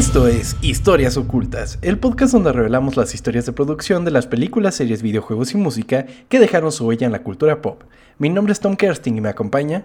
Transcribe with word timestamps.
Esto 0.00 0.28
es 0.28 0.56
Historias 0.62 1.18
Ocultas, 1.18 1.78
el 1.82 1.98
podcast 1.98 2.32
donde 2.32 2.54
revelamos 2.54 2.96
las 2.96 3.14
historias 3.14 3.44
de 3.44 3.52
producción 3.52 4.02
de 4.02 4.10
las 4.10 4.26
películas, 4.26 4.76
series, 4.76 5.02
videojuegos 5.02 5.52
y 5.52 5.58
música 5.58 6.06
que 6.30 6.38
dejaron 6.38 6.72
su 6.72 6.86
huella 6.86 7.04
en 7.04 7.12
la 7.12 7.22
cultura 7.22 7.60
pop. 7.60 7.82
Mi 8.16 8.30
nombre 8.30 8.54
es 8.54 8.60
Tom 8.60 8.76
Kersting 8.76 9.18
y 9.18 9.20
me 9.20 9.28
acompaña. 9.28 9.84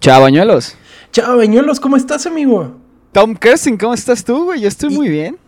Chao, 0.00 0.20
bañuelos. 0.20 0.76
Chao, 1.12 1.38
bañuelos, 1.38 1.80
¿cómo 1.80 1.96
estás, 1.96 2.26
amigo? 2.26 2.76
Tom 3.12 3.34
Kersting, 3.34 3.78
¿cómo 3.78 3.94
estás 3.94 4.22
tú, 4.22 4.44
güey? 4.44 4.60
Yo 4.60 4.68
estoy 4.68 4.90
muy 4.90 5.08
bien. 5.08 5.38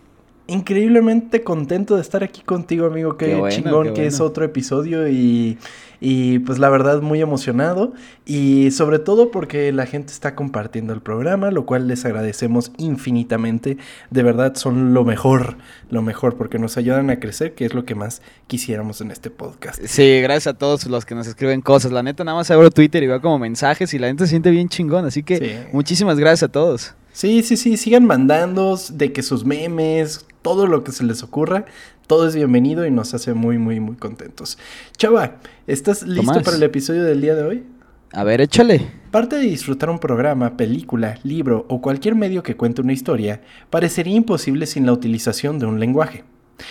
Increíblemente 0.49 1.43
contento 1.43 1.97
de 1.97 2.03
estar 2.03 2.23
aquí 2.23 2.43
contigo, 2.43 2.87
amigo. 2.87 3.17
Qué, 3.17 3.43
chingón 3.49 3.95
que 3.95 4.07
es 4.07 4.21
otro 4.21 4.45
episodio 4.45 5.09
y 5.09 5.59
y 6.01 6.41
pues 6.41 6.59
la 6.59 6.69
verdad 6.69 7.01
muy 7.01 7.21
emocionado 7.21 7.93
y 8.25 8.71
sobre 8.71 8.99
todo 8.99 9.31
porque 9.31 9.73
la 9.73 9.87
gente 9.87 10.13
está 10.13 10.35
compartiendo 10.35 10.93
el 10.93 11.01
programa, 11.01 11.51
lo 11.51 11.67
cual 11.67 11.89
les 11.89 12.05
agradecemos 12.05 12.73
infinitamente. 12.77 13.79
De 14.11 14.23
verdad 14.23 14.55
son 14.57 14.95
lo 14.95 15.05
mejor, 15.05 15.57
lo 15.91 16.03
mejor 16.03 16.37
porque 16.37 16.59
nos 16.59 16.77
ayudan 16.77 17.11
a 17.11 17.21
crecer, 17.21 17.55
que 17.55 17.65
es 17.65 17.75
lo 17.75 17.85
que 17.85 17.95
más 17.95 18.23
quisiéramos 18.47 19.01
en 19.01 19.11
este 19.11 19.31
podcast. 19.31 19.83
Sí, 19.85 20.21
gracias 20.21 20.55
a 20.55 20.59
todos 20.59 20.87
los 20.87 21.05
que 21.05 21.15
nos 21.15 21.27
escriben 21.27 21.61
cosas. 21.61 21.93
La 21.93 22.03
neta 22.03 22.25
nada 22.25 22.37
más 22.37 22.51
abro 22.51 22.71
Twitter 22.71 23.03
y 23.03 23.07
veo 23.07 23.21
como 23.21 23.39
mensajes 23.39 23.93
y 23.95 23.99
la 23.99 24.09
gente 24.09 24.25
se 24.25 24.31
siente 24.31 24.51
bien 24.51 24.69
chingón, 24.69 25.05
así 25.07 25.23
que 25.23 25.69
muchísimas 25.73 26.19
gracias 26.19 26.45
a 26.45 26.53
todos. 26.53 26.95
Sí, 27.13 27.43
sí, 27.43 27.57
sí, 27.57 27.79
sigan 27.79 28.05
mandando 28.05 28.79
de 28.93 29.11
que 29.11 29.23
sus 29.23 29.43
memes, 29.43 30.27
todo 30.47 30.69
lo 30.69 30.85
que 30.85 30.93
se 30.93 31.03
les 31.03 31.25
ocurra, 31.25 31.65
todo 32.07 32.29
es 32.29 32.37
bienvenido 32.37 32.87
y 32.87 32.91
nos 32.93 33.13
hace 33.15 33.35
muy, 33.35 33.59
muy, 33.59 33.81
muy 33.81 33.97
contentos. 33.97 34.59
Chava, 34.97 35.39
¿estás 35.67 36.05
listo 36.05 36.41
para 36.41 36.57
el 36.57 36.63
episodio 36.63 37.03
del 37.03 37.21
día 37.21 37.35
de 37.35 37.43
hoy? 37.43 37.65
A 38.13 38.23
ver, 38.23 38.41
échale. 38.41 38.87
Parte 39.11 39.35
de 39.35 39.43
disfrutar 39.43 39.91
un 39.91 39.99
programa, 39.99 40.57
película, 40.57 41.19
libro 41.25 41.67
o 41.69 41.81
cualquier 41.81 42.15
medio 42.15 42.45
que 42.45 42.55
cuente 42.55 42.81
una 42.81 42.93
historia 42.93 43.41
parecería 43.71 44.15
imposible 44.15 44.67
sin 44.67 44.87
la 44.87 44.93
utilización 44.93 45.59
de 45.59 45.67
un 45.67 45.81
lenguaje. 45.81 46.23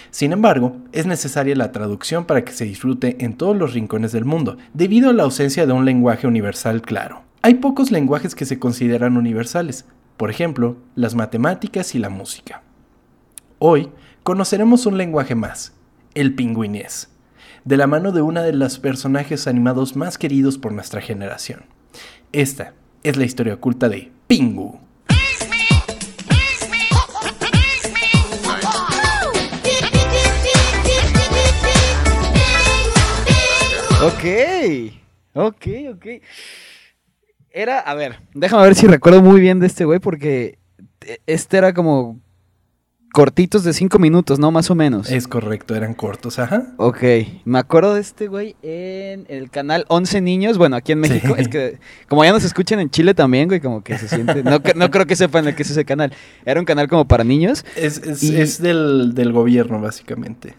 Sin 0.10 0.32
embargo, 0.32 0.78
es 0.94 1.06
necesaria 1.06 1.54
la 1.54 1.74
traducción 1.74 2.24
para 2.24 2.46
que 2.46 2.54
se 2.54 2.64
disfrute 2.64 3.26
en 3.26 3.36
todos 3.36 3.58
los 3.58 3.74
rincones 3.74 4.14
del 4.14 4.24
mundo, 4.24 4.56
debido 4.74 5.10
a 5.10 5.14
la 5.14 5.24
ausencia 5.24 5.66
de 5.66 5.74
un 5.74 5.84
lenguaje 5.84 6.28
universal 6.28 6.82
claro. 6.82 7.24
Hay 7.42 7.56
pocos 7.56 7.92
lenguajes 7.92 8.36
que 8.36 8.46
se 8.46 8.58
consideran 8.58 9.18
universales, 9.18 9.84
por 10.16 10.30
ejemplo, 10.30 10.78
las 10.96 11.14
matemáticas 11.14 11.94
y 11.94 12.00
la 12.00 12.08
música. 12.08 12.62
Hoy 13.58 13.90
conoceremos 14.24 14.86
un 14.86 14.98
lenguaje 14.98 15.34
más, 15.34 15.74
el 16.14 16.36
pingüinés, 16.36 17.10
de 17.64 17.78
la 17.78 17.88
mano 17.88 18.12
de 18.12 18.22
una 18.22 18.42
de 18.42 18.52
los 18.52 18.80
personajes 18.80 19.48
animados 19.48 19.96
más 19.96 20.18
queridos 20.18 20.58
por 20.58 20.74
nuestra 20.74 21.00
generación. 21.00 21.64
Esta 22.34 22.74
es 23.04 23.16
la 23.16 23.24
historia 23.24 23.54
oculta 23.54 23.88
de 23.88 24.12
Pingu. 24.28 24.82
Ok, 34.04 34.26
ok, 35.34 35.68
ok. 35.94 36.06
Era, 37.52 37.80
a 37.80 37.94
ver, 37.94 38.20
déjame 38.34 38.64
ver 38.64 38.76
si 38.76 38.86
recuerdo 38.88 39.22
muy 39.22 39.40
bien 39.40 39.62
de 39.62 39.68
este 39.68 39.86
güey 39.86 40.00
porque 40.00 40.60
este 41.26 41.58
era 41.58 41.74
como 41.74 42.20
cortitos 43.16 43.64
de 43.64 43.72
cinco 43.72 43.98
minutos, 43.98 44.40
¿no? 44.40 44.52
Más 44.52 44.70
o 44.70 44.76
menos. 44.76 45.10
Es 45.10 45.26
correcto, 45.26 45.74
eran 45.74 45.94
cortos, 45.94 46.38
ajá. 46.38 46.74
Ok, 46.76 47.02
me 47.46 47.60
acuerdo 47.60 47.94
de 47.94 48.02
este 48.02 48.28
güey 48.28 48.58
en 48.62 49.26
el 49.30 49.50
canal 49.50 49.86
11 49.88 50.20
Niños, 50.20 50.58
bueno, 50.58 50.76
aquí 50.76 50.92
en 50.92 51.00
México, 51.00 51.34
es 51.38 51.48
que 51.48 51.80
como 52.10 52.26
ya 52.26 52.34
nos 52.34 52.44
escuchan 52.44 52.82
en 52.82 52.90
Chile 52.90 53.14
también, 53.14 53.48
güey, 53.48 53.62
como 53.62 53.82
que 53.86 53.98
se 53.98 54.10
siente, 54.10 54.44
no, 54.44 54.60
no 54.76 54.92
creo 54.92 55.06
que 55.06 55.16
sepan 55.16 55.48
el 55.48 55.56
que 55.56 55.64
es 55.64 55.72
ese 55.72 55.86
canal, 55.86 56.12
era 56.44 56.60
un 56.60 56.66
canal 56.66 56.90
como 56.90 57.08
para 57.08 57.24
niños. 57.24 57.64
Es, 57.78 58.00
es, 58.00 58.62
del, 58.62 59.32
gobierno, 59.32 59.80
básicamente. 59.80 60.54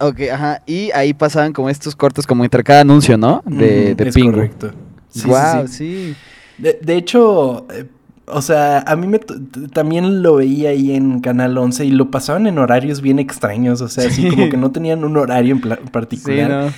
Ok, 0.00 0.22
ajá, 0.32 0.64
y 0.66 0.90
ahí 0.94 1.14
pasaban 1.14 1.52
como 1.52 1.70
estos 1.70 1.94
cortos 1.94 2.26
como 2.26 2.42
entre 2.42 2.64
cada 2.64 2.80
anuncio, 2.80 3.16
¿no? 3.16 3.44
De, 3.46 3.94
de 3.94 4.08
es 4.08 4.18
correcto. 4.18 4.72
Sí, 5.08 5.28
wow, 5.28 5.68
sí. 5.68 6.16
De, 6.58 6.96
hecho, 6.96 7.68
eh, 7.70 7.86
o 8.32 8.42
sea, 8.42 8.80
a 8.80 8.96
mí 8.96 9.06
me 9.06 9.18
también 9.18 10.22
lo 10.22 10.36
veía 10.36 10.70
ahí 10.70 10.92
en 10.92 11.20
Canal 11.20 11.56
11 11.56 11.84
y 11.84 11.90
lo 11.90 12.10
pasaban 12.10 12.46
en 12.46 12.58
horarios 12.58 13.00
bien 13.00 13.18
extraños, 13.18 13.80
o 13.80 13.88
sea, 13.88 14.08
así 14.08 14.28
como 14.28 14.48
que 14.48 14.56
no 14.56 14.70
tenían 14.70 15.04
un 15.04 15.16
horario 15.16 15.54
en 15.54 15.88
particular. 15.88 16.72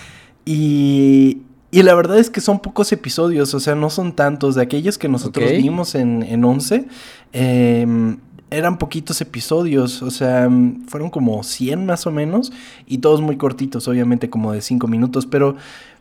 Y, 0.44 1.42
y 1.70 1.82
la 1.82 1.94
verdad 1.94 2.18
es 2.18 2.30
que 2.30 2.40
son 2.40 2.60
pocos 2.60 2.92
episodios, 2.92 3.54
o 3.54 3.60
sea, 3.60 3.74
no 3.74 3.90
son 3.90 4.12
tantos. 4.12 4.54
De 4.54 4.62
aquellos 4.62 4.98
que 4.98 5.08
nosotros 5.08 5.50
vimos 5.50 5.94
en, 5.94 6.22
en 6.22 6.44
11, 6.44 6.86
em, 7.32 8.18
eran 8.50 8.78
poquitos 8.78 9.20
episodios, 9.20 10.02
o 10.02 10.10
sea, 10.10 10.48
fueron 10.86 11.10
como 11.10 11.42
100 11.42 11.86
más 11.86 12.06
o 12.06 12.12
menos, 12.12 12.52
y 12.86 12.98
todos 12.98 13.20
muy 13.20 13.36
cortitos, 13.36 13.88
obviamente 13.88 14.30
como 14.30 14.52
de 14.52 14.60
5 14.60 14.86
minutos, 14.86 15.26
pero 15.26 15.56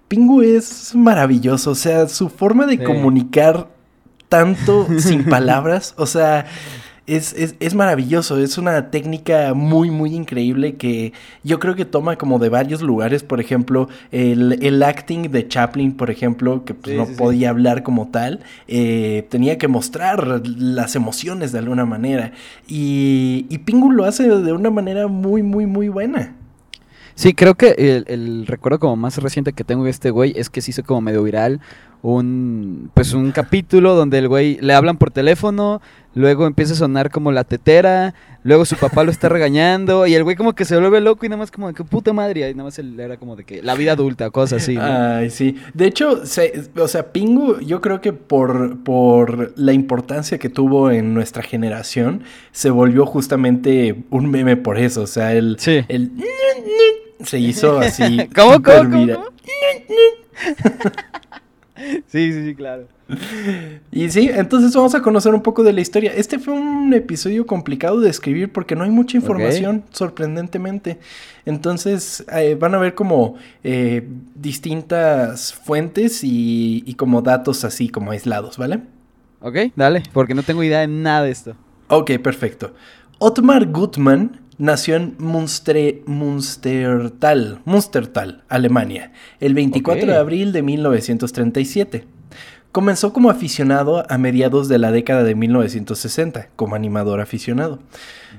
Pingu 0.07 0.41
es 0.41 0.93
maravilloso, 0.93 1.71
o 1.71 1.75
sea, 1.75 2.07
su 2.07 2.29
forma 2.29 2.67
de 2.67 2.83
comunicar 2.83 3.72
tanto 4.33 4.87
sin 4.97 5.25
palabras, 5.25 5.93
o 5.95 6.07
sea, 6.07 6.47
es, 7.05 7.35
es, 7.59 7.75
maravilloso, 7.75 8.39
es 8.39 8.57
una 8.57 8.89
técnica 8.89 9.53
muy, 9.53 9.91
muy 9.91 10.15
increíble 10.15 10.75
que 10.75 11.13
yo 11.43 11.59
creo 11.59 11.75
que 11.75 11.85
toma 11.85 12.15
como 12.15 12.39
de 12.39 12.49
varios 12.49 12.81
lugares, 12.81 13.21
por 13.21 13.39
ejemplo, 13.39 13.89
el, 14.11 14.81
acting 14.81 15.29
de 15.29 15.47
Chaplin, 15.47 15.95
por 15.95 16.09
ejemplo, 16.09 16.65
que 16.65 16.73
pues, 16.73 16.95
no 16.95 17.05
podía 17.05 17.51
hablar 17.51 17.83
como 17.83 18.07
tal, 18.07 18.39
eh, 18.67 19.27
tenía 19.29 19.59
que 19.59 19.67
mostrar 19.67 20.41
las 20.47 20.95
emociones 20.95 21.51
de 21.51 21.59
alguna 21.59 21.85
manera, 21.85 22.31
y, 22.67 23.45
y 23.49 23.59
Pingu 23.59 23.91
lo 23.91 24.05
hace 24.05 24.27
de 24.27 24.51
una 24.51 24.71
manera 24.71 25.07
muy, 25.07 25.43
muy, 25.43 25.67
muy 25.67 25.89
buena. 25.89 26.37
Sí, 27.13 27.35
creo 27.35 27.53
que 27.53 27.75
el, 27.77 28.05
el, 28.07 28.47
recuerdo 28.47 28.79
como 28.79 28.95
más 28.95 29.19
reciente 29.19 29.53
que 29.53 29.63
tengo 29.63 29.83
de 29.83 29.91
este 29.91 30.09
güey 30.09 30.33
es 30.35 30.49
que 30.49 30.61
se 30.61 30.71
hizo 30.71 30.83
como 30.83 31.01
medio 31.01 31.21
viral 31.21 31.61
un 32.03 32.91
pues 32.93 33.13
un 33.13 33.31
capítulo 33.31 33.95
donde 33.95 34.19
el 34.19 34.27
güey 34.27 34.57
le 34.59 34.73
hablan 34.73 34.97
por 34.97 35.09
teléfono, 35.09 35.81
luego 36.13 36.45
empieza 36.45 36.73
a 36.73 36.75
sonar 36.75 37.09
como 37.09 37.31
la 37.31 37.45
tetera, 37.45 38.13
luego 38.43 38.65
su 38.65 38.75
papá 38.75 39.05
lo 39.05 39.11
está 39.11 39.29
regañando 39.29 40.05
y 40.05 40.13
el 40.13 40.25
güey 40.25 40.35
como 40.35 40.53
que 40.53 40.65
se 40.65 40.77
vuelve 40.77 40.99
loco 40.99 41.25
y 41.25 41.29
nada 41.29 41.39
más 41.39 41.49
como 41.49 41.69
de 41.69 41.73
que 41.73 41.85
puta 41.85 42.11
madre, 42.11 42.49
y 42.49 42.53
nada 42.53 42.65
más 42.65 42.77
era 42.77 43.15
como 43.15 43.37
de 43.37 43.45
que 43.45 43.63
la 43.63 43.73
vida 43.75 43.93
adulta, 43.93 44.29
cosas 44.31 44.63
así. 44.63 44.77
Ay, 44.77 45.29
sí. 45.29 45.55
De 45.73 45.87
hecho, 45.87 46.21
o 46.21 46.87
sea, 46.87 47.13
Pingu, 47.13 47.61
yo 47.61 47.79
creo 47.79 48.01
que 48.01 48.11
por, 48.11 48.83
por 48.83 49.57
la 49.57 49.71
importancia 49.71 50.37
que 50.37 50.49
tuvo 50.49 50.91
en 50.91 51.13
nuestra 51.13 51.41
generación, 51.41 52.23
se 52.51 52.69
volvió 52.69 53.05
justamente 53.05 54.03
un 54.09 54.29
meme 54.29 54.57
por 54.57 54.77
eso, 54.77 55.03
o 55.03 55.07
sea, 55.07 55.33
el... 55.33 55.55
Sí. 55.57 55.85
el 55.87 56.11
se 57.23 57.39
hizo 57.39 57.79
así. 57.79 58.27
¿Cómo, 58.35 58.61
cómo, 58.61 58.89
cómo? 58.89 59.23
Sí, 62.07 62.31
sí, 62.31 62.45
sí, 62.45 62.55
claro. 62.55 62.87
Y 63.91 64.09
sí, 64.09 64.29
entonces 64.33 64.73
vamos 64.75 64.95
a 64.95 65.01
conocer 65.01 65.33
un 65.33 65.41
poco 65.41 65.63
de 65.63 65.73
la 65.73 65.81
historia. 65.81 66.13
Este 66.15 66.39
fue 66.39 66.53
un 66.53 66.93
episodio 66.93 67.45
complicado 67.45 67.99
de 67.99 68.09
escribir 68.09 68.51
porque 68.51 68.75
no 68.75 68.83
hay 68.83 68.89
mucha 68.89 69.17
información, 69.17 69.83
sorprendentemente. 69.91 70.99
Entonces 71.45 72.23
eh, 72.33 72.55
van 72.55 72.75
a 72.75 72.77
ver 72.77 72.95
como 72.95 73.35
eh, 73.63 74.07
distintas 74.35 75.53
fuentes 75.53 76.23
y, 76.23 76.83
y, 76.85 76.93
como 76.95 77.21
datos 77.21 77.63
así, 77.65 77.89
como 77.89 78.11
aislados, 78.11 78.57
¿vale? 78.57 78.81
Ok, 79.41 79.57
dale, 79.75 80.03
porque 80.13 80.33
no 80.33 80.43
tengo 80.43 80.63
idea 80.63 80.79
de 80.79 80.87
nada 80.87 81.23
de 81.23 81.31
esto. 81.31 81.55
Ok, 81.89 82.11
perfecto. 82.19 82.73
Otmar 83.19 83.67
Gutmann 83.67 84.39
nació 84.57 84.95
en 84.95 85.15
Munster, 85.19 86.01
Munstertal, 86.05 87.59
Munstertal, 87.65 88.43
Alemania, 88.49 89.11
el 89.39 89.53
24 89.53 90.05
de 90.05 90.17
abril 90.17 90.51
de 90.51 90.61
1937. 90.61 92.05
Comenzó 92.71 93.13
como 93.13 93.29
aficionado 93.29 94.03
a 94.09 94.17
mediados 94.17 94.67
de 94.67 94.79
la 94.79 94.91
década 94.91 95.23
de 95.23 95.35
1960, 95.35 96.49
como 96.55 96.75
animador 96.75 97.21
aficionado. 97.21 97.79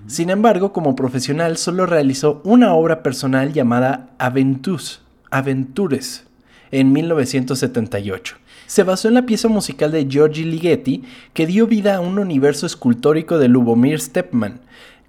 Sin 0.08 0.28
embargo, 0.28 0.72
como 0.72 0.96
profesional 0.96 1.56
solo 1.56 1.86
realizó 1.86 2.40
una 2.44 2.74
obra 2.74 3.02
personal 3.02 3.52
llamada 3.52 4.10
Aventus, 4.18 5.02
Aventures, 5.30 6.24
en 6.72 6.92
1978. 6.92 8.36
Se 8.66 8.82
basó 8.82 9.08
en 9.08 9.14
la 9.14 9.26
pieza 9.26 9.48
musical 9.48 9.92
de 9.92 10.06
Giorgi 10.08 10.44
Ligeti, 10.44 11.04
que 11.32 11.46
dio 11.46 11.68
vida 11.68 11.96
a 11.96 12.00
un 12.00 12.18
universo 12.18 12.66
escultórico 12.66 13.38
de 13.38 13.46
Lubomir 13.46 14.00
Stepman, 14.00 14.62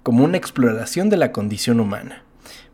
como 0.06 0.24
una 0.24 0.36
exploración 0.36 1.10
de 1.10 1.16
la 1.16 1.32
condición 1.32 1.80
humana. 1.80 2.22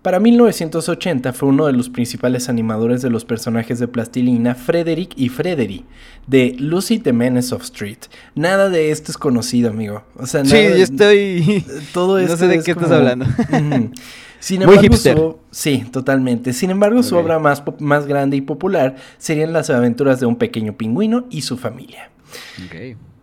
Para 0.03 0.21
1980 0.21 1.33
fue 1.33 1.49
uno 1.49 1.65
de 1.65 1.73
los 1.73 1.89
principales 1.89 2.51
animadores 2.51 3.01
de 3.01 3.09
los 3.09 3.25
personajes 3.25 3.79
de 3.79 3.89
plastilina 3.89 4.55
Frederick 4.55 5.15
y 5.17 5.31
Frederick 5.31 5.87
de 6.27 6.55
Lucy 6.59 6.99
the 6.99 7.15
Menace 7.15 7.55
of 7.55 7.63
Street. 7.63 7.97
Nada 8.35 8.69
de 8.69 8.91
esto 8.91 9.11
es 9.11 9.17
conocido, 9.17 9.71
amigo. 9.71 10.05
O 10.17 10.27
sea, 10.27 10.45
sí, 10.45 10.51
yo 10.51 10.85
estoy. 10.85 11.65
Todo 11.95 12.19
esto. 12.19 12.33
No 12.33 12.37
sé 12.37 12.49
de 12.49 12.63
qué 12.63 12.73
estás 12.73 12.91
hablando. 12.91 13.25
Sin 14.39 14.61
embargo, 14.61 15.41
sí, 15.51 15.87
totalmente. 15.91 16.53
Sin 16.53 16.69
embargo, 16.69 17.03
su 17.03 17.17
obra 17.17 17.39
más, 17.39 17.63
más 17.79 18.07
grande 18.07 18.37
y 18.37 18.43
popular 18.43 18.97
serían 19.17 19.55
las 19.55 19.71
aventuras 19.71 20.21
de 20.21 20.27
un 20.27 20.37
pequeño 20.37 20.77
pingüino 20.77 21.25
y 21.31 21.41
su 21.41 21.57
familia. 21.57 22.11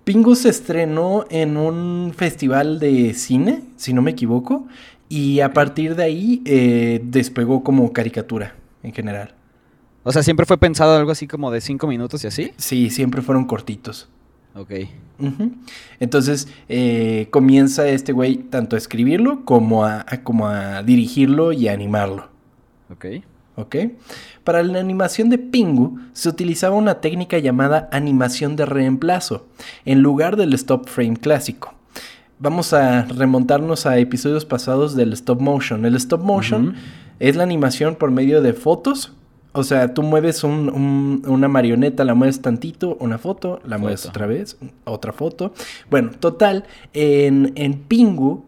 Pingu 0.09 0.33
se 0.33 0.49
estrenó 0.49 1.25
en 1.29 1.55
un 1.55 2.13
festival 2.17 2.79
de 2.79 3.13
cine, 3.13 3.61
si 3.75 3.93
no 3.93 4.01
me 4.01 4.09
equivoco, 4.09 4.67
y 5.07 5.41
a 5.41 5.53
partir 5.53 5.95
de 5.95 6.03
ahí 6.03 6.41
eh, 6.45 6.99
despegó 7.03 7.63
como 7.63 7.93
caricatura 7.93 8.55
en 8.81 8.91
general. 8.91 9.35
O 10.01 10.11
sea, 10.11 10.23
¿siempre 10.23 10.47
fue 10.47 10.57
pensado 10.57 10.97
algo 10.97 11.11
así 11.11 11.27
como 11.27 11.51
de 11.51 11.61
cinco 11.61 11.85
minutos 11.85 12.23
y 12.23 12.27
así? 12.27 12.53
Sí, 12.57 12.89
siempre 12.89 13.21
fueron 13.21 13.45
cortitos. 13.45 14.09
Ok. 14.55 14.71
Entonces 15.99 16.47
eh, 16.69 17.27
comienza 17.29 17.87
este 17.87 18.11
güey 18.11 18.37
tanto 18.37 18.75
a 18.75 18.79
escribirlo 18.79 19.45
como 19.45 19.85
a, 19.85 20.07
como 20.23 20.47
a 20.47 20.81
dirigirlo 20.81 21.51
y 21.51 21.67
a 21.67 21.73
animarlo. 21.73 22.29
Ok. 22.91 23.05
¿Ok? 23.59 23.75
Para 24.45 24.63
la 24.63 24.79
animación 24.79 25.29
de 25.29 25.37
Pingu 25.37 25.99
se 26.13 26.29
utilizaba 26.29 26.75
una 26.75 27.01
técnica 27.01 27.37
llamada 27.39 27.89
animación 27.91 28.55
de 28.55 28.65
reemplazo, 28.65 29.47
en 29.85 30.01
lugar 30.01 30.37
del 30.37 30.53
stop 30.53 30.87
frame 30.87 31.17
clásico. 31.17 31.73
Vamos 32.39 32.71
a 32.71 33.03
remontarnos 33.03 33.85
a 33.85 33.97
episodios 33.97 34.45
pasados 34.45 34.95
del 34.95 35.11
stop 35.11 35.41
motion. 35.41 35.85
El 35.85 35.95
stop 35.97 36.23
motion 36.23 36.75
es 37.19 37.35
la 37.35 37.43
animación 37.43 37.95
por 37.95 38.11
medio 38.11 38.41
de 38.41 38.53
fotos. 38.53 39.11
O 39.51 39.63
sea, 39.63 39.93
tú 39.93 40.03
mueves 40.03 40.45
una 40.45 41.47
marioneta, 41.49 42.05
la 42.05 42.13
mueves 42.13 42.41
tantito, 42.41 42.95
una 43.01 43.17
foto, 43.17 43.59
la 43.65 43.77
mueves 43.77 44.05
otra 44.05 44.25
vez, 44.25 44.57
otra 44.85 45.11
foto. 45.11 45.53
Bueno, 45.89 46.11
total, 46.17 46.63
en, 46.93 47.51
en 47.55 47.73
Pingu 47.73 48.45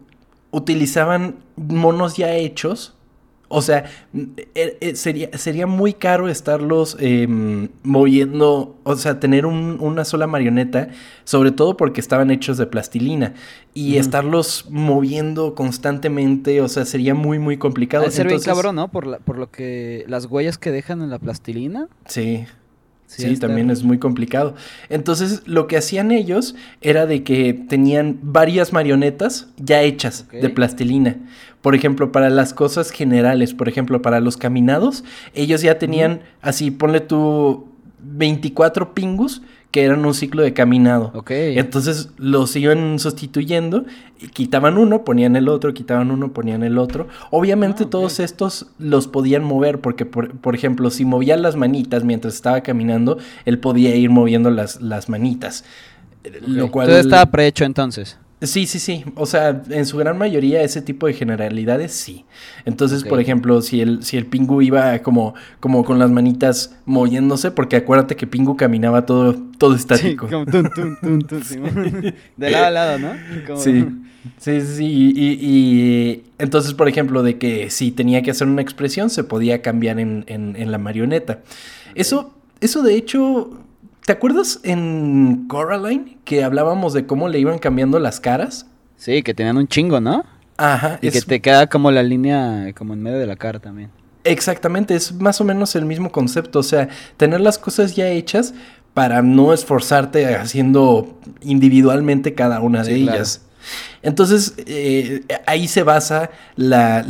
utilizaban 0.52 1.36
monos 1.56 2.16
ya 2.16 2.34
hechos 2.34 2.94
o 3.52 3.62
sea, 3.62 3.84
eh, 4.54 4.78
eh, 4.80 4.96
sería, 4.96 5.36
sería 5.36 5.66
muy 5.66 5.92
caro 5.92 6.28
estarlos 6.28 6.96
em, 6.98 7.68
moviendo, 7.82 8.76
o 8.82 8.96
sea, 8.96 9.20
tener 9.20 9.46
una 9.46 10.04
sola 10.04 10.26
marioneta, 10.26 10.88
sobre 11.24 11.52
todo 11.52 11.76
porque 11.76 12.00
estaban 12.00 12.30
hechos 12.30 12.56
de 12.58 12.66
plastilina. 12.66 13.34
Y 13.74 13.96
estarlos 13.96 14.66
moviendo 14.68 15.54
constantemente, 15.54 16.60
o 16.60 16.68
sea, 16.68 16.84
sería 16.84 17.14
muy, 17.14 17.38
muy 17.38 17.56
complicado. 17.56 18.10
Ser 18.10 18.26
bien 18.26 18.40
cabrón, 18.40 18.76
¿no? 18.76 18.88
Por, 18.88 19.20
por 19.20 19.38
lo 19.38 19.50
que 19.50 20.04
las 20.08 20.26
huellas 20.26 20.58
que 20.58 20.70
dejan 20.70 21.00
en 21.02 21.10
la 21.10 21.18
plastilina. 21.18 21.88
Sí. 22.06 22.46
Sí, 23.16 23.36
también 23.36 23.70
es 23.70 23.82
muy 23.82 23.98
complicado. 23.98 24.54
Entonces, 24.88 25.42
lo 25.46 25.66
que 25.66 25.76
hacían 25.76 26.10
ellos 26.10 26.54
era 26.80 27.06
de 27.06 27.22
que 27.22 27.52
tenían 27.52 28.18
varias 28.22 28.72
marionetas 28.72 29.48
ya 29.58 29.82
hechas 29.82 30.26
de 30.32 30.48
plastilina. 30.48 31.16
Por 31.60 31.74
ejemplo, 31.74 32.10
para 32.10 32.30
las 32.30 32.54
cosas 32.54 32.90
generales, 32.90 33.54
por 33.54 33.68
ejemplo, 33.68 34.00
para 34.02 34.20
los 34.20 34.36
caminados, 34.36 35.04
ellos 35.34 35.60
ya 35.62 35.78
tenían 35.78 36.22
así, 36.40 36.70
ponle 36.70 37.00
tú 37.00 37.68
24 38.02 38.94
pingus 38.94 39.42
que 39.72 39.84
eran 39.84 40.04
un 40.04 40.14
ciclo 40.14 40.42
de 40.42 40.52
caminado. 40.52 41.10
Ok. 41.14 41.30
Entonces 41.30 42.10
los 42.18 42.54
iban 42.56 42.98
sustituyendo, 42.98 43.86
quitaban 44.32 44.76
uno, 44.76 45.02
ponían 45.02 45.34
el 45.34 45.48
otro, 45.48 45.72
quitaban 45.72 46.10
uno, 46.10 46.32
ponían 46.32 46.62
el 46.62 46.76
otro. 46.76 47.08
Obviamente 47.30 47.84
ah, 47.84 47.90
todos 47.90 48.20
estos 48.20 48.66
los 48.78 49.08
podían 49.08 49.42
mover 49.42 49.80
porque, 49.80 50.04
por, 50.04 50.54
ejemplo, 50.54 50.90
si 50.90 51.06
movía 51.06 51.38
las 51.38 51.56
manitas 51.56 52.04
mientras 52.04 52.34
estaba 52.34 52.60
caminando, 52.60 53.16
él 53.46 53.58
podía 53.58 53.96
ir 53.96 54.10
moviendo 54.10 54.50
las, 54.50 54.82
las 54.82 55.08
manitas. 55.08 55.64
Lo 56.46 56.70
cual... 56.70 56.88
Todo 56.88 56.98
estaba 56.98 57.26
prehecho 57.26 57.64
entonces. 57.64 58.18
Sí, 58.42 58.66
sí, 58.66 58.80
sí. 58.80 59.04
O 59.14 59.24
sea, 59.24 59.62
en 59.70 59.86
su 59.86 59.96
gran 59.96 60.18
mayoría 60.18 60.62
ese 60.62 60.82
tipo 60.82 61.06
de 61.06 61.14
generalidades 61.14 61.92
sí. 61.92 62.24
Entonces, 62.64 63.04
por 63.04 63.20
ejemplo, 63.20 63.62
si 63.62 63.80
el, 63.80 64.02
si 64.02 64.16
el 64.16 64.26
Pingu 64.26 64.62
iba 64.62 64.98
como, 64.98 65.34
como 65.60 65.84
con 65.84 65.98
las 65.98 66.10
manitas 66.10 66.76
moviéndose, 66.84 67.52
porque 67.52 67.76
acuérdate 67.76 68.16
que 68.16 68.26
Pingu 68.26 68.56
caminaba 68.56 69.06
todo, 69.06 69.34
todo 69.58 69.74
estático. 69.74 70.26
Sí, 70.28 70.32
como 70.32 70.46
tum, 70.46 70.68
tum, 70.74 70.96
tum, 71.00 71.20
tum, 71.20 72.12
De 72.36 72.50
lado 72.50 72.66
a 72.66 72.70
lado, 72.70 72.98
¿no? 72.98 73.56
Sí. 73.56 73.86
Sí, 74.38 74.60
sí, 74.60 74.86
y, 74.86 75.32
y, 75.40 76.24
entonces, 76.38 76.74
por 76.74 76.88
ejemplo, 76.88 77.24
de 77.24 77.38
que 77.38 77.70
si 77.70 77.90
tenía 77.90 78.22
que 78.22 78.30
hacer 78.30 78.46
una 78.46 78.62
expresión, 78.62 79.10
se 79.10 79.24
podía 79.24 79.62
cambiar 79.62 79.98
en, 79.98 80.24
en, 80.28 80.54
en 80.54 80.70
la 80.70 80.78
marioneta. 80.78 81.40
Eso, 81.96 82.32
eso 82.60 82.82
de 82.82 82.94
hecho, 82.94 83.61
¿Te 84.04 84.10
acuerdas 84.10 84.58
en 84.64 85.46
Coraline 85.46 86.18
que 86.24 86.42
hablábamos 86.42 86.92
de 86.92 87.06
cómo 87.06 87.28
le 87.28 87.38
iban 87.38 87.60
cambiando 87.60 88.00
las 88.00 88.18
caras? 88.18 88.66
Sí, 88.96 89.22
que 89.22 89.32
tenían 89.32 89.56
un 89.56 89.68
chingo, 89.68 90.00
¿no? 90.00 90.24
Ajá. 90.56 90.98
Y 91.00 91.10
que 91.10 91.20
te 91.20 91.40
queda 91.40 91.68
como 91.68 91.90
la 91.92 92.02
línea 92.02 92.72
como 92.76 92.94
en 92.94 93.02
medio 93.02 93.18
de 93.18 93.26
la 93.26 93.36
cara 93.36 93.60
también. 93.60 93.90
Exactamente, 94.24 94.94
es 94.96 95.12
más 95.12 95.40
o 95.40 95.44
menos 95.44 95.76
el 95.76 95.84
mismo 95.84 96.10
concepto, 96.10 96.60
o 96.60 96.62
sea, 96.62 96.88
tener 97.16 97.40
las 97.40 97.58
cosas 97.58 97.94
ya 97.94 98.08
hechas 98.08 98.54
para 98.94 99.22
no 99.22 99.52
esforzarte 99.52 100.34
haciendo 100.34 101.18
individualmente 101.40 102.34
cada 102.34 102.60
una 102.60 102.82
de 102.82 102.94
ellas. 102.94 103.42
Entonces, 104.02 104.54
eh, 104.66 105.22
ahí 105.46 105.68
se 105.68 105.82
basa 105.82 106.30
la, 106.56 107.02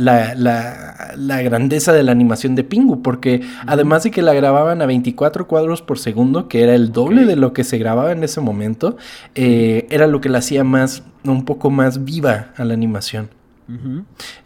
grandeza 1.43 1.93
de 1.93 2.03
la 2.03 2.11
animación 2.11 2.55
de 2.55 2.63
Pingu, 2.63 3.01
porque 3.01 3.41
además 3.65 4.03
de 4.03 4.11
que 4.11 4.21
la 4.21 4.33
grababan 4.33 4.81
a 4.81 4.85
24 4.85 5.47
cuadros 5.47 5.81
por 5.81 5.99
segundo, 5.99 6.47
que 6.47 6.63
era 6.63 6.75
el 6.75 6.91
doble 6.91 7.25
de 7.25 7.35
lo 7.35 7.53
que 7.53 7.63
se 7.63 7.77
grababa 7.77 8.11
en 8.11 8.23
ese 8.23 8.41
momento, 8.41 8.97
eh, 9.35 9.87
era 9.89 10.07
lo 10.07 10.21
que 10.21 10.29
la 10.29 10.39
hacía 10.39 10.63
más, 10.63 11.03
un 11.23 11.45
poco 11.45 11.69
más 11.69 12.03
viva 12.03 12.53
a 12.55 12.65
la 12.65 12.73
animación. 12.73 13.29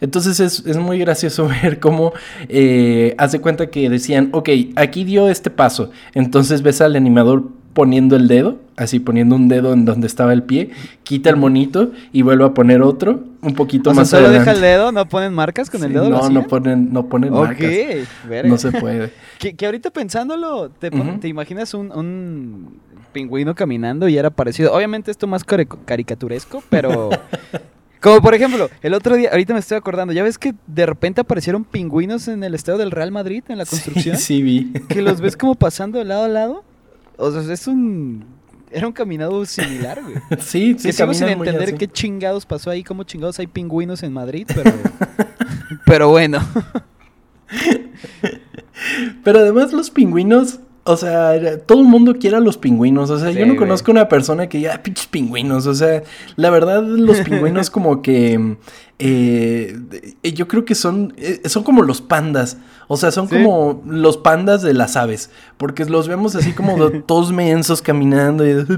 Entonces 0.00 0.40
es, 0.40 0.76
muy 0.76 0.98
gracioso 0.98 1.48
ver 1.62 1.80
cómo 1.80 2.12
eh, 2.48 3.14
hace 3.18 3.40
cuenta 3.40 3.68
que 3.68 3.90
decían, 3.90 4.30
ok, 4.32 4.48
aquí 4.76 5.04
dio 5.04 5.28
este 5.28 5.50
paso, 5.50 5.90
entonces 6.14 6.62
ves 6.62 6.80
al 6.80 6.96
animador 6.96 7.48
poniendo 7.78 8.16
el 8.16 8.26
dedo, 8.26 8.56
así 8.74 8.98
poniendo 8.98 9.36
un 9.36 9.46
dedo 9.46 9.72
en 9.72 9.84
donde 9.84 10.08
estaba 10.08 10.32
el 10.32 10.42
pie, 10.42 10.70
quita 11.04 11.30
el 11.30 11.36
monito 11.36 11.92
y 12.12 12.22
vuelve 12.22 12.44
a 12.44 12.48
poner 12.48 12.82
otro, 12.82 13.20
un 13.40 13.54
poquito 13.54 13.94
más 13.94 14.10
sea, 14.10 14.18
solo 14.18 14.32
deja 14.32 14.50
el 14.50 14.60
dedo? 14.60 14.90
¿No 14.90 15.08
ponen 15.08 15.32
marcas 15.32 15.70
con 15.70 15.84
el 15.84 15.92
dedo? 15.92 16.10
No, 16.10 16.28
no 16.28 16.44
ponen, 16.48 16.92
no 16.92 17.08
ponen 17.08 17.32
marcas. 17.32 17.70
No 18.46 18.58
se 18.58 18.72
puede. 18.72 19.12
que, 19.38 19.64
ahorita 19.64 19.90
pensándolo, 19.90 20.70
te, 20.70 20.90
imaginas 21.28 21.72
un, 21.72 22.80
pingüino 23.12 23.54
caminando 23.54 24.08
y 24.08 24.18
era 24.18 24.30
parecido. 24.30 24.74
Obviamente 24.74 25.12
esto 25.12 25.28
más 25.28 25.44
caricaturesco, 25.44 26.64
pero... 26.68 27.10
Como 28.00 28.20
por 28.20 28.34
ejemplo, 28.34 28.70
el 28.82 28.94
otro 28.94 29.14
día, 29.14 29.30
ahorita 29.30 29.54
me 29.54 29.60
estoy 29.60 29.76
acordando, 29.76 30.12
¿ya 30.12 30.24
ves 30.24 30.38
que 30.38 30.54
de 30.66 30.86
repente 30.86 31.20
aparecieron 31.20 31.64
pingüinos 31.64 32.26
en 32.26 32.42
el 32.42 32.54
estadio 32.54 32.78
del 32.78 32.90
Real 32.90 33.12
Madrid 33.12 33.44
en 33.48 33.58
la 33.58 33.66
construcción? 33.66 34.16
Sí, 34.16 34.22
sí 34.38 34.42
vi. 34.42 34.72
Que 34.88 35.00
los 35.00 35.20
ves 35.20 35.36
como 35.36 35.54
pasando 35.54 35.98
de 36.00 36.04
lado 36.04 36.24
a 36.24 36.28
lado. 36.28 36.64
O 37.18 37.30
sea, 37.32 37.52
es 37.52 37.66
un. 37.66 38.24
Era 38.70 38.86
un 38.86 38.92
caminado 38.92 39.44
similar, 39.44 40.00
güey. 40.02 40.16
sí, 40.40 40.76
sí, 40.78 40.88
que 40.88 40.92
sigo 40.92 41.12
sin 41.12 41.28
entender 41.28 41.74
qué 41.74 41.88
chingados 41.88 42.46
pasó 42.46 42.70
ahí, 42.70 42.84
cómo 42.84 43.02
chingados 43.02 43.38
hay 43.38 43.48
pingüinos 43.48 44.02
en 44.02 44.12
Madrid, 44.12 44.46
pero. 44.54 44.72
pero 45.84 46.08
bueno. 46.08 46.38
pero 49.24 49.40
además 49.40 49.72
los 49.72 49.90
pingüinos. 49.90 50.60
O 50.84 50.96
sea, 50.96 51.58
todo 51.66 51.82
el 51.82 51.86
mundo 51.86 52.14
quiere 52.18 52.38
a 52.38 52.40
los 52.40 52.56
pingüinos. 52.56 53.10
O 53.10 53.18
sea, 53.18 53.30
yo 53.30 53.44
no 53.44 53.56
conozco 53.56 53.90
una 53.90 54.08
persona 54.08 54.48
que 54.48 54.56
diga, 54.56 54.72
ah, 54.74 54.82
pinches 54.82 55.06
pingüinos. 55.06 55.66
O 55.66 55.74
sea, 55.74 56.02
la 56.36 56.48
verdad, 56.48 56.82
los 56.82 57.20
pingüinos 57.20 57.68
como 57.68 58.00
que. 58.00 58.56
Eh, 58.98 59.78
yo 60.22 60.48
creo 60.48 60.64
que 60.64 60.74
son. 60.74 61.12
Eh, 61.18 61.42
son 61.46 61.62
como 61.62 61.82
los 61.82 62.00
pandas. 62.00 62.56
O 62.90 62.96
sea, 62.96 63.10
son 63.10 63.28
como 63.28 63.82
los 63.86 64.16
pandas 64.16 64.62
de 64.62 64.72
las 64.72 64.96
aves. 64.96 65.30
Porque 65.58 65.84
los 65.84 66.08
vemos 66.08 66.34
así 66.34 66.52
como 66.52 66.90
todos 67.06 67.32
mensos 67.32 67.82
caminando. 67.82 68.46
Y... 68.46 68.58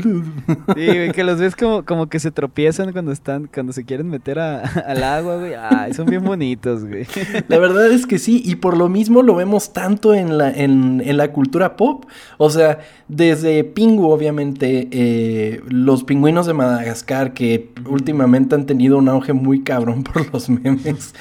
Sí, 0.75 1.13
que 1.15 1.25
los 1.25 1.39
ves 1.39 1.55
como, 1.55 1.85
como 1.85 2.09
que 2.09 2.19
se 2.19 2.31
tropiezan 2.31 2.93
cuando 2.93 3.13
están, 3.13 3.49
cuando 3.53 3.73
se 3.73 3.85
quieren 3.85 4.09
meter 4.09 4.39
al 4.39 5.03
agua, 5.05 5.37
güey. 5.37 5.55
Ay, 5.55 5.95
son 5.95 6.07
bien 6.07 6.25
bonitos, 6.25 6.85
güey. 6.85 7.07
La 7.49 7.59
verdad 7.59 7.91
es 7.91 8.07
que 8.07 8.19
sí, 8.19 8.43
y 8.45 8.57
por 8.57 8.77
lo 8.77 8.89
mismo 8.89 9.23
lo 9.23 9.37
vemos 9.37 9.73
tanto 9.73 10.13
en 10.13 10.39
la, 10.39 10.51
en, 10.51 11.03
en 11.05 11.17
la 11.17 11.33
cultura 11.33 11.77
pop. 11.77 12.05
O 12.37 12.51
sea, 12.51 12.81
desde 13.07 13.63
Pingu, 13.63 14.11
obviamente, 14.11 14.89
eh, 14.91 15.61
los 15.69 16.03
pingüinos 16.03 16.47
de 16.47 16.55
Madagascar, 16.55 17.33
que 17.33 17.71
últimamente 17.89 18.57
han 18.57 18.67
tenido 18.67 18.99
un 18.99 19.09
auge 19.09 19.33
muy 19.33 19.63
cabrón 19.63 20.03
por 20.03 20.33
los 20.33 20.49
memes. 20.49 21.15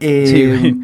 Eh, 0.00 0.26
sí, 0.26 0.80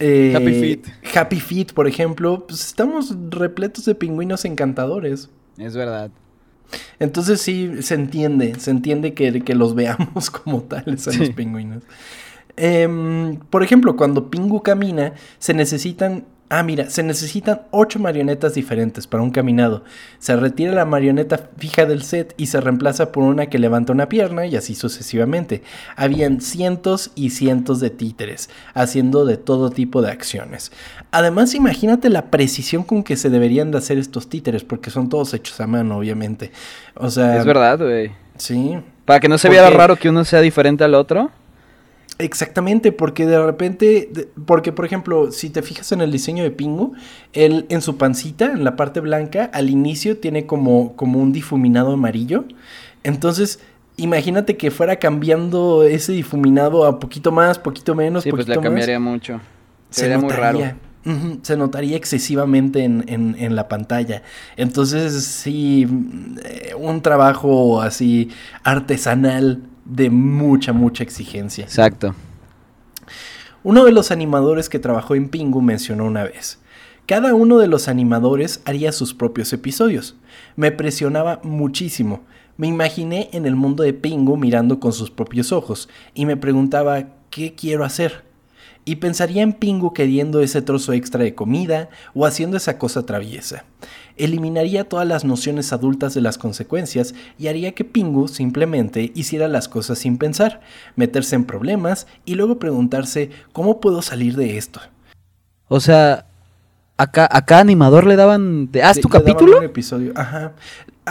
eh, 0.00 0.32
Happy 0.34 0.52
Feet. 0.52 0.80
Happy 1.14 1.40
Feet, 1.40 1.72
por 1.72 1.86
ejemplo, 1.86 2.46
pues 2.46 2.66
estamos 2.66 3.14
repletos 3.30 3.84
de 3.84 3.94
pingüinos 3.94 4.44
encantadores. 4.44 5.30
Es 5.58 5.76
verdad. 5.76 6.10
Entonces 6.98 7.40
sí, 7.40 7.82
se 7.82 7.94
entiende, 7.94 8.54
se 8.58 8.70
entiende 8.70 9.14
que, 9.14 9.42
que 9.42 9.54
los 9.54 9.74
veamos 9.74 10.30
como 10.30 10.62
tales 10.62 11.06
a 11.06 11.12
los 11.12 11.30
pingüinos. 11.30 11.82
Em, 12.56 13.36
por 13.36 13.62
ejemplo, 13.62 13.96
cuando 13.96 14.30
Pingu 14.30 14.62
camina, 14.62 15.14
se 15.38 15.54
necesitan 15.54 16.24
Ah, 16.52 16.64
mira, 16.64 16.90
se 16.90 17.04
necesitan 17.04 17.62
ocho 17.70 18.00
marionetas 18.00 18.54
diferentes 18.54 19.06
para 19.06 19.22
un 19.22 19.30
caminado. 19.30 19.84
Se 20.18 20.34
retira 20.34 20.72
la 20.72 20.84
marioneta 20.84 21.48
fija 21.56 21.86
del 21.86 22.02
set 22.02 22.34
y 22.36 22.46
se 22.46 22.60
reemplaza 22.60 23.12
por 23.12 23.22
una 23.22 23.46
que 23.46 23.60
levanta 23.60 23.92
una 23.92 24.08
pierna 24.08 24.46
y 24.46 24.56
así 24.56 24.74
sucesivamente. 24.74 25.62
Habían 25.94 26.40
cientos 26.40 27.12
y 27.14 27.30
cientos 27.30 27.78
de 27.78 27.90
títeres, 27.90 28.50
haciendo 28.74 29.24
de 29.26 29.36
todo 29.36 29.70
tipo 29.70 30.02
de 30.02 30.10
acciones. 30.10 30.72
Además, 31.12 31.54
imagínate 31.54 32.08
la 32.08 32.32
precisión 32.32 32.82
con 32.82 33.04
que 33.04 33.16
se 33.16 33.30
deberían 33.30 33.70
de 33.70 33.78
hacer 33.78 33.98
estos 33.98 34.28
títeres, 34.28 34.64
porque 34.64 34.90
son 34.90 35.08
todos 35.08 35.32
hechos 35.34 35.60
a 35.60 35.68
mano, 35.68 35.98
obviamente. 35.98 36.50
O 36.96 37.10
sea... 37.10 37.38
Es 37.38 37.44
verdad, 37.44 37.78
güey. 37.78 38.10
Sí. 38.38 38.76
Para 39.04 39.20
que 39.20 39.28
no 39.28 39.38
se 39.38 39.48
viera 39.48 39.70
raro 39.70 39.94
que 39.94 40.08
uno 40.08 40.24
sea 40.24 40.40
diferente 40.40 40.82
al 40.82 40.94
otro. 40.94 41.30
Exactamente, 42.20 42.92
porque 42.92 43.26
de 43.26 43.42
repente, 43.42 44.10
porque 44.44 44.72
por 44.72 44.84
ejemplo, 44.84 45.32
si 45.32 45.48
te 45.48 45.62
fijas 45.62 45.90
en 45.92 46.02
el 46.02 46.12
diseño 46.12 46.44
de 46.44 46.50
Pingu, 46.50 46.92
él 47.32 47.64
en 47.70 47.80
su 47.80 47.96
pancita, 47.96 48.46
en 48.46 48.62
la 48.62 48.76
parte 48.76 49.00
blanca, 49.00 49.50
al 49.54 49.70
inicio 49.70 50.18
tiene 50.18 50.44
como, 50.44 50.94
como 50.96 51.18
un 51.18 51.32
difuminado 51.32 51.92
amarillo. 51.92 52.44
Entonces, 53.04 53.60
imagínate 53.96 54.58
que 54.58 54.70
fuera 54.70 54.96
cambiando 54.96 55.82
ese 55.82 56.12
difuminado 56.12 56.84
a 56.84 57.00
poquito 57.00 57.32
más, 57.32 57.58
poquito 57.58 57.94
menos, 57.94 58.24
sí, 58.24 58.30
pues 58.30 58.46
le 58.46 58.58
cambiaría 58.58 59.00
mucho. 59.00 59.40
Sería 59.88 60.18
muy 60.18 60.30
raro. 60.30 60.60
se 61.40 61.56
notaría 61.56 61.96
excesivamente 61.96 62.84
en, 62.84 63.04
en, 63.08 63.34
en, 63.38 63.56
la 63.56 63.66
pantalla. 63.68 64.22
Entonces, 64.58 65.24
sí, 65.24 65.88
eh, 66.44 66.74
un 66.78 67.00
trabajo 67.00 67.80
así 67.80 68.28
artesanal 68.62 69.62
de 69.90 70.10
mucha, 70.10 70.72
mucha 70.72 71.02
exigencia. 71.02 71.64
Exacto. 71.64 72.14
Uno 73.62 73.84
de 73.84 73.92
los 73.92 74.10
animadores 74.10 74.68
que 74.68 74.78
trabajó 74.78 75.14
en 75.14 75.28
Pingu 75.28 75.60
mencionó 75.60 76.06
una 76.06 76.24
vez, 76.24 76.60
cada 77.06 77.34
uno 77.34 77.58
de 77.58 77.66
los 77.66 77.88
animadores 77.88 78.62
haría 78.64 78.92
sus 78.92 79.14
propios 79.14 79.52
episodios. 79.52 80.16
Me 80.54 80.70
presionaba 80.70 81.40
muchísimo. 81.42 82.20
Me 82.56 82.68
imaginé 82.68 83.30
en 83.32 83.46
el 83.46 83.56
mundo 83.56 83.82
de 83.82 83.92
Pingu 83.92 84.36
mirando 84.36 84.78
con 84.78 84.92
sus 84.92 85.10
propios 85.10 85.50
ojos 85.50 85.88
y 86.14 86.24
me 86.24 86.36
preguntaba 86.36 87.08
qué 87.30 87.54
quiero 87.54 87.84
hacer. 87.84 88.29
Y 88.90 88.96
pensaría 88.96 89.42
en 89.42 89.52
Pingu 89.52 89.92
queriendo 89.92 90.40
ese 90.40 90.62
trozo 90.62 90.92
extra 90.92 91.22
de 91.22 91.36
comida 91.36 91.90
o 92.12 92.26
haciendo 92.26 92.56
esa 92.56 92.76
cosa 92.76 93.06
traviesa 93.06 93.64
eliminaría 94.16 94.88
todas 94.88 95.06
las 95.06 95.24
nociones 95.24 95.72
adultas 95.72 96.12
de 96.12 96.20
las 96.20 96.38
consecuencias 96.38 97.14
y 97.38 97.46
haría 97.46 97.72
que 97.72 97.84
Pingu 97.84 98.26
simplemente 98.26 99.12
hiciera 99.14 99.46
las 99.46 99.68
cosas 99.68 100.00
sin 100.00 100.18
pensar, 100.18 100.60
meterse 100.96 101.36
en 101.36 101.44
problemas 101.44 102.08
y 102.24 102.34
luego 102.34 102.58
preguntarse 102.58 103.30
cómo 103.52 103.80
puedo 103.80 104.02
salir 104.02 104.36
de 104.36 104.58
esto. 104.58 104.80
O 105.68 105.78
sea, 105.78 106.26
acá, 106.96 107.28
cada 107.46 107.60
animador 107.60 108.06
le 108.06 108.16
daban 108.16 108.70
de 108.72 108.82
haz 108.82 109.00
tu 109.00 109.08
capítulo. 109.08 109.58
Un 109.58 109.64
episodio, 109.64 110.12
ajá. 110.16 110.52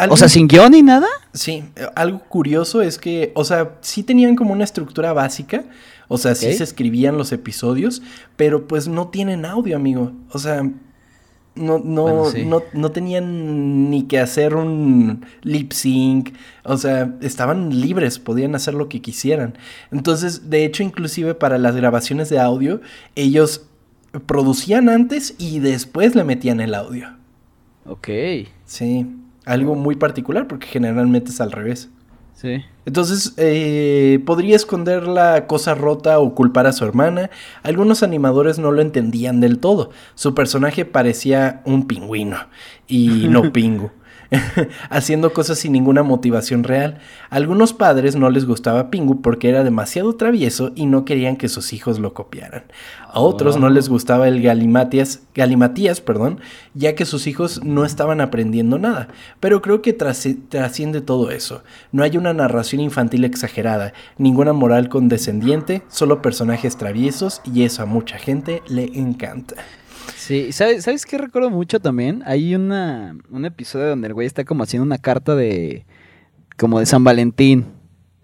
O 0.09 0.17
sea, 0.17 0.29
sin 0.29 0.47
guion 0.47 0.71
ni 0.71 0.83
nada. 0.83 1.07
Sí, 1.33 1.63
algo 1.95 2.19
curioso 2.19 2.81
es 2.81 2.97
que, 2.97 3.31
o 3.35 3.43
sea, 3.43 3.71
sí 3.81 4.03
tenían 4.03 4.35
como 4.35 4.53
una 4.53 4.63
estructura 4.63 5.13
básica, 5.13 5.63
o 6.09 6.17
sea, 6.17 6.35
sí 6.35 6.51
se 6.53 6.63
escribían 6.63 7.17
los 7.17 7.31
episodios, 7.31 8.01
pero 8.35 8.67
pues 8.67 8.87
no 8.87 9.07
tienen 9.07 9.45
audio, 9.45 9.77
amigo. 9.77 10.11
O 10.31 10.39
sea, 10.39 10.63
no, 11.55 11.77
no, 11.79 12.31
no, 12.31 12.63
no 12.73 12.91
tenían 12.91 13.89
ni 13.91 14.03
que 14.03 14.19
hacer 14.19 14.55
un 14.55 15.25
lip 15.43 15.71
sync. 15.71 16.33
O 16.63 16.77
sea, 16.77 17.15
estaban 17.21 17.79
libres, 17.79 18.17
podían 18.17 18.55
hacer 18.55 18.73
lo 18.73 18.89
que 18.89 19.01
quisieran. 19.01 19.57
Entonces, 19.91 20.49
de 20.49 20.65
hecho, 20.65 20.83
inclusive 20.83 21.35
para 21.35 21.57
las 21.57 21.75
grabaciones 21.75 22.29
de 22.29 22.39
audio, 22.39 22.81
ellos 23.15 23.67
producían 24.25 24.89
antes 24.89 25.35
y 25.37 25.59
después 25.59 26.15
le 26.15 26.23
metían 26.23 26.59
el 26.59 26.73
audio. 26.73 27.09
Ok. 27.85 28.09
Sí, 28.65 29.05
algo 29.45 29.75
muy 29.75 29.95
particular 29.95 30.47
porque 30.47 30.67
generalmente 30.67 31.29
es 31.29 31.39
al 31.39 31.51
revés. 31.51 31.89
Sí. 32.33 32.63
Entonces, 32.89 33.35
eh, 33.37 34.19
podría 34.25 34.55
esconder 34.55 35.05
la 35.05 35.45
cosa 35.45 35.75
rota 35.75 36.17
o 36.17 36.33
culpar 36.33 36.65
a 36.65 36.73
su 36.73 36.85
hermana. 36.85 37.29
Algunos 37.61 38.01
animadores 38.01 38.57
no 38.57 38.71
lo 38.71 38.81
entendían 38.81 39.41
del 39.41 39.59
todo. 39.59 39.91
Su 40.15 40.33
personaje 40.33 40.85
parecía 40.85 41.61
un 41.65 41.85
pingüino 41.85 42.47
y 42.87 43.27
no 43.29 43.51
pingu. 43.53 43.91
haciendo 44.89 45.33
cosas 45.33 45.59
sin 45.59 45.73
ninguna 45.73 46.03
motivación 46.03 46.63
real. 46.63 46.99
A 47.29 47.35
algunos 47.35 47.73
padres 47.73 48.15
no 48.15 48.29
les 48.29 48.45
gustaba 48.45 48.89
Pingu 48.89 49.21
porque 49.21 49.49
era 49.49 49.63
demasiado 49.63 50.15
travieso 50.15 50.71
y 50.75 50.85
no 50.85 51.05
querían 51.05 51.37
que 51.37 51.49
sus 51.49 51.73
hijos 51.73 51.99
lo 51.99 52.13
copiaran. 52.13 52.63
A 53.11 53.21
otros 53.21 53.57
no 53.57 53.69
les 53.69 53.89
gustaba 53.89 54.27
el 54.27 54.41
Galimatías, 54.41 55.21
Galimatías, 55.33 55.99
perdón, 55.99 56.39
ya 56.75 56.93
que 56.93 57.05
sus 57.05 57.25
hijos 57.25 57.63
no 57.63 57.83
estaban 57.85 58.21
aprendiendo 58.21 58.77
nada. 58.77 59.07
Pero 59.39 59.61
creo 59.61 59.81
que 59.81 59.93
trasciende 59.93 61.01
todo 61.01 61.31
eso. 61.31 61.63
No 61.91 62.03
hay 62.03 62.17
una 62.17 62.33
narración 62.33 62.81
infantil 62.81 63.23
exagerada, 63.23 63.93
ninguna 64.17 64.53
moral 64.53 64.89
condescendiente, 64.89 65.81
solo 65.87 66.21
personajes 66.21 66.77
traviesos 66.77 67.41
y 67.51 67.63
eso 67.63 67.81
a 67.81 67.87
mucha 67.87 68.19
gente 68.19 68.61
le 68.67 68.85
encanta. 68.93 69.55
Sí, 70.15 70.51
¿sabes, 70.51 70.83
¿sabes 70.83 71.05
qué 71.05 71.17
recuerdo 71.17 71.49
mucho 71.49 71.79
también? 71.79 72.23
Hay 72.25 72.55
una, 72.55 73.15
un 73.31 73.45
episodio 73.45 73.89
donde 73.89 74.07
el 74.07 74.13
güey 74.13 74.27
está 74.27 74.45
como 74.45 74.63
haciendo 74.63 74.85
una 74.85 74.97
carta 74.97 75.35
de. 75.35 75.85
como 76.57 76.79
de 76.79 76.85
San 76.85 77.03
Valentín. 77.03 77.65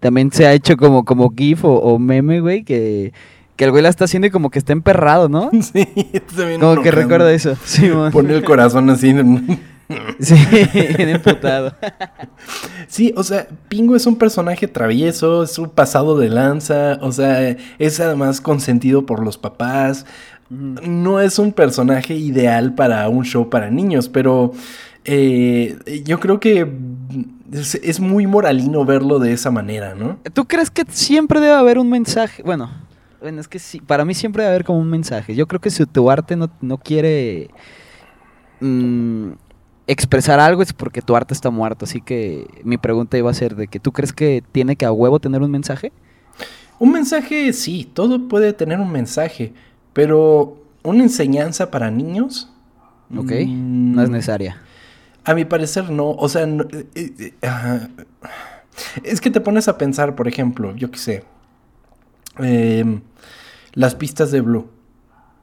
También 0.00 0.30
se 0.30 0.46
ha 0.46 0.52
hecho 0.52 0.76
como, 0.76 1.04
como 1.04 1.32
GIF 1.34 1.64
o, 1.64 1.98
meme, 1.98 2.40
güey, 2.40 2.64
que, 2.64 3.12
que 3.56 3.64
el 3.64 3.70
güey 3.70 3.82
la 3.82 3.88
está 3.88 4.04
haciendo 4.04 4.26
y 4.26 4.30
como 4.30 4.50
que 4.50 4.58
está 4.58 4.72
emperrado, 4.72 5.28
¿no? 5.28 5.50
Sí, 5.62 5.86
también. 6.36 6.60
Como 6.60 6.82
que 6.82 6.90
recuerdo 6.90 7.28
eso. 7.28 7.56
Sí, 7.64 7.90
Pone 8.12 8.34
el 8.34 8.44
corazón 8.44 8.90
así. 8.90 9.14
Sí, 10.18 10.34
emputado. 10.98 11.72
Sí, 12.88 13.14
o 13.16 13.22
sea, 13.22 13.46
Pingo 13.68 13.94
es 13.94 14.04
un 14.06 14.16
personaje 14.16 14.66
travieso, 14.66 15.44
es 15.44 15.60
un 15.60 15.70
pasado 15.70 16.18
de 16.18 16.28
lanza, 16.28 16.98
o 17.02 17.12
sea, 17.12 17.56
es 17.78 18.00
además 18.00 18.40
consentido 18.40 19.06
por 19.06 19.24
los 19.24 19.38
papás 19.38 20.04
no 20.50 21.20
es 21.20 21.38
un 21.38 21.52
personaje 21.52 22.14
ideal 22.14 22.74
para 22.74 23.08
un 23.08 23.24
show 23.24 23.48
para 23.50 23.70
niños, 23.70 24.08
pero 24.08 24.52
eh, 25.04 26.02
yo 26.04 26.20
creo 26.20 26.40
que 26.40 26.68
es, 27.52 28.00
muy 28.00 28.26
moralino 28.26 28.84
verlo 28.84 29.18
de 29.18 29.32
esa 29.32 29.50
manera, 29.50 29.94
¿no? 29.94 30.18
¿Tú 30.32 30.46
crees 30.46 30.70
que 30.70 30.84
siempre 30.88 31.40
debe 31.40 31.54
haber 31.54 31.78
un 31.78 31.88
mensaje? 31.88 32.42
Bueno, 32.42 32.70
bueno 33.20 33.40
es 33.40 33.48
que 33.48 33.58
sí, 33.58 33.80
para 33.80 34.04
mí 34.04 34.14
siempre 34.14 34.42
debe 34.42 34.54
haber 34.54 34.64
como 34.64 34.80
un 34.80 34.90
mensaje. 34.90 35.34
Yo 35.34 35.46
creo 35.46 35.60
que 35.60 35.70
si 35.70 35.84
tu 35.86 36.10
arte 36.10 36.36
no, 36.36 36.78
quiere 36.78 37.50
mm, 38.60 39.30
expresar 39.86 40.40
algo 40.40 40.62
es 40.62 40.72
porque 40.72 41.02
tu 41.02 41.14
arte 41.14 41.34
está 41.34 41.50
muerto. 41.50 41.84
Así 41.84 42.00
que 42.00 42.46
mi 42.64 42.78
pregunta 42.78 43.16
iba 43.16 43.30
a 43.30 43.34
ser 43.34 43.54
de 43.54 43.68
que 43.68 43.80
tú 43.80 43.92
crees 43.92 44.12
que 44.12 44.42
tiene 44.52 44.76
que 44.76 44.86
a 44.86 44.92
huevo 44.92 45.20
tener 45.20 45.42
un 45.42 45.50
mensaje. 45.50 45.92
Un 46.78 46.92
mensaje, 46.92 47.52
sí, 47.52 47.88
todo 47.94 48.28
puede 48.28 48.52
tener 48.52 48.80
un 48.80 48.90
mensaje. 48.90 49.54
Pero 49.96 50.58
una 50.82 51.04
enseñanza 51.04 51.70
para 51.70 51.90
niños. 51.90 52.52
Ok, 53.16 53.30
no 53.48 54.02
es 54.02 54.10
mm, 54.10 54.12
necesaria. 54.12 54.60
A 55.24 55.32
mi 55.32 55.46
parecer 55.46 55.88
no. 55.88 56.10
O 56.10 56.28
sea, 56.28 56.42
eh, 56.42 56.86
eh, 56.94 57.32
eh, 57.40 57.88
es 59.04 59.22
que 59.22 59.30
te 59.30 59.40
pones 59.40 59.68
a 59.68 59.78
pensar, 59.78 60.14
por 60.14 60.28
ejemplo, 60.28 60.76
yo 60.76 60.90
qué 60.90 60.98
sé. 60.98 61.24
Em, 62.38 63.00
las 63.72 63.94
pistas 63.94 64.30
de 64.30 64.42
Blue. 64.42 64.68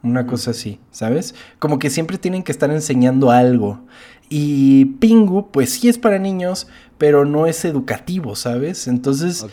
Una 0.04 0.28
cosa 0.28 0.52
así, 0.52 0.80
¿sabes? 0.92 1.34
Como 1.58 1.80
que 1.80 1.90
siempre 1.90 2.20
tienen 2.20 2.44
que 2.44 2.52
estar 2.52 2.70
enseñando 2.70 3.32
algo. 3.32 3.80
Y 4.36 4.86
Pingu, 4.86 5.52
pues 5.52 5.70
sí 5.74 5.90
es 5.90 6.00
para 6.00 6.18
niños, 6.18 6.66
pero 6.98 7.24
no 7.24 7.46
es 7.46 7.66
educativo, 7.66 8.36
¿sabes? 8.36 8.88
Entonces, 8.88 9.46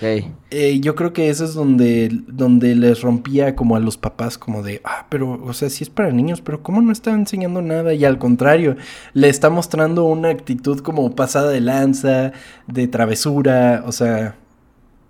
eh, 0.51 0.81
yo 0.81 0.95
creo 0.95 1.13
que 1.13 1.29
eso 1.29 1.45
es 1.45 1.53
donde, 1.53 2.09
donde 2.29 2.75
les 2.75 3.03
rompía 3.03 3.55
como 3.55 3.77
a 3.77 3.79
los 3.79 3.99
papás, 3.99 4.39
como 4.39 4.63
de, 4.63 4.81
ah, 4.85 5.07
pero, 5.11 5.39
o 5.45 5.53
sea, 5.53 5.69
sí 5.69 5.85
es 5.85 5.91
para 5.91 6.11
niños, 6.13 6.41
pero 6.41 6.63
¿cómo 6.63 6.81
no 6.81 6.93
está 6.93 7.11
enseñando 7.11 7.61
nada? 7.61 7.93
Y 7.93 8.07
al 8.07 8.17
contrario, 8.17 8.77
le 9.13 9.29
está 9.29 9.51
mostrando 9.51 10.05
una 10.07 10.31
actitud 10.31 10.81
como 10.81 11.15
pasada 11.15 11.51
de 11.51 11.61
lanza, 11.61 12.33
de 12.67 12.89
travesura, 12.89 13.85
o 13.87 13.93
sea, 13.93 14.37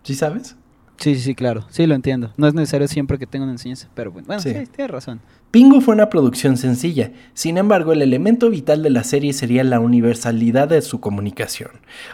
¿sí 0.03 0.17
sabes? 0.17 0.57
Sí, 1.01 1.19
sí, 1.19 1.35
claro. 1.35 1.65
Sí, 1.71 1.87
lo 1.87 1.95
entiendo. 1.95 2.31
No 2.37 2.47
es 2.47 2.53
necesario 2.53 2.87
siempre 2.87 3.19
que 3.19 3.27
tenga 3.27 3.45
una 3.45 3.53
enseñanza, 3.53 3.89
pero 3.95 4.13
bueno, 4.13 4.27
bueno 4.27 4.43
sí. 4.43 4.53
tienes 4.53 4.91
razón. 4.91 5.21
Pingu 5.51 5.81
fue 5.81 5.95
una 5.95 6.11
producción 6.11 6.59
sencilla, 6.59 7.11
sin 7.33 7.57
embargo 7.57 7.93
el 7.93 8.03
elemento 8.03 8.51
vital 8.51 8.83
de 8.83 8.91
la 8.91 9.03
serie 9.03 9.33
sería 9.33 9.65
la 9.65 9.81
universalidad 9.81 10.69
de 10.69 10.83
su 10.83 11.01
comunicación, 11.01 11.71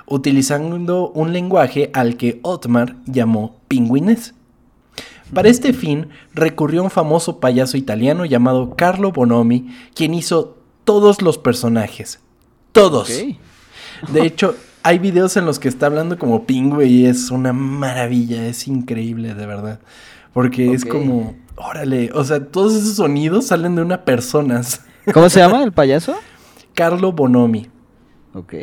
utilizando 0.07 1.11
un 1.11 1.33
lenguaje 1.33 1.90
al 1.93 2.16
que 2.16 2.38
Otmar 2.43 2.97
llamó 3.07 3.57
pingüines. 3.69 4.35
Para 5.35 5.49
este 5.49 5.73
fin 5.73 6.09
recurrió 6.33 6.81
a 6.81 6.85
un 6.85 6.90
famoso 6.90 7.40
payaso 7.40 7.76
italiano 7.76 8.25
llamado 8.25 8.76
Carlo 8.76 9.11
Bonomi, 9.11 9.69
quien 9.95 10.14
hizo 10.14 10.57
todos 10.85 11.21
los 11.21 11.37
personajes. 11.37 12.21
Todos. 12.71 13.09
De 13.09 14.23
hecho, 14.23 14.55
hay 14.87 15.00
videos 15.00 15.37
en 15.37 15.45
los 15.47 15.59
que 15.59 15.66
está 15.66 15.87
hablando 15.87 16.16
como 16.16 16.47
pingüe 16.47 16.87
y 16.87 17.07
es 17.07 17.33
una 17.33 17.52
maravilla, 17.52 18.47
es 18.47 18.69
increíble, 18.69 19.35
de 19.35 19.45
verdad. 19.45 19.81
Porque 20.33 20.73
es 20.73 20.85
como, 20.85 21.35
órale, 21.57 22.11
o 22.14 22.23
sea, 22.23 22.45
todos 22.45 22.76
esos 22.76 22.95
sonidos 22.95 23.49
salen 23.49 23.75
de 23.75 23.83
una 23.83 24.05
persona. 24.05 24.62
¿Cómo 25.12 25.28
se 25.28 25.40
llama 25.40 25.64
el 25.64 25.73
payaso? 25.73 26.14
Carlo 26.73 27.11
Bonomi. 27.11 27.66
Ok. 28.33 28.55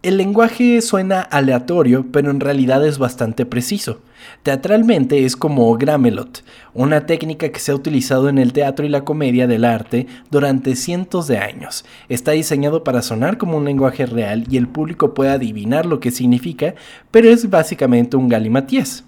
El 0.00 0.16
lenguaje 0.16 0.80
suena 0.80 1.20
aleatorio, 1.22 2.06
pero 2.12 2.30
en 2.30 2.38
realidad 2.38 2.86
es 2.86 2.98
bastante 2.98 3.44
preciso. 3.44 4.00
Teatralmente 4.44 5.24
es 5.24 5.34
como 5.34 5.76
Gramelot, 5.76 6.44
una 6.72 7.04
técnica 7.04 7.48
que 7.48 7.58
se 7.58 7.72
ha 7.72 7.74
utilizado 7.74 8.28
en 8.28 8.38
el 8.38 8.52
teatro 8.52 8.86
y 8.86 8.90
la 8.90 9.04
comedia 9.04 9.48
del 9.48 9.64
arte 9.64 10.06
durante 10.30 10.76
cientos 10.76 11.26
de 11.26 11.38
años. 11.38 11.84
Está 12.08 12.30
diseñado 12.30 12.84
para 12.84 13.02
sonar 13.02 13.38
como 13.38 13.56
un 13.56 13.64
lenguaje 13.64 14.06
real 14.06 14.44
y 14.48 14.56
el 14.56 14.68
público 14.68 15.14
puede 15.14 15.30
adivinar 15.30 15.84
lo 15.84 15.98
que 15.98 16.12
significa, 16.12 16.76
pero 17.10 17.28
es 17.28 17.50
básicamente 17.50 18.16
un 18.16 18.28
galimatías. 18.28 19.04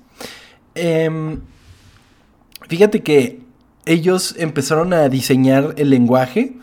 Em, 0.74 1.40
fíjate 2.68 3.04
que 3.04 3.40
ellos 3.86 4.34
empezaron 4.38 4.92
a 4.92 5.08
diseñar 5.08 5.74
el 5.76 5.90
lenguaje 5.90 6.56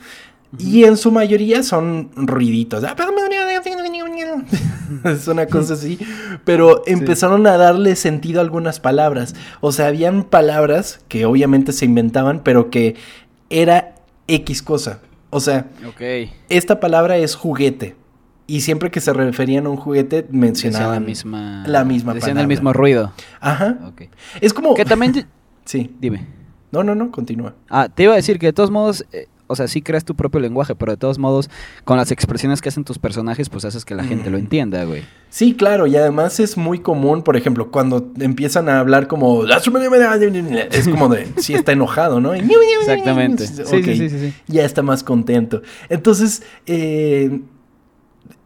y 0.57 0.85
en 0.85 0.97
su 0.97 1.11
mayoría 1.11 1.61
son 1.63 2.09
ruiditos. 2.15 2.83
Es 5.03 5.27
una 5.27 5.45
cosa 5.47 5.73
así. 5.73 5.99
Pero 6.43 6.83
empezaron 6.85 7.45
a 7.47 7.57
darle 7.57 7.95
sentido 7.95 8.39
a 8.39 8.43
algunas 8.43 8.79
palabras. 8.79 9.35
O 9.61 9.71
sea, 9.71 9.87
habían 9.87 10.23
palabras 10.23 11.01
que 11.07 11.25
obviamente 11.25 11.73
se 11.73 11.85
inventaban, 11.85 12.41
pero 12.43 12.69
que 12.69 12.95
era 13.49 13.95
X 14.27 14.61
cosa. 14.61 14.99
O 15.29 15.39
sea, 15.39 15.67
esta 16.49 16.79
palabra 16.79 17.17
es 17.17 17.35
juguete. 17.35 17.95
Y 18.49 18.61
siempre 18.61 18.89
que 18.89 19.01
se 19.01 19.11
referían 19.11 19.65
a 19.65 19.69
un 19.69 19.75
juguete, 19.75 20.25
mencionaban 20.31 20.93
la 20.93 20.99
misma, 21.01 21.63
la 21.67 21.83
misma 21.83 22.13
decían 22.13 22.37
el 22.37 22.47
mismo 22.47 22.71
ruido. 22.71 23.11
Ajá. 23.41 23.77
Es 24.39 24.53
como. 24.53 24.73
Que 24.73 24.85
también. 24.85 25.27
sí. 25.65 25.93
Dime. 25.99 26.25
No, 26.71 26.83
no, 26.83 26.95
no, 26.95 27.11
continúa. 27.11 27.55
Ah, 27.69 27.89
te 27.93 28.03
iba 28.03 28.13
a 28.13 28.15
decir 28.15 28.39
que 28.39 28.47
de 28.47 28.53
todos 28.53 28.71
modos. 28.71 29.05
Eh, 29.11 29.27
o 29.47 29.55
sea, 29.55 29.67
sí 29.67 29.81
creas 29.81 30.05
tu 30.05 30.15
propio 30.15 30.39
lenguaje, 30.39 30.75
pero 30.75 30.91
de 30.91 30.97
todos 30.97 31.17
modos, 31.17 31.49
con 31.83 31.97
las 31.97 32.11
expresiones 32.11 32.61
que 32.61 32.69
hacen 32.69 32.83
tus 32.83 32.99
personajes, 32.99 33.49
pues 33.49 33.65
haces 33.65 33.85
que 33.85 33.95
la 33.95 34.03
gente 34.03 34.29
lo 34.29 34.37
entienda, 34.37 34.83
güey. 34.83 35.03
Sí, 35.29 35.55
claro, 35.55 35.87
y 35.87 35.95
además 35.95 36.39
es 36.39 36.57
muy 36.57 36.79
común, 36.79 37.23
por 37.23 37.35
ejemplo, 37.35 37.71
cuando 37.71 38.11
empiezan 38.19 38.69
a 38.69 38.79
hablar 38.79 39.07
como... 39.07 39.45
Es 40.71 40.87
como 40.87 41.09
de, 41.09 41.27
sí 41.37 41.53
está 41.53 41.71
enojado, 41.71 42.19
¿no? 42.19 42.33
Exactamente. 42.81 43.47
Sí, 43.67 43.83
sí, 43.83 44.09
sí, 44.09 44.09
sí, 44.09 44.33
Ya 44.47 44.63
está 44.63 44.81
más 44.81 45.03
contento. 45.03 45.61
Entonces, 45.89 46.43
eh, 46.65 47.41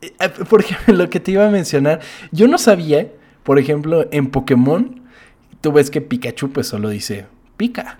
eh, 0.02 0.30
por 0.50 0.62
ejemplo, 0.62 0.96
lo 0.96 1.10
que 1.10 1.20
te 1.20 1.32
iba 1.32 1.48
a 1.48 1.52
mencionar, 1.52 2.00
yo 2.32 2.48
no 2.48 2.58
sabía, 2.58 3.12
por 3.44 3.60
ejemplo, 3.60 4.08
en 4.12 4.28
Pokémon, 4.28 5.02
tú 5.62 5.72
ves 5.72 5.92
que 5.92 6.02
Pikachu 6.02 6.52
pues 6.52 6.68
solo 6.68 6.90
dice 6.90 7.26
pica. 7.62 7.98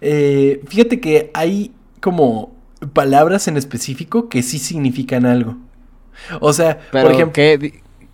Eh, 0.00 0.60
fíjate 0.66 1.00
que 1.00 1.30
hay 1.32 1.72
como 2.00 2.56
palabras 2.92 3.46
en 3.46 3.56
específico 3.56 4.28
que 4.28 4.42
sí 4.42 4.58
significan 4.58 5.26
algo. 5.26 5.56
O 6.40 6.52
sea, 6.52 6.78
por 6.90 7.12
ejemplo... 7.12 7.42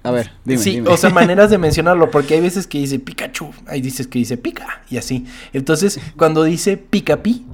A 0.03 0.13
ver, 0.13 0.31
dime. 0.45 0.63
Sí, 0.63 0.81
o 0.87 0.97
sea, 0.97 1.11
maneras 1.23 1.51
de 1.51 1.59
mencionarlo, 1.59 2.13
porque 2.13 2.35
hay 2.35 2.41
veces 2.41 2.69
que 2.69 2.79
dice 2.79 3.01
Pikachu, 3.01 3.51
hay 3.67 3.81
dices 3.81 4.07
que 4.07 4.21
dice 4.21 4.37
pica, 4.37 4.83
y 4.89 4.99
así. 4.99 5.27
Entonces, 5.53 5.99
cuando 6.17 6.45
dice 6.45 6.77
Picapi, 6.77 7.45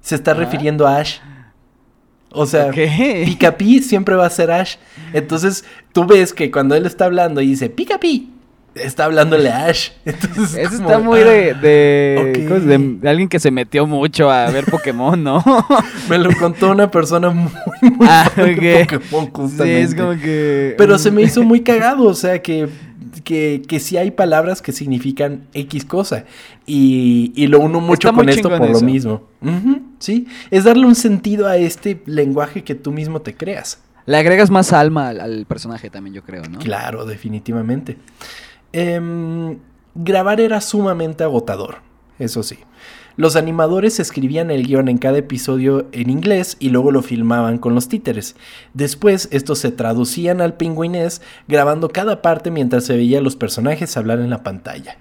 se 0.00 0.14
está 0.14 0.32
refiriendo 0.32 0.86
a 0.86 0.96
Ash. 0.96 1.18
O 2.30 2.46
sea, 2.46 2.70
Picapi 2.70 3.82
siempre 3.82 4.14
va 4.14 4.24
a 4.24 4.30
ser 4.30 4.50
Ash. 4.50 4.76
Entonces, 5.12 5.64
tú 5.92 6.06
ves 6.06 6.32
que 6.32 6.50
cuando 6.50 6.74
él 6.74 6.86
está 6.86 7.04
hablando 7.04 7.42
y 7.42 7.48
dice 7.48 7.68
Picapi, 7.68 8.33
está 8.74 9.04
hablándole 9.04 9.50
a 9.50 9.66
Ash. 9.66 9.90
Entonces, 10.04 10.54
Eso 10.56 10.74
está 10.76 10.98
muy 10.98 11.20
de, 11.20 11.52
ah, 11.52 11.60
de, 11.60 12.98
de, 13.00 13.08
alguien 13.08 13.28
que 13.28 13.38
se 13.38 13.50
metió 13.50 13.86
mucho 13.86 14.30
a 14.30 14.50
ver 14.50 14.64
Pokémon, 14.64 15.22
¿no? 15.22 15.42
Me 16.08 16.18
lo 16.18 16.30
contó 16.36 16.70
una 16.70 16.90
persona 16.90 17.30
muy, 17.30 17.50
muy 17.82 18.06
ah, 18.10 18.30
de 18.36 18.86
Pokémon, 18.90 19.30
justamente. 19.30 19.86
Sí, 19.86 19.92
es 19.92 19.94
como 19.94 20.12
que... 20.20 20.74
Pero 20.76 20.98
se 20.98 21.10
me 21.10 21.22
hizo 21.22 21.42
muy 21.42 21.60
cagado, 21.60 22.04
o 22.04 22.14
sea, 22.14 22.42
que, 22.42 22.68
que, 23.22 23.62
que 23.66 23.80
sí 23.80 23.96
hay 23.96 24.10
palabras 24.10 24.60
que 24.60 24.72
significan 24.72 25.46
X 25.54 25.84
cosa. 25.84 26.24
Y, 26.66 27.32
y 27.36 27.46
lo 27.46 27.60
uno 27.60 27.80
mucho 27.80 28.12
con 28.12 28.28
esto 28.28 28.48
por 28.48 28.70
lo 28.70 28.80
mismo. 28.80 29.22
sí, 29.98 30.26
es 30.50 30.64
darle 30.64 30.86
un 30.86 30.94
sentido 30.94 31.46
a 31.46 31.56
este 31.56 32.02
lenguaje 32.06 32.64
que 32.64 32.74
tú 32.74 32.92
mismo 32.92 33.20
te 33.20 33.34
creas. 33.34 33.80
Le 34.06 34.18
agregas 34.18 34.50
más 34.50 34.74
alma 34.74 35.08
al, 35.08 35.20
al 35.20 35.46
personaje 35.46 35.88
también, 35.88 36.12
yo 36.12 36.22
creo, 36.22 36.42
¿no? 36.42 36.58
Claro, 36.58 37.06
definitivamente. 37.06 37.96
Em, 38.76 39.58
grabar 39.94 40.40
era 40.40 40.60
sumamente 40.60 41.22
agotador, 41.22 41.76
eso 42.18 42.42
sí. 42.42 42.58
Los 43.16 43.36
animadores 43.36 44.00
escribían 44.00 44.50
el 44.50 44.66
guion 44.66 44.88
en 44.88 44.98
cada 44.98 45.18
episodio 45.18 45.86
en 45.92 46.10
inglés 46.10 46.56
y 46.58 46.70
luego 46.70 46.90
lo 46.90 47.00
filmaban 47.00 47.58
con 47.58 47.76
los 47.76 47.88
títeres. 47.88 48.34
Después, 48.72 49.28
estos 49.30 49.60
se 49.60 49.70
traducían 49.70 50.40
al 50.40 50.54
pingüinés, 50.54 51.22
grabando 51.46 51.88
cada 51.88 52.20
parte 52.20 52.50
mientras 52.50 52.84
se 52.84 52.96
veía 52.96 53.18
a 53.18 53.22
los 53.22 53.36
personajes 53.36 53.96
hablar 53.96 54.18
en 54.18 54.30
la 54.30 54.42
pantalla. 54.42 54.98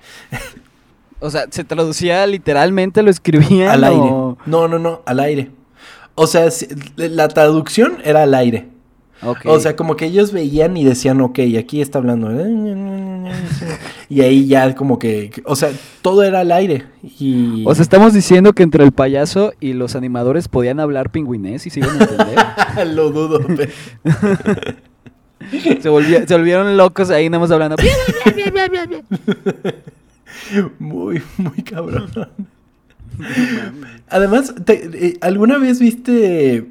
O 1.19 1.31
sea, 1.31 1.45
¿se 1.49 1.63
traducía 1.63 2.27
literalmente? 2.27 3.01
¿Lo 3.01 3.09
escribían? 3.09 3.69
Al 3.69 3.85
aire. 3.85 4.11
No, 4.45 4.67
no, 4.67 4.77
no, 4.77 5.01
al 5.05 5.19
aire. 5.19 5.49
O 6.13 6.27
sea, 6.27 6.49
la 6.97 7.27
traducción 7.29 7.97
era 8.03 8.21
al 8.23 8.35
aire. 8.35 8.67
O 9.45 9.59
sea, 9.59 9.75
como 9.75 9.95
que 9.95 10.05
ellos 10.05 10.31
veían 10.31 10.77
y 10.77 10.83
decían, 10.83 11.21
ok, 11.21 11.39
aquí 11.57 11.81
está 11.81 11.99
hablando. 11.99 12.31
Y 14.09 14.21
ahí 14.21 14.47
ya 14.47 14.75
como 14.75 14.99
que, 14.99 15.31
o 15.45 15.55
sea, 15.55 15.71
todo 16.01 16.23
era 16.23 16.41
al 16.41 16.51
aire. 16.51 16.85
Y... 17.19 17.63
O 17.65 17.73
sea, 17.73 17.83
estamos 17.83 18.13
diciendo 18.13 18.53
que 18.53 18.63
entre 18.63 18.83
el 18.83 18.91
payaso 18.91 19.53
y 19.59 19.73
los 19.73 19.95
animadores 19.95 20.47
podían 20.47 20.79
hablar 20.79 21.11
pingüinés 21.11 21.65
y 21.67 21.69
se 21.69 21.79
iban 21.79 21.99
a 21.99 22.03
entender. 22.03 22.37
Lo 22.95 23.11
dudo. 23.11 23.39
se, 25.81 25.89
volvieron 25.89 26.77
locos 26.77 27.09
ahí 27.09 27.29
nada 27.29 27.41
más 27.41 27.51
hablando. 27.51 27.75
muy, 30.79 31.21
muy 31.37 31.63
cabrón. 31.63 32.09
Además, 34.09 34.53
eh, 34.67 35.17
¿alguna 35.21 35.57
vez 35.57 35.79
viste 35.79 36.67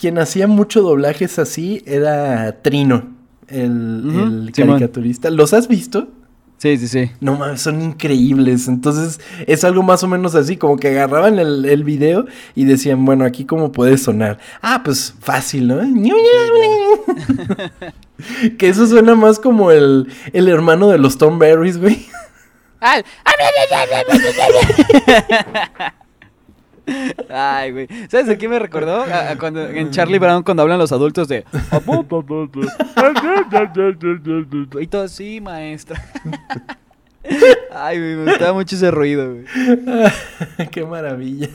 quien 0.00 0.18
hacía 0.18 0.46
mucho 0.46 0.80
doblajes 0.80 1.38
así 1.38 1.82
era 1.84 2.62
Trino, 2.62 3.10
el, 3.48 4.50
caricaturista. 4.56 5.28
¿Los 5.28 5.52
has 5.52 5.68
visto? 5.68 6.08
Sí, 6.56 6.78
sí, 6.78 6.88
sí. 6.88 7.10
No 7.20 7.36
mames, 7.36 7.60
son 7.60 7.82
increíbles. 7.82 8.66
Entonces, 8.66 9.20
es 9.46 9.62
algo 9.62 9.82
más 9.82 10.02
o 10.02 10.08
menos 10.08 10.34
así, 10.34 10.56
como 10.56 10.78
que 10.78 10.88
agarraban 10.88 11.38
el, 11.38 11.66
el 11.66 11.84
video 11.84 12.24
y 12.54 12.64
decían, 12.64 13.04
bueno, 13.04 13.26
aquí 13.26 13.44
cómo 13.44 13.72
puede 13.72 13.98
sonar. 13.98 14.38
Ah, 14.62 14.80
pues 14.82 15.14
fácil, 15.20 15.68
¿no? 15.68 15.80
que 18.58 18.68
eso 18.68 18.86
suena 18.86 19.14
más 19.14 19.38
como 19.38 19.70
el, 19.70 20.08
el 20.32 20.48
hermano 20.48 20.88
de 20.88 20.96
los 20.96 21.18
Tom 21.18 21.38
Berries, 21.38 21.78
güey. 21.78 22.06
Ay, 27.28 27.72
güey. 27.72 27.88
¿Sabes 28.08 28.26
de 28.26 28.38
qué 28.38 28.48
me 28.48 28.58
recordó? 28.58 29.04
cuando, 29.38 29.66
en 29.66 29.90
Charlie 29.90 30.18
Brown 30.18 30.42
cuando 30.42 30.62
hablan 30.62 30.78
los 30.78 30.92
adultos 30.92 31.28
de... 31.28 31.44
y 34.80 34.86
todo 34.86 35.02
así, 35.02 35.40
maestra. 35.40 36.02
Ay, 37.72 37.98
güey, 37.98 38.14
me 38.16 38.30
gustaba 38.30 38.52
mucho 38.54 38.76
ese 38.76 38.90
ruido, 38.90 39.32
güey. 39.32 39.44
Qué 40.70 40.84
maravilla. 40.84 41.48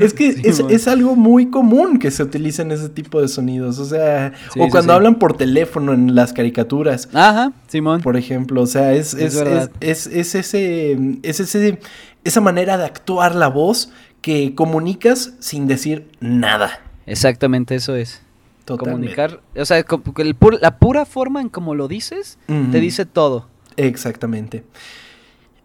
Es 0.00 0.12
que 0.14 0.28
es, 0.28 0.88
algo 0.88 1.16
muy 1.16 1.50
común 1.50 1.98
que 1.98 2.10
se 2.10 2.22
utilicen 2.22 2.70
ese 2.72 2.88
tipo 2.88 3.20
de 3.20 3.28
sonidos. 3.28 3.78
O 3.78 3.84
sea, 3.84 4.32
o 4.58 4.68
cuando 4.68 4.92
hablan 4.92 5.16
por 5.16 5.36
teléfono 5.36 5.92
en 5.92 6.14
las 6.14 6.32
caricaturas. 6.32 7.08
Ajá, 7.12 7.52
Simón. 7.68 8.00
Por 8.02 8.16
ejemplo, 8.16 8.62
o 8.62 8.66
sea, 8.66 8.92
es, 8.92 9.14
es, 9.14 9.36
es, 9.80 10.06
es, 10.06 10.34
ese, 10.34 10.98
es 11.22 11.40
ese, 11.40 11.78
esa 12.24 12.40
manera 12.40 12.76
de 12.76 12.84
actuar 12.84 13.34
la 13.34 13.48
voz 13.48 13.90
que 14.24 14.54
comunicas 14.54 15.34
sin 15.38 15.66
decir 15.66 16.08
nada. 16.18 16.80
Exactamente 17.04 17.74
eso 17.74 17.94
es. 17.94 18.22
Comunicar, 18.66 19.42
o 19.54 19.64
sea, 19.66 19.84
la 20.60 20.78
pura 20.78 21.04
forma 21.04 21.42
en 21.42 21.50
cómo 21.50 21.74
lo 21.74 21.88
dices 21.88 22.38
te 22.46 22.80
dice 22.80 23.04
todo. 23.04 23.48
Exactamente. 23.76 24.64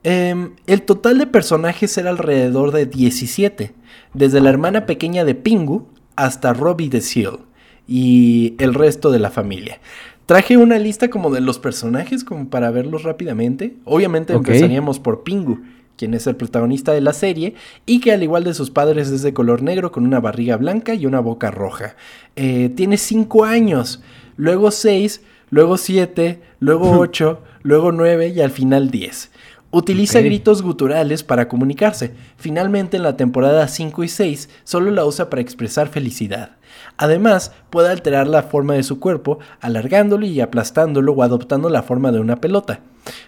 Em, 0.03 0.55
el 0.67 0.81
total 0.81 1.19
de 1.19 1.27
personajes 1.27 1.97
era 1.97 2.09
alrededor 2.09 2.73
de 2.73 2.85
17, 2.85 3.71
desde 4.13 4.41
la 4.41 4.49
hermana 4.49 4.85
pequeña 4.85 5.23
de 5.23 5.35
Pingu 5.35 5.87
hasta 6.17 6.51
Robbie 6.51 6.89
the 6.89 6.99
Seal 6.99 7.39
y 7.87 8.55
el 8.59 8.73
resto 8.73 9.09
de 9.09 9.19
la 9.19 9.31
familia. 9.31 9.79
Traje 10.25 10.57
una 10.57 10.77
lista 10.79 11.09
como 11.09 11.31
de 11.31 11.39
los 11.39 11.59
personajes 11.59 12.25
como 12.25 12.49
para 12.49 12.71
verlos 12.71 13.03
rápidamente. 13.03 13.77
Obviamente 13.85 14.33
empezaríamos 14.33 14.99
por 14.99 15.23
Pingu 15.23 15.61
quien 15.99 16.15
es 16.15 16.25
el 16.25 16.37
protagonista 16.37 16.93
de 16.93 17.01
la 17.01 17.13
serie, 17.13 17.53
y 17.85 17.99
que 17.99 18.13
al 18.13 18.23
igual 18.23 18.45
de 18.45 18.55
sus 18.55 18.71
padres 18.71 19.09
es 19.09 19.21
de 19.21 19.33
color 19.33 19.61
negro 19.61 19.91
con 19.91 20.05
una 20.05 20.19
barriga 20.19 20.57
blanca 20.57 20.95
y 20.95 21.05
una 21.05 21.19
boca 21.19 21.51
roja. 21.51 21.95
Eh, 22.35 22.71
tiene 22.75 22.97
5 22.97 23.43
años, 23.43 24.01
luego 24.37 24.71
6 24.71 25.21
luego 25.49 25.77
7, 25.77 26.41
luego 26.59 26.91
8, 26.99 27.41
luego 27.63 27.91
9 27.91 28.29
y 28.29 28.41
al 28.41 28.51
final 28.51 28.91
10. 28.91 29.31
Utiliza 29.71 30.21
gritos 30.21 30.63
guturales 30.63 31.23
para 31.23 31.47
comunicarse. 31.47 32.13
Finalmente, 32.37 32.97
en 32.97 33.03
la 33.03 33.17
temporada 33.17 33.67
5 33.67 34.03
y 34.03 34.07
6, 34.07 34.49
solo 34.63 34.89
la 34.89 35.05
usa 35.05 35.29
para 35.29 35.43
expresar 35.43 35.89
felicidad. 35.89 36.57
Además, 36.97 37.51
puede 37.69 37.89
alterar 37.89 38.27
la 38.27 38.43
forma 38.43 38.73
de 38.73 38.83
su 38.83 38.99
cuerpo, 38.99 39.39
alargándolo 39.61 40.25
y 40.25 40.41
aplastándolo 40.41 41.13
o 41.13 41.23
adoptando 41.23 41.69
la 41.69 41.83
forma 41.83 42.11
de 42.11 42.19
una 42.19 42.37
pelota. 42.37 42.81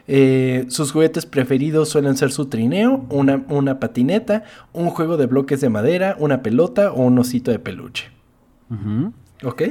Eh, 0.07 0.65
sus 0.69 0.91
juguetes 0.91 1.25
preferidos 1.25 1.89
suelen 1.89 2.17
ser 2.17 2.31
su 2.31 2.47
trineo, 2.47 3.05
una, 3.09 3.43
una, 3.49 3.79
patineta, 3.79 4.43
un 4.73 4.89
juego 4.89 5.17
de 5.17 5.25
bloques 5.25 5.61
de 5.61 5.69
madera, 5.69 6.15
una 6.19 6.41
pelota 6.41 6.91
o 6.91 7.03
un 7.03 7.17
osito 7.19 7.51
de 7.51 7.59
peluche. 7.59 8.11
¿Ok? 9.43 9.63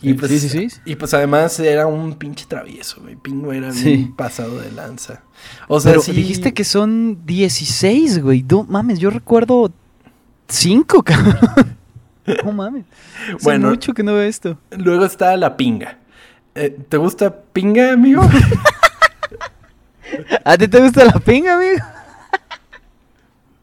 Y, 0.00 0.14
pues, 0.14 0.30
sí, 0.30 0.40
sí, 0.40 0.48
sí. 0.48 0.80
y 0.84 0.96
pues 0.96 1.14
además 1.14 1.58
era 1.60 1.86
un 1.86 2.14
pinche 2.14 2.44
travieso, 2.46 3.00
güey. 3.00 3.16
Pingo 3.16 3.52
era 3.52 3.70
bien 3.70 4.14
pasado 4.16 4.60
de 4.60 4.72
lanza. 4.72 5.22
O 5.68 5.80
sea, 5.80 5.92
Pero 5.92 6.02
dijiste 6.02 6.52
que 6.52 6.64
son 6.64 7.24
16, 7.24 8.20
güey. 8.20 8.44
No 8.48 8.64
mames, 8.64 8.98
yo 8.98 9.10
recuerdo 9.10 9.72
5, 10.48 11.02
cabrón. 11.04 11.76
No 12.44 12.52
mames. 12.52 12.84
bueno, 13.42 13.68
mucho 13.70 13.94
que 13.94 14.02
no 14.02 14.14
veo 14.14 14.22
esto. 14.22 14.58
Luego 14.70 15.04
está 15.04 15.36
la 15.36 15.56
pinga. 15.56 15.98
Eh, 16.54 16.76
¿Te 16.88 16.96
gusta 16.96 17.34
pinga, 17.52 17.92
amigo? 17.92 18.22
¿A 20.44 20.56
ti 20.56 20.68
te 20.68 20.80
gusta 20.80 21.04
la 21.04 21.12
pinga, 21.12 21.54
amigo? 21.54 21.84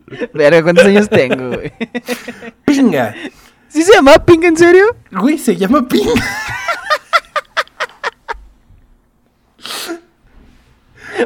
Pero 0.34 0.64
¿cuántos 0.64 0.86
años 0.86 1.08
tengo, 1.10 1.50
güey? 1.50 1.72
Pinga. 2.66 3.14
¿Sí 3.68 3.84
se 3.84 3.94
llama 3.94 4.26
Pinga 4.26 4.48
en 4.48 4.58
serio? 4.58 4.96
Güey, 5.12 5.38
se 5.38 5.56
llama 5.56 5.88
Pinga. 5.88 6.12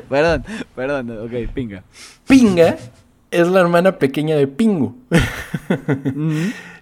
perdón, 0.09 0.43
perdón, 0.75 1.25
ok, 1.25 1.31
Pinga. 1.53 1.83
Pinga 2.27 2.75
es 3.31 3.47
la 3.47 3.61
hermana 3.61 3.97
pequeña 3.97 4.35
de 4.35 4.47
Pingu. 4.47 4.95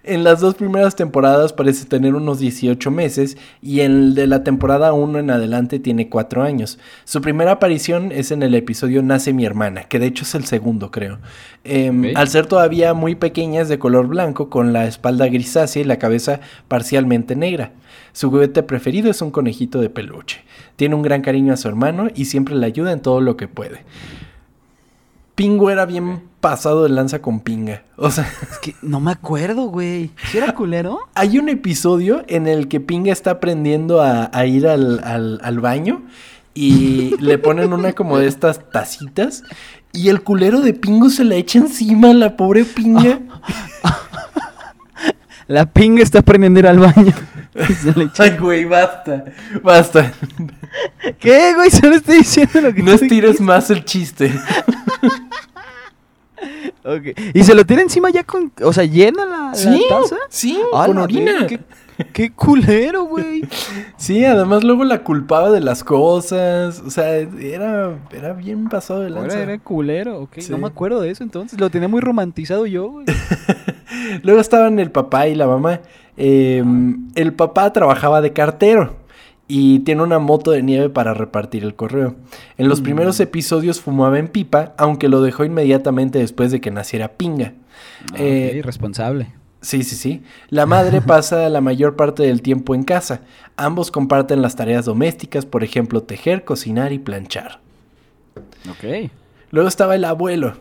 En 0.04 0.24
las 0.24 0.40
dos 0.40 0.56
primeras 0.56 0.96
temporadas 0.96 1.52
parece 1.52 1.84
tener 1.84 2.16
unos 2.16 2.40
18 2.40 2.90
meses 2.90 3.36
y 3.62 3.80
en 3.80 3.92
el 3.92 4.14
de 4.16 4.26
la 4.26 4.42
temporada 4.42 4.92
1 4.92 5.20
en 5.20 5.30
adelante 5.30 5.78
tiene 5.78 6.08
4 6.08 6.42
años. 6.42 6.80
Su 7.04 7.20
primera 7.20 7.52
aparición 7.52 8.10
es 8.10 8.32
en 8.32 8.42
el 8.42 8.56
episodio 8.56 9.00
Nace 9.04 9.32
mi 9.32 9.44
hermana, 9.44 9.84
que 9.84 10.00
de 10.00 10.06
hecho 10.06 10.24
es 10.24 10.34
el 10.34 10.44
segundo 10.44 10.90
creo. 10.90 11.20
Em, 11.62 12.16
al 12.16 12.26
ser 12.26 12.46
todavía 12.46 12.94
muy 12.94 13.14
pequeña 13.14 13.60
es 13.60 13.68
de 13.68 13.78
color 13.78 14.08
blanco 14.08 14.50
con 14.50 14.72
la 14.72 14.86
espalda 14.86 15.28
grisácea 15.28 15.82
y 15.82 15.84
la 15.84 16.00
cabeza 16.00 16.40
parcialmente 16.66 17.36
negra. 17.36 17.70
Su 18.12 18.28
juguete 18.30 18.64
preferido 18.64 19.08
es 19.08 19.22
un 19.22 19.30
conejito 19.30 19.80
de 19.80 19.88
peluche. 19.88 20.42
Tiene 20.74 20.96
un 20.96 21.02
gran 21.02 21.22
cariño 21.22 21.52
a 21.52 21.56
su 21.56 21.68
hermano 21.68 22.08
y 22.12 22.24
siempre 22.24 22.56
le 22.56 22.66
ayuda 22.66 22.90
en 22.90 23.02
todo 23.02 23.20
lo 23.20 23.36
que 23.36 23.46
puede. 23.46 23.84
Pingo 25.34 25.70
era 25.70 25.86
bien 25.86 26.22
pasado 26.40 26.82
de 26.82 26.90
lanza 26.90 27.22
con 27.22 27.40
pinga. 27.40 27.84
O 27.96 28.10
sea. 28.10 28.30
Es 28.50 28.58
que 28.58 28.74
no 28.82 29.00
me 29.00 29.12
acuerdo, 29.12 29.66
güey. 29.68 30.10
¿Sí 30.30 30.38
era 30.38 30.54
culero? 30.54 30.98
Hay 31.14 31.38
un 31.38 31.48
episodio 31.48 32.24
en 32.28 32.46
el 32.46 32.68
que 32.68 32.80
pinga 32.80 33.12
está 33.12 33.30
aprendiendo 33.32 34.02
a, 34.02 34.46
ir 34.46 34.66
al, 34.66 35.60
baño 35.60 36.02
y 36.54 37.16
le 37.18 37.38
ponen 37.38 37.72
una 37.72 37.92
como 37.92 38.18
de 38.18 38.26
estas 38.26 38.68
tacitas 38.70 39.42
y 39.92 40.10
el 40.10 40.22
culero 40.22 40.60
de 40.60 40.74
pingo 40.74 41.08
se 41.08 41.24
la 41.24 41.36
echa 41.36 41.58
encima 41.58 42.10
a 42.10 42.14
la 42.14 42.36
pobre 42.36 42.64
pinga. 42.64 43.20
La 45.48 45.66
pinga 45.66 46.02
está 46.02 46.20
aprendiendo 46.20 46.58
a 46.58 46.62
ir 46.62 46.66
al 46.68 46.78
baño. 46.78 47.12
Ay, 48.18 48.36
güey, 48.38 48.64
basta. 48.64 49.24
Basta. 49.62 50.12
¿Qué, 51.18 51.54
güey? 51.54 51.70
Solo 51.70 51.96
estoy 51.96 52.18
diciendo 52.18 52.60
lo 52.60 52.72
que 52.72 52.82
No 52.82 52.92
estires 52.92 53.40
más 53.40 53.70
el 53.70 53.84
chiste. 53.84 54.32
¿Y 57.34 57.44
se 57.44 57.54
lo 57.54 57.64
tira 57.64 57.82
encima 57.82 58.10
ya 58.10 58.24
con. 58.24 58.52
O 58.62 58.72
sea, 58.72 58.84
llena 58.84 59.24
la, 59.24 59.54
¿Sí? 59.54 59.84
taza? 59.88 60.16
Sí, 60.28 60.58
con 60.70 60.98
orina. 60.98 61.46
Qué, 62.12 62.32
culero, 62.32 63.04
güey. 63.04 63.44
Sí, 63.96 64.24
además 64.24 64.64
luego 64.64 64.82
la 64.82 65.04
culpaba 65.04 65.50
de 65.50 65.60
las 65.60 65.84
cosas. 65.84 66.80
O 66.84 66.90
sea, 66.90 67.16
era, 67.16 67.96
era 68.10 68.32
bien 68.32 68.68
pasado 68.68 69.00
de 69.00 69.10
lanza. 69.10 69.40
Era, 69.40 69.52
era 69.52 69.62
culero, 69.62 70.22
ok. 70.22 70.38
No 70.48 70.58
me 70.58 70.66
acuerdo 70.66 71.00
de 71.00 71.10
eso 71.10 71.22
entonces. 71.22 71.60
Lo 71.60 71.70
tenía 71.70 71.88
muy 71.88 72.00
romantizado 72.00 72.66
yo, 72.66 72.90
güey. 72.90 73.06
luego 74.22 74.40
estaban 74.40 74.78
el 74.80 74.90
papá 74.90 75.28
y 75.28 75.34
la 75.34 75.46
mamá. 75.46 75.80
Em, 76.16 77.08
el 77.14 77.32
papá 77.32 77.72
trabajaba 77.72 78.20
de 78.20 78.32
cartero 78.32 78.96
y 79.48 79.80
tiene 79.80 80.02
una 80.02 80.18
moto 80.18 80.50
de 80.50 80.62
nieve 80.62 80.88
para 80.88 81.14
repartir 81.14 81.64
el 81.64 81.74
correo. 81.74 82.14
En 82.58 82.68
los 82.68 82.80
mm. 82.80 82.84
primeros 82.84 83.20
episodios 83.20 83.80
fumaba 83.80 84.18
en 84.18 84.28
pipa, 84.28 84.74
aunque 84.78 85.08
lo 85.08 85.22
dejó 85.22 85.44
inmediatamente 85.44 86.18
después 86.18 86.50
de 86.50 86.60
que 86.60 86.70
naciera 86.70 87.08
Pinga. 87.08 87.54
Ah, 88.12 88.16
eh, 88.18 88.60
responsable. 88.64 89.28
Sí, 89.60 89.84
sí, 89.84 89.94
sí. 89.94 90.22
La 90.48 90.66
madre 90.66 91.00
pasa 91.06 91.48
la 91.48 91.60
mayor 91.60 91.96
parte 91.96 92.24
del 92.24 92.42
tiempo 92.42 92.74
en 92.74 92.82
casa. 92.82 93.22
Ambos 93.56 93.90
comparten 93.90 94.42
las 94.42 94.56
tareas 94.56 94.84
domésticas, 94.84 95.46
por 95.46 95.64
ejemplo, 95.64 96.02
tejer, 96.02 96.44
cocinar 96.44 96.92
y 96.92 96.98
planchar. 96.98 97.60
Ok. 98.70 99.10
Luego 99.50 99.68
estaba 99.68 99.94
el 99.94 100.04
abuelo, 100.04 100.54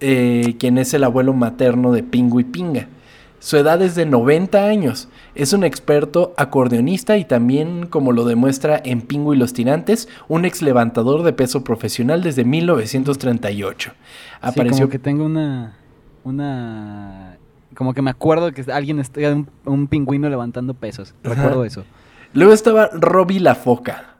eh, 0.00 0.56
quien 0.58 0.78
es 0.78 0.92
el 0.94 1.02
abuelo 1.02 1.32
materno 1.32 1.92
de 1.92 2.02
Pingo 2.02 2.40
y 2.40 2.44
Pinga. 2.44 2.88
Su 3.44 3.58
edad 3.58 3.82
es 3.82 3.94
de 3.94 4.06
90 4.06 4.64
años. 4.64 5.08
Es 5.34 5.52
un 5.52 5.64
experto 5.64 6.32
acordeonista 6.38 7.18
y 7.18 7.26
también, 7.26 7.84
como 7.84 8.12
lo 8.12 8.24
demuestra 8.24 8.80
en 8.82 9.02
Pingo 9.02 9.34
y 9.34 9.36
los 9.36 9.52
Tirantes, 9.52 10.08
un 10.28 10.46
ex 10.46 10.62
levantador 10.62 11.22
de 11.24 11.34
peso 11.34 11.62
profesional 11.62 12.22
desde 12.22 12.46
1938. 12.46 13.92
Apareció... 14.40 14.78
como 14.78 14.88
que 14.88 14.98
tengo 14.98 15.26
una... 15.26 15.76
una... 16.24 17.36
Como 17.74 17.92
que 17.92 18.00
me 18.00 18.08
acuerdo 18.08 18.50
que 18.52 18.64
alguien 18.72 18.98
está 18.98 19.20
un, 19.66 19.88
pingüino 19.88 20.30
levantando 20.30 20.72
pesos. 20.72 21.14
Recuerdo 21.22 21.66
eso. 21.66 21.84
Luego 22.32 22.54
estaba 22.54 22.88
Robbie 22.94 23.40
la 23.40 23.56
foca. 23.56 24.14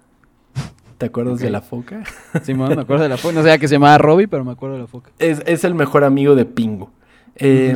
¿Te 0.99 1.07
acuerdas 1.07 1.39
de 1.39 1.49
la 1.49 1.63
foca? 1.63 2.03
Sí, 2.43 2.53
me 2.53 2.65
acuerdo 2.67 3.05
de 3.05 3.09
la 3.09 3.17
foca. 3.17 3.33
No 3.33 3.43
sé 3.43 3.59
que 3.59 3.69
se 3.69 3.77
llamaba 3.77 3.97
Robbie, 3.97 4.29
pero 4.29 4.45
me 4.45 4.53
acuerdo 4.53 4.77
de 4.77 4.83
la 4.83 4.87
foca. 4.87 5.13
Es, 5.19 5.65
el 5.65 5.75
mejor 5.75 6.05
amigo 6.05 6.35
de 6.35 6.45
Pingo. 6.45 6.91
Eh, 7.37 7.75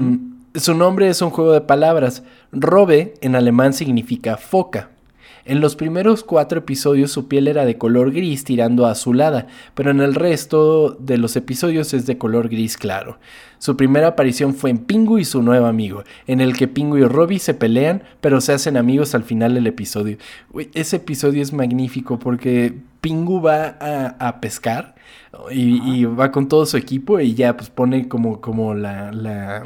su 0.61 0.75
nombre 0.75 1.09
es 1.09 1.21
un 1.23 1.31
juego 1.31 1.53
de 1.53 1.61
palabras. 1.61 2.23
Robe 2.53 3.14
en 3.21 3.35
alemán 3.35 3.73
significa 3.73 4.37
foca. 4.37 4.90
En 5.44 5.62
los 5.62 5.77
primeros 5.77 6.25
cuatro 6.25 6.59
episodios 6.59 7.11
su 7.11 7.27
piel 7.27 7.49
era 7.49 7.64
de 7.64 7.79
color 7.79 8.12
gris 8.12 8.44
tirando 8.44 8.85
a 8.85 8.90
azulada, 8.90 9.47
pero 9.75 9.90
en 9.90 10.01
el 10.01 10.14
resto 10.14 10.90
de 11.01 11.16
los 11.16 11.37
episodios 11.37 11.94
es 11.94 12.05
de 12.05 12.18
color 12.18 12.51
gris 12.51 12.77
claro. 12.77 13.18
Su 13.57 13.75
primera 13.75 14.09
aparición 14.09 14.55
fue 14.55 14.68
en 14.68 14.77
Pingu 14.77 15.16
y 15.16 15.25
su 15.25 15.42
nuevo 15.42 15.64
amigo, 15.64 16.05
en 16.27 16.42
el 16.42 16.55
que 16.55 16.68
Pingu 16.68 16.99
y 16.99 17.05
Robbie 17.05 17.38
se 17.38 17.55
pelean, 17.55 18.03
pero 18.21 18.42
se 18.42 18.53
hacen 18.53 18.77
amigos 18.77 19.14
al 19.14 19.25
final 19.25 19.55
del 19.55 19.66
episodio. 19.66 20.18
ese 20.75 20.97
episodio 20.97 21.40
es 21.40 21.55
magnífico 21.55 22.18
porque 22.18 22.75
Pingu 23.01 23.40
va 23.40 23.79
a, 24.18 24.40
pescar 24.42 24.97
y, 25.51 26.05
va 26.05 26.31
con 26.31 26.49
todo 26.49 26.66
su 26.66 26.77
equipo 26.77 27.21
y 27.21 27.33
ya 27.33 27.57
pues 27.57 27.71
pone 27.71 28.07
como, 28.07 28.42
como 28.42 28.75
la 28.75 29.64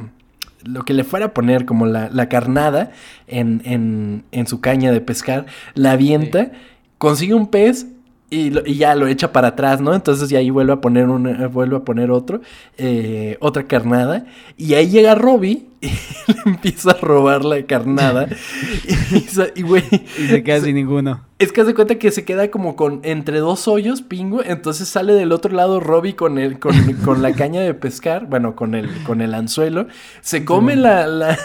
lo 0.64 0.84
que 0.84 0.94
le 0.94 1.04
fuera 1.04 1.26
a 1.26 1.34
poner 1.34 1.64
como 1.64 1.86
la, 1.86 2.28
carnada 2.28 2.90
en, 3.26 4.24
su 4.46 4.60
caña 4.60 4.92
de 4.92 5.00
pescar, 5.00 5.46
la 5.74 5.92
avienta, 5.92 6.52
consigue 6.98 7.34
un 7.34 7.48
pez 7.48 7.86
y, 8.32 8.74
ya 8.74 8.94
lo 8.94 9.06
echa 9.06 9.30
para 9.30 9.48
atrás, 9.48 9.80
¿no? 9.80 9.94
Entonces 9.94 10.30
ya 10.30 10.38
ahí 10.38 10.48
vuelve 10.48 10.72
a 10.72 10.80
poner 10.80 11.08
un, 11.08 11.50
vuelve 11.52 11.76
a 11.76 11.80
poner 11.80 12.10
otro, 12.10 12.40
eh, 12.78 13.36
otra 13.40 13.64
carnada, 13.64 14.24
y 14.56 14.74
ahí 14.74 14.88
llega 14.88 15.14
Robbie 15.14 15.66
y 15.82 15.88
le 16.28 16.42
empieza 16.46 16.92
a 16.92 16.94
robar 16.94 17.44
la 17.44 17.62
carnada. 17.66 18.28
y, 19.54 19.62
güey. 19.62 19.84
Y 20.18 20.28
se 20.28 20.42
queda 20.42 20.60
sin 20.60 20.76
ninguno. 20.76 21.20
Es 21.38 21.52
que 21.52 21.60
hace 21.60 21.74
cuenta 21.74 21.96
que 21.96 22.10
se 22.10 22.24
queda 22.24 22.50
como 22.50 22.76
con 22.76 23.00
entre 23.02 23.40
dos 23.40 23.68
hoyos, 23.68 24.00
pingo. 24.00 24.42
Entonces 24.42 24.88
sale 24.88 25.12
del 25.12 25.32
otro 25.32 25.52
lado 25.52 25.80
Robbie 25.80 26.14
con 26.14 26.38
el, 26.38 26.58
con, 26.58 26.72
la 27.22 27.32
caña 27.34 27.60
de 27.60 27.74
pescar. 27.74 28.26
Bueno, 28.26 28.56
con 28.56 28.74
el, 28.74 28.88
con 29.02 29.20
el 29.20 29.34
anzuelo. 29.34 29.88
Se 30.22 30.44
come 30.44 30.76
la, 30.76 31.06
la, 31.06 31.38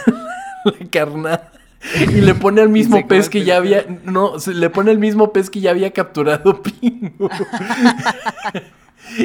la 0.64 0.86
carnada. 0.90 1.52
Y 2.10 2.20
le 2.20 2.34
pone 2.34 2.60
al 2.60 2.68
mismo 2.68 3.06
pez 3.06 3.28
que 3.28 3.44
ya 3.44 3.56
había. 3.56 3.86
No, 4.04 4.34
le 4.46 4.70
pone 4.70 4.90
el 4.90 4.98
mismo 4.98 5.32
pez 5.32 5.50
que 5.50 5.60
ya 5.60 5.70
había 5.70 5.92
capturado 5.92 6.62
Pingo. 6.80 7.30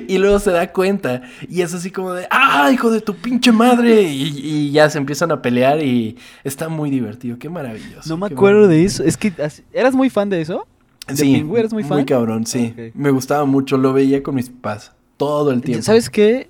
y 0.08 0.18
luego 0.18 0.40
se 0.40 0.52
da 0.52 0.72
cuenta. 0.72 1.24
Y 1.50 1.62
es 1.62 1.74
así 1.74 1.92
como 1.92 2.14
de. 2.14 2.28
¡Ah, 2.30 2.72
hijo 2.72 2.92
de 2.92 3.02
tu 3.02 3.16
pinche 3.16 3.52
madre! 3.52 4.04
Y, 4.04 4.72
ya 4.72 4.90
se 4.90 4.98
empiezan 4.98 5.32
a 5.32 5.42
pelear 5.42 5.82
y 5.82 6.18
está 6.44 6.70
muy 6.70 6.90
divertido. 6.90 7.38
Qué 7.38 7.50
maravilloso. 7.50 8.08
No 8.08 8.18
me 8.18 8.28
acuerdo 8.28 8.68
de 8.68 8.84
eso. 8.84 9.04
Es 9.04 9.18
que. 9.18 9.34
¿Eras 9.72 9.96
muy 9.96 10.10
fan 10.10 10.30
de 10.30 10.42
eso? 10.42 10.68
¿De 11.08 11.18
sí. 11.18 11.46
¿Eras 11.56 11.74
muy 11.74 11.84
fan? 11.84 11.98
Muy 11.98 12.06
cabrón, 12.06 12.46
sí. 12.46 12.74
Me 12.94 13.12
gustaba 13.12 13.46
mucho. 13.46 13.78
Lo 13.78 13.94
veía 13.94 14.24
con 14.24 14.36
mis 14.36 14.50
papás. 14.50 14.94
Todo 15.18 15.52
el 15.52 15.62
tiempo. 15.62 15.84
¿Sabes 15.84 16.10
qué? 16.10 16.50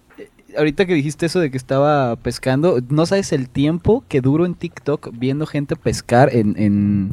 Ahorita 0.58 0.86
que 0.86 0.94
dijiste 0.94 1.26
eso 1.26 1.40
de 1.40 1.52
que 1.52 1.58
estaba 1.58 2.16
pescando, 2.18 2.80
no 2.90 3.06
sabes 3.06 3.32
el 3.34 3.50
tiempo 3.50 4.04
que 4.08 4.22
duro 4.22 4.46
en 4.46 4.56
TikTok 4.56 5.10
viendo 5.14 5.46
gente 5.46 5.76
pescar 5.76 6.34
en, 6.34 6.56
en, 6.58 7.12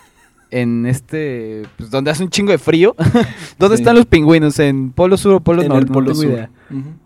en 0.50 0.86
este, 0.86 1.62
pues 1.76 1.90
donde 1.90 2.10
hace 2.10 2.22
un 2.22 2.30
chingo 2.30 2.52
de 2.52 2.58
frío. 2.58 2.94
¿Dónde 3.58 3.76
están 3.76 3.96
los 3.96 4.06
pingüinos? 4.06 4.58
¿En 4.58 4.90
Polo 4.90 5.16
Sur 5.16 5.34
o 5.34 5.40
Polo 5.40 5.62
Norte? 5.62 5.86
El 5.86 5.92
Polo 5.92 6.14
Sur. 6.14 6.48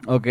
Ok. 0.07 0.29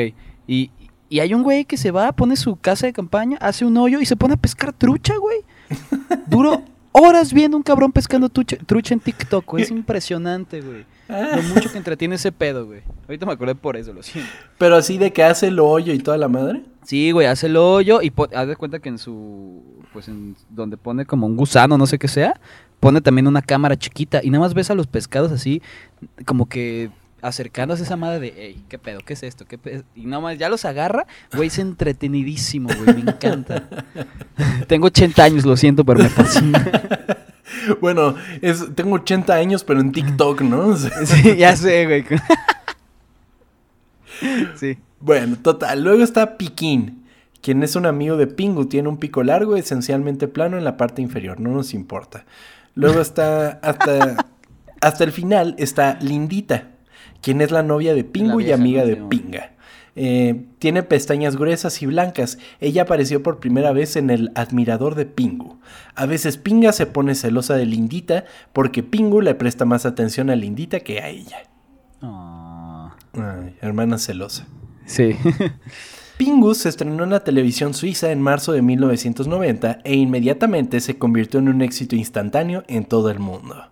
Y, 0.47 0.71
y 1.09 1.19
hay 1.19 1.33
un 1.33 1.43
güey 1.43 1.65
que 1.65 1.77
se 1.77 1.91
va, 1.91 2.11
pone 2.11 2.35
su 2.35 2.55
casa 2.57 2.87
de 2.87 2.93
campaña, 2.93 3.37
hace 3.39 3.65
un 3.65 3.77
hoyo 3.77 4.01
y 4.01 4.05
se 4.05 4.15
pone 4.15 4.33
a 4.33 4.37
pescar 4.37 4.73
trucha, 4.73 5.15
güey. 5.17 5.39
Duro 6.27 6.61
horas 6.95 7.33
viendo 7.33 7.57
un 7.57 7.63
cabrón 7.63 7.91
pescando 7.91 8.29
trucha, 8.29 8.57
en 8.93 8.99
TikTok, 8.99 9.45
güey. 9.45 9.63
Es 9.63 9.71
impresionante, 9.71 10.61
güey. 10.61 10.85
Lo 11.07 11.43
mucho 11.43 11.71
que 11.71 11.77
entretiene 11.77 12.15
ese 12.15 12.31
pedo, 12.31 12.65
güey. 12.65 12.81
Ahorita 13.07 13.25
me 13.25 13.33
acordé 13.33 13.53
por 13.53 13.77
eso, 13.77 13.93
lo 13.93 14.01
siento. 14.01 14.31
Pero 14.57 14.75
así 14.75 14.97
de 14.97 15.13
que 15.13 15.23
hace 15.23 15.47
el 15.47 15.59
hoyo 15.59 15.93
y 15.93 15.99
toda 15.99 16.17
la 16.17 16.27
madre. 16.27 16.63
Sí, 16.83 17.11
güey, 17.11 17.27
hace 17.27 17.47
el 17.47 17.57
hoyo 17.57 18.01
y 18.01 18.11
haz 18.33 18.47
de 18.47 18.55
cuenta 18.55 18.79
que 18.79 18.89
en 18.89 18.97
su. 18.97 19.63
Pues 19.93 20.07
en 20.07 20.35
donde 20.49 20.77
pone 20.77 21.05
como 21.05 21.27
un 21.27 21.35
gusano, 21.35 21.77
no 21.77 21.85
sé 21.85 21.99
qué 21.99 22.07
sea, 22.07 22.39
pone 22.79 23.01
también 23.01 23.27
una 23.27 23.41
cámara 23.41 23.77
chiquita 23.77 24.21
y 24.23 24.29
nada 24.29 24.43
más 24.43 24.53
ves 24.53 24.69
a 24.69 24.75
los 24.75 24.87
pescados 24.87 25.31
así, 25.31 25.61
como 26.25 26.47
que 26.47 26.89
acercándose 27.27 27.83
a 27.83 27.85
esa 27.85 27.95
madre 27.95 28.19
de, 28.19 28.33
hey, 28.37 28.63
¿qué 28.69 28.77
pedo? 28.77 28.99
¿Qué 29.05 29.13
es 29.13 29.23
esto? 29.23 29.45
¿Qué 29.45 29.57
pedo? 29.57 29.83
Y 29.95 30.05
nada 30.05 30.21
más 30.21 30.37
ya 30.37 30.47
los 30.49 30.63
agarra, 30.65 31.07
güey, 31.33 31.47
es 31.47 31.59
entretenidísimo, 31.59 32.69
güey, 32.69 33.03
me 33.03 33.11
encanta. 33.11 33.67
Tengo 34.67 34.87
80 34.87 35.23
años, 35.23 35.45
lo 35.45 35.57
siento, 35.57 35.83
pero 35.83 35.99
me 35.99 36.09
fascina. 36.09 36.65
Bueno, 37.79 38.15
es, 38.41 38.75
tengo 38.75 38.95
80 38.95 39.33
años, 39.33 39.63
pero 39.63 39.79
en 39.79 39.91
TikTok, 39.91 40.41
¿no? 40.41 40.75
sí, 41.05 41.35
ya 41.37 41.55
sé, 41.55 41.85
güey. 41.85 42.05
sí. 44.55 44.77
Bueno, 44.99 45.37
total. 45.41 45.83
Luego 45.83 46.03
está 46.03 46.37
Piquín, 46.37 47.05
quien 47.41 47.63
es 47.63 47.75
un 47.75 47.85
amigo 47.85 48.17
de 48.17 48.27
Pingu. 48.27 48.65
Tiene 48.65 48.89
un 48.89 48.97
pico 48.97 49.23
largo, 49.23 49.55
esencialmente 49.55 50.27
plano 50.27 50.57
en 50.57 50.63
la 50.63 50.77
parte 50.77 51.01
inferior. 51.01 51.39
No 51.39 51.51
nos 51.51 51.73
importa. 51.73 52.25
Luego 52.73 52.99
está 52.99 53.59
hasta, 53.61 54.25
hasta 54.81 55.03
el 55.03 55.11
final 55.11 55.55
está 55.57 55.97
Lindita, 56.01 56.69
quien 57.25 57.41
es 57.41 57.49
la 57.49 57.63
novia 57.63 57.95
de 57.95 58.03
Pingu 58.03 58.39
y 58.39 58.51
amiga 58.51 58.85
de 58.85 58.97
Pinga. 58.97 59.53
Eh, 59.95 60.45
tiene 60.59 60.83
pestañas 60.83 61.37
gruesas 61.37 61.81
y 61.81 61.87
blancas. 61.87 62.37
Ella 62.59 62.83
apareció 62.83 63.23
por 63.23 63.39
primera 63.39 63.71
vez 63.71 63.95
en 63.95 64.11
El 64.11 64.31
Admirador 64.35 64.93
de 64.93 65.07
Pingu. 65.07 65.57
A 65.95 66.05
veces 66.05 66.37
Pinga 66.37 66.71
se 66.71 66.85
pone 66.85 67.15
celosa 67.15 67.55
de 67.55 67.65
Lindita 67.65 68.25
porque 68.53 68.83
Pingu 68.83 69.21
le 69.21 69.33
presta 69.33 69.65
más 69.65 69.87
atención 69.87 70.29
a 70.29 70.35
Lindita 70.35 70.81
que 70.81 70.99
a 70.99 71.09
ella. 71.09 71.37
Ah. 72.03 72.95
hermana 73.59 73.97
celosa. 73.97 74.45
Sí. 74.85 75.15
Pingu 76.17 76.53
se 76.53 76.69
estrenó 76.69 77.05
en 77.05 77.09
la 77.09 77.23
televisión 77.23 77.73
suiza 77.73 78.11
en 78.11 78.21
marzo 78.21 78.51
de 78.51 78.61
1990 78.61 79.79
e 79.83 79.95
inmediatamente 79.95 80.79
se 80.79 80.99
convirtió 80.99 81.39
en 81.39 81.49
un 81.49 81.63
éxito 81.63 81.95
instantáneo 81.95 82.63
en 82.67 82.85
todo 82.85 83.09
el 83.09 83.17
mundo. 83.17 83.71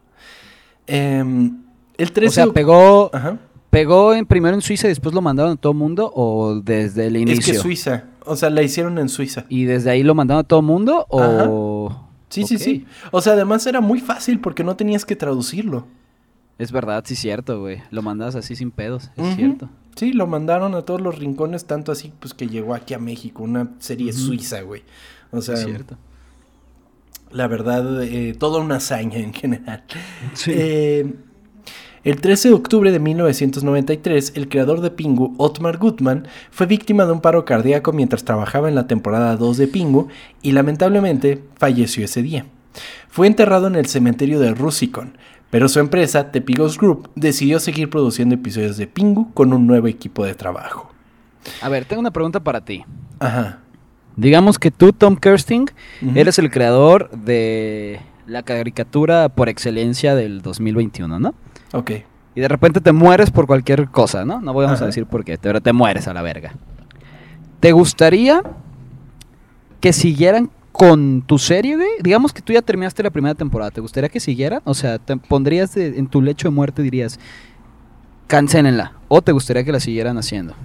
Em, 0.88 1.63
el 1.98 2.12
13 2.12 2.28
o 2.28 2.32
sea, 2.32 2.54
pegó, 2.54 3.12
pegó 3.70 4.14
en, 4.14 4.26
primero 4.26 4.56
en 4.56 4.62
Suiza 4.62 4.88
y 4.88 4.90
después 4.90 5.14
lo 5.14 5.22
mandaron 5.22 5.54
a 5.54 5.56
todo 5.56 5.72
el 5.72 5.78
mundo 5.78 6.12
o 6.16 6.62
desde 6.64 7.08
el 7.08 7.18
inicio. 7.18 7.40
Es 7.40 7.46
que 7.46 7.54
Suiza, 7.54 8.06
o 8.26 8.36
sea, 8.36 8.50
la 8.50 8.62
hicieron 8.62 8.98
en 8.98 9.10
Suiza. 9.10 9.46
¿Y 9.50 9.66
desde 9.66 9.92
ahí 9.92 10.04
lo 10.04 10.16
mandaron 10.16 10.42
a 10.42 10.48
todo 10.48 10.60
el 10.60 10.66
mundo 10.66 11.06
o...? 11.10 12.10
Sí, 12.30 12.48
sí, 12.48 12.58
sí. 12.58 12.88
O 13.12 13.22
sea, 13.22 13.34
además 13.34 13.68
era 13.68 13.80
muy 13.80 14.00
fácil 14.00 14.40
porque 14.40 14.64
no 14.64 14.76
tenías 14.76 15.06
que 15.06 15.16
traducirlo. 15.16 15.86
Es 16.58 16.72
verdad, 16.72 17.04
sí, 17.06 17.16
cierto, 17.16 17.60
güey. 17.60 17.84
Lo 17.92 18.02
mandabas 18.02 18.36
así 18.36 18.56
sin 18.56 18.72
pedos, 18.72 19.12
es 19.16 19.36
cierto. 19.36 19.70
Sí, 19.96 20.14
lo 20.14 20.26
mandaron 20.26 20.74
a 20.74 20.82
todos 20.82 21.00
los 21.00 21.20
rincones, 21.20 21.66
tanto 21.66 21.92
así 21.92 22.12
pues 22.20 22.34
que 22.34 22.48
llegó 22.48 22.74
aquí 22.74 22.96
a 22.96 23.00
México, 23.00 23.44
una 23.44 23.72
serie 23.78 24.12
suiza, 24.14 24.62
güey. 24.62 24.82
O 25.32 25.42
sea, 25.42 25.58
cierto. 25.58 25.98
la 27.32 27.48
verdad, 27.48 28.02
eh, 28.04 28.34
toda 28.34 28.62
una 28.62 28.78
hazaña 28.78 29.20
en 29.20 29.34
general. 29.34 29.84
Sí. 30.34 30.52
Eh, 30.56 31.14
el 32.04 32.20
13 32.20 32.50
de 32.50 32.54
octubre 32.54 32.92
de 32.92 33.00
1993, 33.00 34.34
el 34.36 34.50
creador 34.50 34.82
de 34.82 34.92
Pingu, 34.92 35.34
Otmar 35.38 35.78
Gutmann, 35.78 36.28
fue 36.52 36.66
víctima 36.66 37.06
de 37.06 37.14
un 37.14 37.22
paro 37.22 37.46
cardíaco 37.46 37.94
mientras 37.94 38.26
trabajaba 38.26 38.68
en 38.68 38.76
la 38.76 38.88
temporada 38.88 39.38
2 39.38 39.58
de 39.58 39.68
Pingu 39.68 40.10
y 40.42 40.52
lamentablemente 40.52 41.42
falleció 41.56 42.04
ese 42.04 42.22
día. 42.22 42.46
Fue 43.08 43.28
enterrado 43.28 43.68
en 43.68 43.76
el 43.76 43.86
cementerio 43.86 44.40
de 44.40 44.54
Rusicon, 44.54 45.18
pero 45.50 45.70
su 45.70 45.80
empresa, 45.80 46.32
The 46.32 46.42
Pigos 46.42 46.78
Group, 46.78 47.10
decidió 47.16 47.60
seguir 47.60 47.90
produciendo 47.90 48.36
episodios 48.36 48.76
de 48.76 48.88
Pingu 48.88 49.34
con 49.34 49.54
un 49.54 49.66
nuevo 49.66 49.88
equipo 49.88 50.26
de 50.26 50.34
trabajo. 50.34 50.92
A 51.62 51.70
ver, 51.70 51.86
tengo 51.86 52.00
una 52.02 52.12
pregunta 52.12 52.42
para 52.42 52.66
ti. 52.66 52.84
Ajá. 53.20 53.60
Digamos 54.16 54.60
que 54.60 54.72
tú, 54.72 54.92
Tom 54.92 55.16
Kirsting, 55.16 55.70
eres 56.16 56.38
el 56.38 56.52
creador 56.52 57.10
de 57.12 58.00
la 58.28 58.44
caricatura 58.44 59.30
por 59.30 59.48
excelencia 59.48 60.16
del 60.16 60.42
2021, 60.42 61.20
¿no? 61.20 61.34
Ok. 61.74 61.92
Y 62.36 62.42
de 62.42 62.48
repente 62.48 62.82
te 62.82 62.92
mueres 62.92 63.30
por 63.30 63.46
cualquier 63.46 63.90
cosa, 63.90 64.26
¿no? 64.26 64.40
No 64.40 64.54
vamos 64.54 64.82
a 64.82 64.86
decir 64.86 65.06
por 65.06 65.24
qué, 65.24 65.38
pero 65.38 65.62
te 65.62 65.74
mueres 65.74 66.08
a 66.08 66.14
la 66.14 66.22
verga. 66.22 66.54
¿Te 67.60 67.72
gustaría 67.72 68.42
que 69.80 69.94
siguieran 69.94 70.50
con 70.72 71.22
tu 71.22 71.38
serie, 71.38 71.76
güey? 71.76 71.90
Digamos 72.02 72.34
que 72.34 72.42
tú 72.42 72.54
ya 72.54 72.62
terminaste 72.62 73.04
la 73.04 73.12
primera 73.12 73.36
temporada. 73.36 73.70
¿Te 73.72 73.82
gustaría 73.82 74.10
que 74.10 74.20
siguieran? 74.20 74.62
O 74.66 74.74
sea, 74.74 74.98
¿te 74.98 75.16
pondrías 75.18 75.78
en 75.78 76.08
tu 76.08 76.22
lecho 76.22 76.48
de 76.48 76.52
muerte 76.56 76.82
dirías, 76.82 77.20
cancelenla? 78.28 78.94
¿O 79.08 79.22
te 79.22 79.32
gustaría 79.32 79.64
que 79.64 79.72
la 79.72 79.80
siguieran 79.80 80.18
haciendo? 80.18 80.56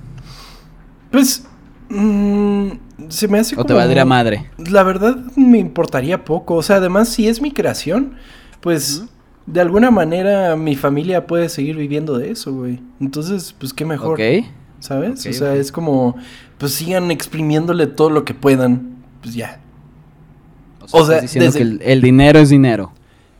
Pues, 1.11 1.47
mm, 1.91 2.69
se 3.09 3.29
me 3.29 3.39
hace 3.39 3.55
¿O 3.59 3.65
te 3.65 3.75
valdría 3.75 4.05
madre? 4.05 4.51
La 4.57 4.83
verdad 4.83 5.17
me 5.37 5.59
importaría 5.59 6.25
poco. 6.25 6.55
O 6.55 6.63
sea, 6.63 6.77
además, 6.77 7.09
si 7.11 7.29
es 7.29 7.43
mi 7.43 7.53
creación, 7.53 8.15
pues... 8.61 9.05
De 9.51 9.63
alguna 9.63 9.91
manera 9.91 10.57
mi 10.57 10.77
familia 10.77 11.27
puede 11.27 11.49
seguir 11.49 11.77
viviendo 11.77 12.19
de 12.19 12.31
eso, 12.31 12.53
güey. 12.53 12.81
Entonces, 13.01 13.55
pues 13.59 13.73
qué 13.73 13.87
mejor. 13.87 14.21
Ok. 14.21 14.45
¿Sabes? 14.81 15.27
o 15.27 15.33
sea, 15.33 15.55
es 15.57 15.73
como, 15.73 16.17
pues 16.59 16.73
sigan 16.75 17.11
exprimiéndole 17.11 17.87
todo 17.87 18.11
lo 18.11 18.25
que 18.25 18.35
puedan. 18.35 18.97
Pues 19.23 19.35
ya. 19.35 19.61
O 20.91 21.05
sea, 21.05 21.21
que 21.21 21.79
el, 21.83 22.01
dinero 22.01 22.39
es 22.39 22.51
dinero. 22.51 22.93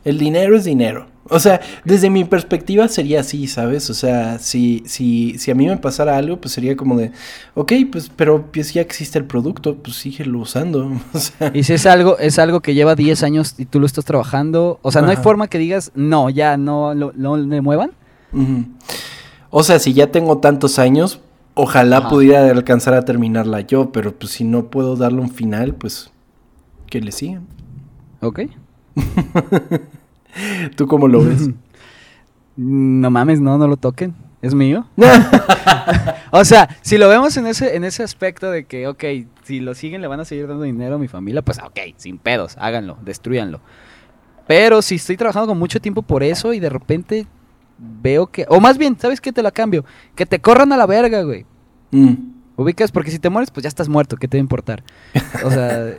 El 0.03 0.17
dinero 0.17 0.57
es 0.57 0.65
dinero. 0.65 1.07
O 1.29 1.39
sea, 1.39 1.61
desde 1.85 2.09
mi 2.09 2.25
perspectiva 2.25 2.87
sería 2.87 3.21
así, 3.21 3.47
¿sabes? 3.47 3.89
O 3.89 3.93
sea, 3.93 4.39
si, 4.39 4.83
si, 4.87 5.37
si 5.37 5.51
a 5.51 5.55
mí 5.55 5.67
me 5.67 5.77
pasara 5.77 6.17
algo, 6.17 6.41
pues 6.41 6.53
sería 6.53 6.75
como 6.75 6.97
de, 6.97 7.11
ok, 7.53 7.73
pues, 7.91 8.11
pero 8.15 8.51
pues 8.51 8.73
ya 8.73 8.81
existe 8.81 9.19
el 9.19 9.25
producto, 9.25 9.75
pues 9.77 9.95
síguelo 9.97 10.39
usando. 10.39 10.91
Y 11.53 11.63
si 11.63 11.73
es 11.73 11.85
algo, 11.85 12.17
es 12.17 12.39
algo 12.39 12.61
que 12.61 12.73
lleva 12.73 12.95
10 12.95 13.23
años 13.23 13.55
y 13.57 13.65
tú 13.65 13.79
lo 13.79 13.85
estás 13.85 14.05
trabajando, 14.05 14.79
o 14.81 14.91
sea, 14.91 15.01
no 15.01 15.09
hay 15.09 15.17
forma 15.17 15.47
que 15.47 15.57
digas, 15.57 15.91
no, 15.95 16.29
ya 16.29 16.57
no, 16.57 16.95
no, 16.95 17.37
le 17.37 17.61
muevan. 17.61 17.91
O 19.49 19.63
sea, 19.63 19.79
si 19.79 19.93
ya 19.93 20.11
tengo 20.11 20.39
tantos 20.39 20.79
años, 20.79 21.21
ojalá 21.53 22.09
pudiera 22.09 22.49
alcanzar 22.49 22.93
a 22.93 23.05
terminarla 23.05 23.61
yo, 23.61 23.91
pero 23.91 24.15
pues 24.15 24.31
si 24.31 24.43
no 24.43 24.69
puedo 24.69 24.95
darle 24.95 25.21
un 25.21 25.31
final, 25.31 25.75
pues 25.75 26.11
que 26.87 27.01
le 27.01 27.11
sigan. 27.11 27.47
Ok. 28.21 28.41
¿Tú 30.75 30.87
cómo 30.87 31.07
lo 31.07 31.23
ves? 31.23 31.49
No 32.61 33.09
mames, 33.09 33.39
no, 33.39 33.57
no 33.57 33.69
lo 33.69 33.77
toquen. 33.77 34.13
¿Es 34.41 34.53
mío? 34.53 34.85
o 36.31 36.43
sea, 36.43 36.75
si 36.81 36.97
lo 36.97 37.07
vemos 37.07 37.37
en 37.37 37.47
ese, 37.47 37.77
en 37.77 37.85
ese 37.85 38.03
aspecto 38.03 38.51
de 38.51 38.65
que, 38.65 38.85
ok, 38.87 39.01
si 39.43 39.61
lo 39.61 39.73
siguen 39.73 40.01
le 40.01 40.09
van 40.09 40.19
a 40.19 40.25
seguir 40.25 40.45
dando 40.45 40.63
dinero 40.63 40.95
a 40.95 40.97
mi 40.97 41.07
familia, 41.07 41.41
pues 41.41 41.59
ok, 41.59 41.79
sin 41.95 42.17
pedos, 42.17 42.57
háganlo, 42.59 42.97
destruyanlo. 43.01 43.61
Pero 44.45 44.81
si 44.81 44.95
estoy 44.95 45.15
trabajando 45.15 45.47
con 45.47 45.57
mucho 45.57 45.79
tiempo 45.79 46.01
por 46.01 46.21
eso 46.21 46.53
y 46.53 46.59
de 46.59 46.69
repente 46.69 47.27
veo 47.77 48.27
que... 48.27 48.45
O 48.49 48.59
más 48.59 48.77
bien, 48.77 48.97
¿sabes 48.99 49.21
qué? 49.21 49.31
Te 49.31 49.41
la 49.41 49.51
cambio. 49.51 49.85
Que 50.15 50.25
te 50.25 50.39
corran 50.39 50.73
a 50.73 50.77
la 50.77 50.85
verga, 50.85 51.21
güey. 51.21 51.45
Mm. 51.91 52.15
Ubicas, 52.57 52.91
porque 52.91 53.11
si 53.11 53.19
te 53.19 53.29
mueres, 53.29 53.51
pues 53.51 53.63
ya 53.63 53.69
estás 53.69 53.87
muerto, 53.87 54.17
¿qué 54.17 54.27
te 54.27 54.37
va 54.37 54.39
a 54.39 54.43
importar? 54.43 54.83
O 55.45 55.49
sea, 55.49 55.93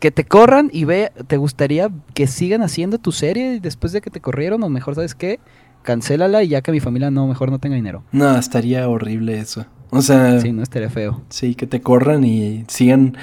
que 0.00 0.10
te 0.10 0.24
corran 0.24 0.70
y 0.72 0.84
ve, 0.84 1.12
¿te 1.26 1.36
gustaría 1.36 1.90
que 2.14 2.26
sigan 2.26 2.62
haciendo 2.62 2.98
tu 2.98 3.12
serie 3.12 3.60
después 3.60 3.92
de 3.92 4.00
que 4.00 4.10
te 4.10 4.20
corrieron? 4.20 4.62
O 4.62 4.68
mejor, 4.68 4.94
¿sabes 4.94 5.14
qué? 5.14 5.38
Cancélala 5.82 6.42
y 6.42 6.48
ya 6.48 6.62
que 6.62 6.72
mi 6.72 6.80
familia 6.80 7.10
no, 7.10 7.26
mejor 7.26 7.50
no 7.50 7.58
tenga 7.58 7.76
dinero. 7.76 8.02
No, 8.10 8.36
estaría 8.36 8.88
horrible 8.88 9.38
eso. 9.38 9.66
O 9.90 10.02
sea... 10.02 10.40
Sí, 10.40 10.52
no 10.52 10.62
estaría 10.62 10.88
feo. 10.88 11.22
Sí, 11.28 11.54
que 11.54 11.66
te 11.66 11.82
corran 11.82 12.24
y 12.24 12.64
sigan 12.68 13.16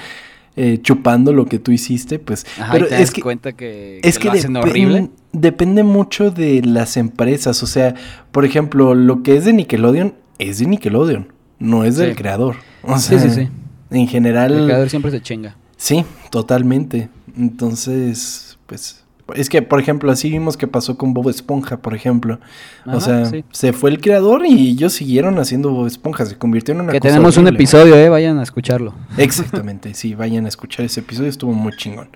eh, 0.56 0.78
chupando 0.80 1.32
lo 1.32 1.46
que 1.46 1.58
tú 1.58 1.72
hiciste, 1.72 2.20
pues... 2.20 2.46
pero 2.70 2.86
te 2.86 3.02
es 3.02 3.10
que, 3.10 3.22
cuenta 3.22 3.52
que, 3.52 4.00
es 4.02 4.18
que, 4.18 4.28
hacen 4.28 4.56
horrible. 4.56 5.10
Depende 5.32 5.82
mucho 5.82 6.30
de 6.30 6.62
las 6.62 6.96
empresas. 6.96 7.62
O 7.62 7.66
sea, 7.66 7.94
por 8.30 8.44
ejemplo, 8.44 8.94
lo 8.94 9.24
que 9.24 9.36
es 9.36 9.44
de 9.44 9.52
Nickelodeon 9.52 10.14
es 10.38 10.58
de 10.60 10.66
Nickelodeon, 10.66 11.32
no 11.58 11.82
es 11.82 11.96
del 11.96 12.14
creador. 12.14 12.56
O 12.82 12.98
sea, 12.98 13.18
sí, 13.18 13.28
sí, 13.30 13.34
sí. 13.34 13.48
En 13.90 14.06
general... 14.06 14.52
El 14.52 14.66
creador 14.66 14.90
siempre 14.90 15.10
se 15.10 15.20
chinga. 15.20 15.56
Sí, 15.78 16.04
totalmente. 16.30 17.08
Entonces, 17.34 18.58
pues 18.66 19.04
es 19.34 19.48
que, 19.48 19.60
por 19.60 19.80
ejemplo, 19.80 20.10
así 20.10 20.30
vimos 20.30 20.56
que 20.56 20.66
pasó 20.66 20.96
con 20.96 21.12
Bob 21.12 21.28
Esponja, 21.28 21.78
por 21.78 21.94
ejemplo. 21.94 22.40
o 22.86 23.00
sea, 23.00 23.30
se 23.50 23.72
fue 23.72 23.90
el 23.90 24.00
creador 24.00 24.46
y 24.46 24.70
ellos 24.70 24.94
siguieron 24.94 25.38
haciendo 25.38 25.70
Bob 25.70 25.86
Esponja. 25.86 26.24
Se 26.26 26.36
convirtió 26.36 26.74
en 26.74 26.80
una 26.80 26.92
Que 26.92 27.00
tenemos 27.00 27.36
un 27.36 27.46
episodio, 27.46 27.94
¿eh? 27.96 28.08
Vayan 28.08 28.38
a 28.38 28.42
escucharlo. 28.42 28.94
Exactamente, 29.16 29.94
sí, 29.94 30.14
vayan 30.14 30.46
a 30.46 30.48
escuchar 30.48 30.86
ese 30.86 31.00
episodio. 31.00 31.28
Estuvo 31.28 31.52
muy 31.52 31.72
chingón. 31.76 32.08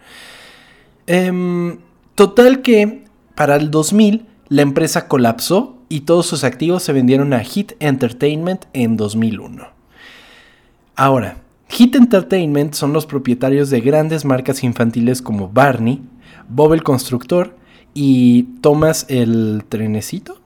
Em, 1.07 1.79
total 2.15 2.63
que 2.63 3.03
Para 3.35 3.57
el 3.57 3.71
2000, 3.71 4.27
la 4.49 4.61
empresa 4.61 5.09
colapsó 5.09 5.79
y 5.89 6.01
todos 6.03 6.27
sus 6.27 6.45
activos 6.45 6.83
se 6.83 6.93
vendieron 6.93 7.33
a 7.33 7.41
Hit 7.41 7.73
Entertainment 7.81 8.67
en 8.75 8.99
2001. 8.99 9.69
Ahora, 10.97 11.39
Hit 11.73 11.95
Entertainment 11.95 12.75
son 12.75 12.93
los 12.93 13.07
propietarios 13.07 13.71
de 13.71 13.81
grandes 13.81 14.27
marcas 14.27 14.63
infantiles 14.63 15.23
como 15.23 15.49
Barney, 15.49 16.03
Bob 16.47 16.75
el 16.75 16.83
Constructor 16.83 17.57
y 17.95 18.43
Thomas 18.61 19.07
el 19.09 19.65
Trenecito. 19.67 20.39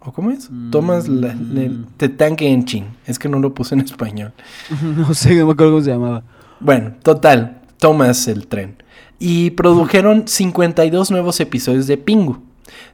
¿O 0.00 0.12
cómo 0.12 0.30
es? 0.30 0.48
Thomas 0.70 1.06
Mm. 1.06 1.84
The 1.98 2.08
Tank 2.08 2.40
Engine. 2.40 2.86
Es 3.06 3.18
que 3.18 3.28
no 3.28 3.38
lo 3.40 3.52
puse 3.52 3.74
en 3.74 3.82
español. 3.82 4.32
no 4.96 5.12
sé, 5.12 5.34
no 5.34 5.44
me 5.44 5.52
acuerdo 5.52 5.72
cómo 5.72 5.84
se 5.84 5.90
llamaba. 5.90 6.22
Bueno, 6.60 6.94
total, 7.02 7.60
Thomas 7.76 8.26
el 8.26 8.46
tren. 8.46 8.82
Y 9.18 9.50
produjeron 9.50 10.28
52 10.28 11.10
nuevos 11.10 11.40
episodios 11.40 11.88
de 11.88 11.98
Pingu. 11.98 12.38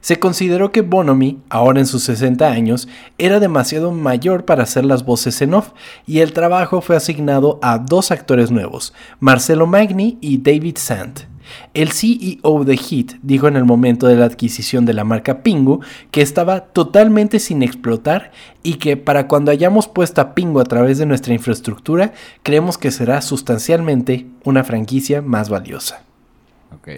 Se 0.01 0.19
consideró 0.19 0.71
que 0.71 0.81
Bonomi, 0.81 1.39
ahora 1.49 1.79
en 1.79 1.85
sus 1.85 2.03
60 2.03 2.49
años, 2.49 2.87
era 3.17 3.39
demasiado 3.39 3.91
mayor 3.91 4.45
para 4.45 4.63
hacer 4.63 4.85
las 4.85 5.05
voces 5.05 5.41
en 5.41 5.53
off, 5.53 5.71
y 6.05 6.19
el 6.19 6.33
trabajo 6.33 6.81
fue 6.81 6.95
asignado 6.95 7.59
a 7.61 7.77
dos 7.77 8.11
actores 8.11 8.51
nuevos, 8.51 8.93
Marcelo 9.19 9.67
Magni 9.67 10.17
y 10.21 10.37
David 10.37 10.77
Sand. 10.77 11.27
El 11.73 11.91
CEO 11.91 12.63
de 12.65 12.77
Hit 12.77 13.13
dijo 13.21 13.47
en 13.47 13.55
el 13.55 13.65
momento 13.65 14.07
de 14.07 14.15
la 14.15 14.25
adquisición 14.25 14.85
de 14.85 14.93
la 14.93 15.03
marca 15.03 15.43
Pingu 15.43 15.81
que 16.11 16.21
estaba 16.21 16.61
totalmente 16.61 17.39
sin 17.39 17.63
explotar 17.63 18.31
y 18.63 18.75
que 18.75 18.97
para 18.97 19.27
cuando 19.27 19.51
hayamos 19.51 19.87
puesto 19.87 20.21
a 20.21 20.35
Pingu 20.35 20.59
a 20.59 20.65
través 20.65 20.97
de 20.97 21.05
nuestra 21.05 21.33
infraestructura, 21.33 22.13
creemos 22.43 22.77
que 22.77 22.91
será 22.91 23.21
sustancialmente 23.21 24.25
una 24.43 24.63
franquicia 24.63 25.21
más 25.21 25.49
valiosa. 25.49 26.03
Ok. 26.75 26.89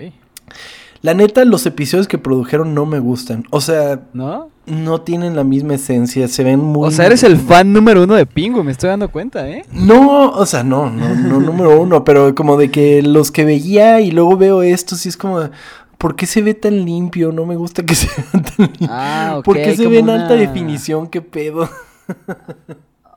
La 1.01 1.13
neta, 1.13 1.45
los 1.45 1.65
episodios 1.65 2.07
que 2.07 2.17
produjeron 2.17 2.73
no 2.73 2.85
me 2.85 2.99
gustan. 2.99 3.45
O 3.51 3.61
sea, 3.61 4.01
¿No? 4.13 4.49
no 4.65 5.01
tienen 5.01 5.35
la 5.35 5.43
misma 5.43 5.75
esencia, 5.75 6.27
se 6.27 6.43
ven 6.43 6.59
muy... 6.59 6.87
O 6.87 6.91
sea, 6.91 7.05
eres 7.05 7.23
el 7.23 7.37
fan 7.37 7.73
número 7.73 8.03
uno 8.03 8.15
de 8.15 8.25
Pingu, 8.25 8.63
me 8.63 8.71
estoy 8.71 8.89
dando 8.89 9.09
cuenta, 9.09 9.49
¿eh? 9.49 9.65
No, 9.71 10.29
o 10.31 10.45
sea, 10.45 10.63
no, 10.63 10.89
no, 10.89 11.15
no 11.15 11.39
número 11.39 11.81
uno, 11.81 12.03
pero 12.03 12.35
como 12.35 12.57
de 12.57 12.69
que 12.69 13.01
los 13.01 13.31
que 13.31 13.45
veía 13.45 14.01
y 14.01 14.11
luego 14.11 14.37
veo 14.37 14.61
esto, 14.61 14.95
sí 14.95 15.09
es 15.09 15.17
como, 15.17 15.49
¿por 15.97 16.15
qué 16.15 16.25
se 16.25 16.41
ve 16.41 16.53
tan 16.53 16.85
limpio? 16.85 17.31
No 17.31 17.45
me 17.45 17.55
gusta 17.55 17.83
que 17.83 17.95
se 17.95 18.07
vea 18.07 18.43
tan 18.43 18.65
limpio. 18.67 18.87
Ah, 18.91 19.35
ok. 19.37 19.45
¿Por 19.45 19.55
qué 19.55 19.75
se 19.75 19.87
ve 19.87 19.99
en 19.99 20.09
alta 20.09 20.33
definición? 20.33 21.07
¿Qué 21.07 21.21
pedo? 21.21 21.69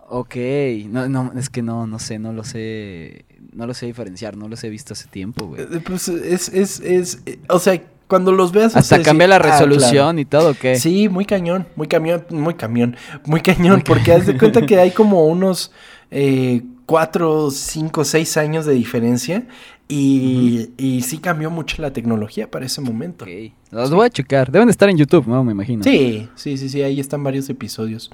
Ok, 0.08 0.36
no, 0.88 1.08
no, 1.08 1.32
es 1.36 1.48
que 1.48 1.62
no, 1.62 1.86
no 1.86 1.98
sé, 1.98 2.18
no 2.18 2.34
lo 2.34 2.44
sé, 2.44 3.24
no 3.52 3.66
lo 3.66 3.74
sé 3.74 3.87
diferenciar, 3.87 4.37
no 4.37 4.48
los 4.48 4.62
he 4.64 4.68
visto 4.70 4.92
hace 4.94 5.09
tiempo, 5.09 5.46
güey. 5.46 5.62
Eh, 5.62 5.81
Pues 5.85 6.09
es, 6.09 6.48
es, 6.48 6.81
es, 6.81 7.22
eh, 7.26 7.38
o 7.48 7.59
sea, 7.59 7.81
cuando 8.09 8.33
los 8.33 8.52
veas... 8.52 8.76
Hasta 8.76 9.02
cambia 9.02 9.26
la 9.26 9.37
"Ah, 9.37 9.40
claro". 9.40 9.52
resolución 9.66 10.18
y 10.18 10.24
todo, 10.24 10.50
¿o 10.50 10.55
¿qué? 10.55 10.76
Sí, 10.76 11.09
muy 11.09 11.24
cañón, 11.24 11.66
muy 11.76 11.87
camión, 11.88 12.24
muy 12.31 12.55
camión, 12.55 12.96
muy 13.24 13.40
cañón, 13.40 13.83
porque 13.87 14.12
haz 14.12 14.26
de 14.26 14.37
cuenta 14.38 14.64
que 14.66 14.78
hay 14.78 14.90
como 14.90 15.26
unos 15.28 15.72
eh, 16.11 16.62
cuatro, 16.87 17.50
cinco, 17.50 18.05
seis 18.05 18.37
años 18.37 18.66
de 18.66 18.74
diferencia 18.74 19.46
y, 19.88 20.70
y 20.78 21.02
sí 21.02 21.18
cambió 21.18 21.50
mucho 21.50 21.81
la 21.83 21.92
tecnología 21.92 22.50
para 22.50 22.66
ese 22.66 22.81
momento. 22.81 23.24
Ok, 23.24 23.31
Los 23.70 23.90
voy 23.90 24.07
a 24.07 24.11
checar, 24.11 24.50
deben 24.50 24.66
de 24.68 24.72
estar 24.72 24.88
en 24.88 24.96
YouTube, 24.96 25.26
¿no? 25.26 25.42
Me 25.44 25.52
imagino. 25.52 25.83
Sí, 25.83 26.28
sí, 26.35 26.57
sí, 26.57 26.68
sí, 26.68 26.83
ahí 26.83 27.00
están 27.00 27.22
varios 27.22 27.48
episodios. 27.50 28.11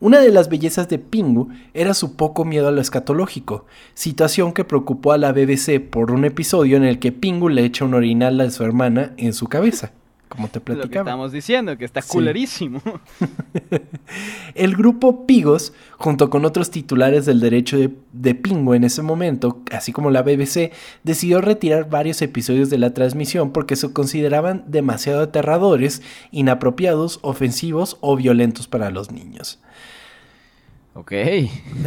Una 0.00 0.20
de 0.20 0.30
las 0.30 0.48
bellezas 0.48 0.88
de 0.88 0.98
Pingu 0.98 1.48
era 1.72 1.94
su 1.94 2.16
poco 2.16 2.44
miedo 2.44 2.68
a 2.68 2.72
lo 2.72 2.80
escatológico, 2.80 3.64
situación 3.94 4.52
que 4.52 4.64
preocupó 4.64 5.12
a 5.12 5.18
la 5.18 5.32
BBC 5.32 5.80
por 5.80 6.10
un 6.10 6.24
episodio 6.24 6.76
en 6.76 6.84
el 6.84 6.98
que 6.98 7.12
Pingu 7.12 7.48
le 7.48 7.64
echa 7.64 7.84
un 7.84 7.94
orinal 7.94 8.40
a 8.40 8.50
su 8.50 8.64
hermana 8.64 9.12
en 9.16 9.32
su 9.32 9.46
cabeza, 9.46 9.92
como 10.28 10.48
te 10.48 10.60
Lo 10.74 10.88
que 10.88 10.98
estamos 10.98 11.30
diciendo, 11.32 11.76
que 11.78 11.84
está 11.84 12.02
Sí. 12.02 12.08
culerísimo. 12.12 12.80
El 14.54 14.74
grupo 14.76 15.26
Pigos, 15.26 15.72
junto 15.98 16.30
con 16.30 16.44
otros 16.44 16.70
titulares 16.70 17.26
del 17.26 17.40
derecho 17.40 17.78
de, 17.78 17.90
de 18.12 18.34
Pingu 18.34 18.74
en 18.74 18.84
ese 18.84 19.02
momento, 19.02 19.62
así 19.70 19.92
como 19.92 20.10
la 20.10 20.22
BBC, 20.22 20.72
decidió 21.02 21.40
retirar 21.40 21.88
varios 21.88 22.20
episodios 22.22 22.70
de 22.70 22.78
la 22.78 22.92
transmisión 22.94 23.52
porque 23.52 23.76
se 23.76 23.92
consideraban 23.92 24.64
demasiado 24.66 25.22
aterradores, 25.22 26.02
inapropiados, 26.32 27.18
ofensivos 27.22 27.96
o 28.00 28.16
violentos 28.16 28.66
para 28.68 28.90
los 28.90 29.10
niños. 29.10 29.60
ok. 30.94 31.12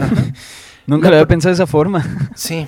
Nunca 0.88 1.10
lo 1.10 1.16
había 1.16 1.28
pensado 1.28 1.50
de 1.50 1.56
esa 1.56 1.68
forma. 1.68 2.06
Sí. 2.36 2.66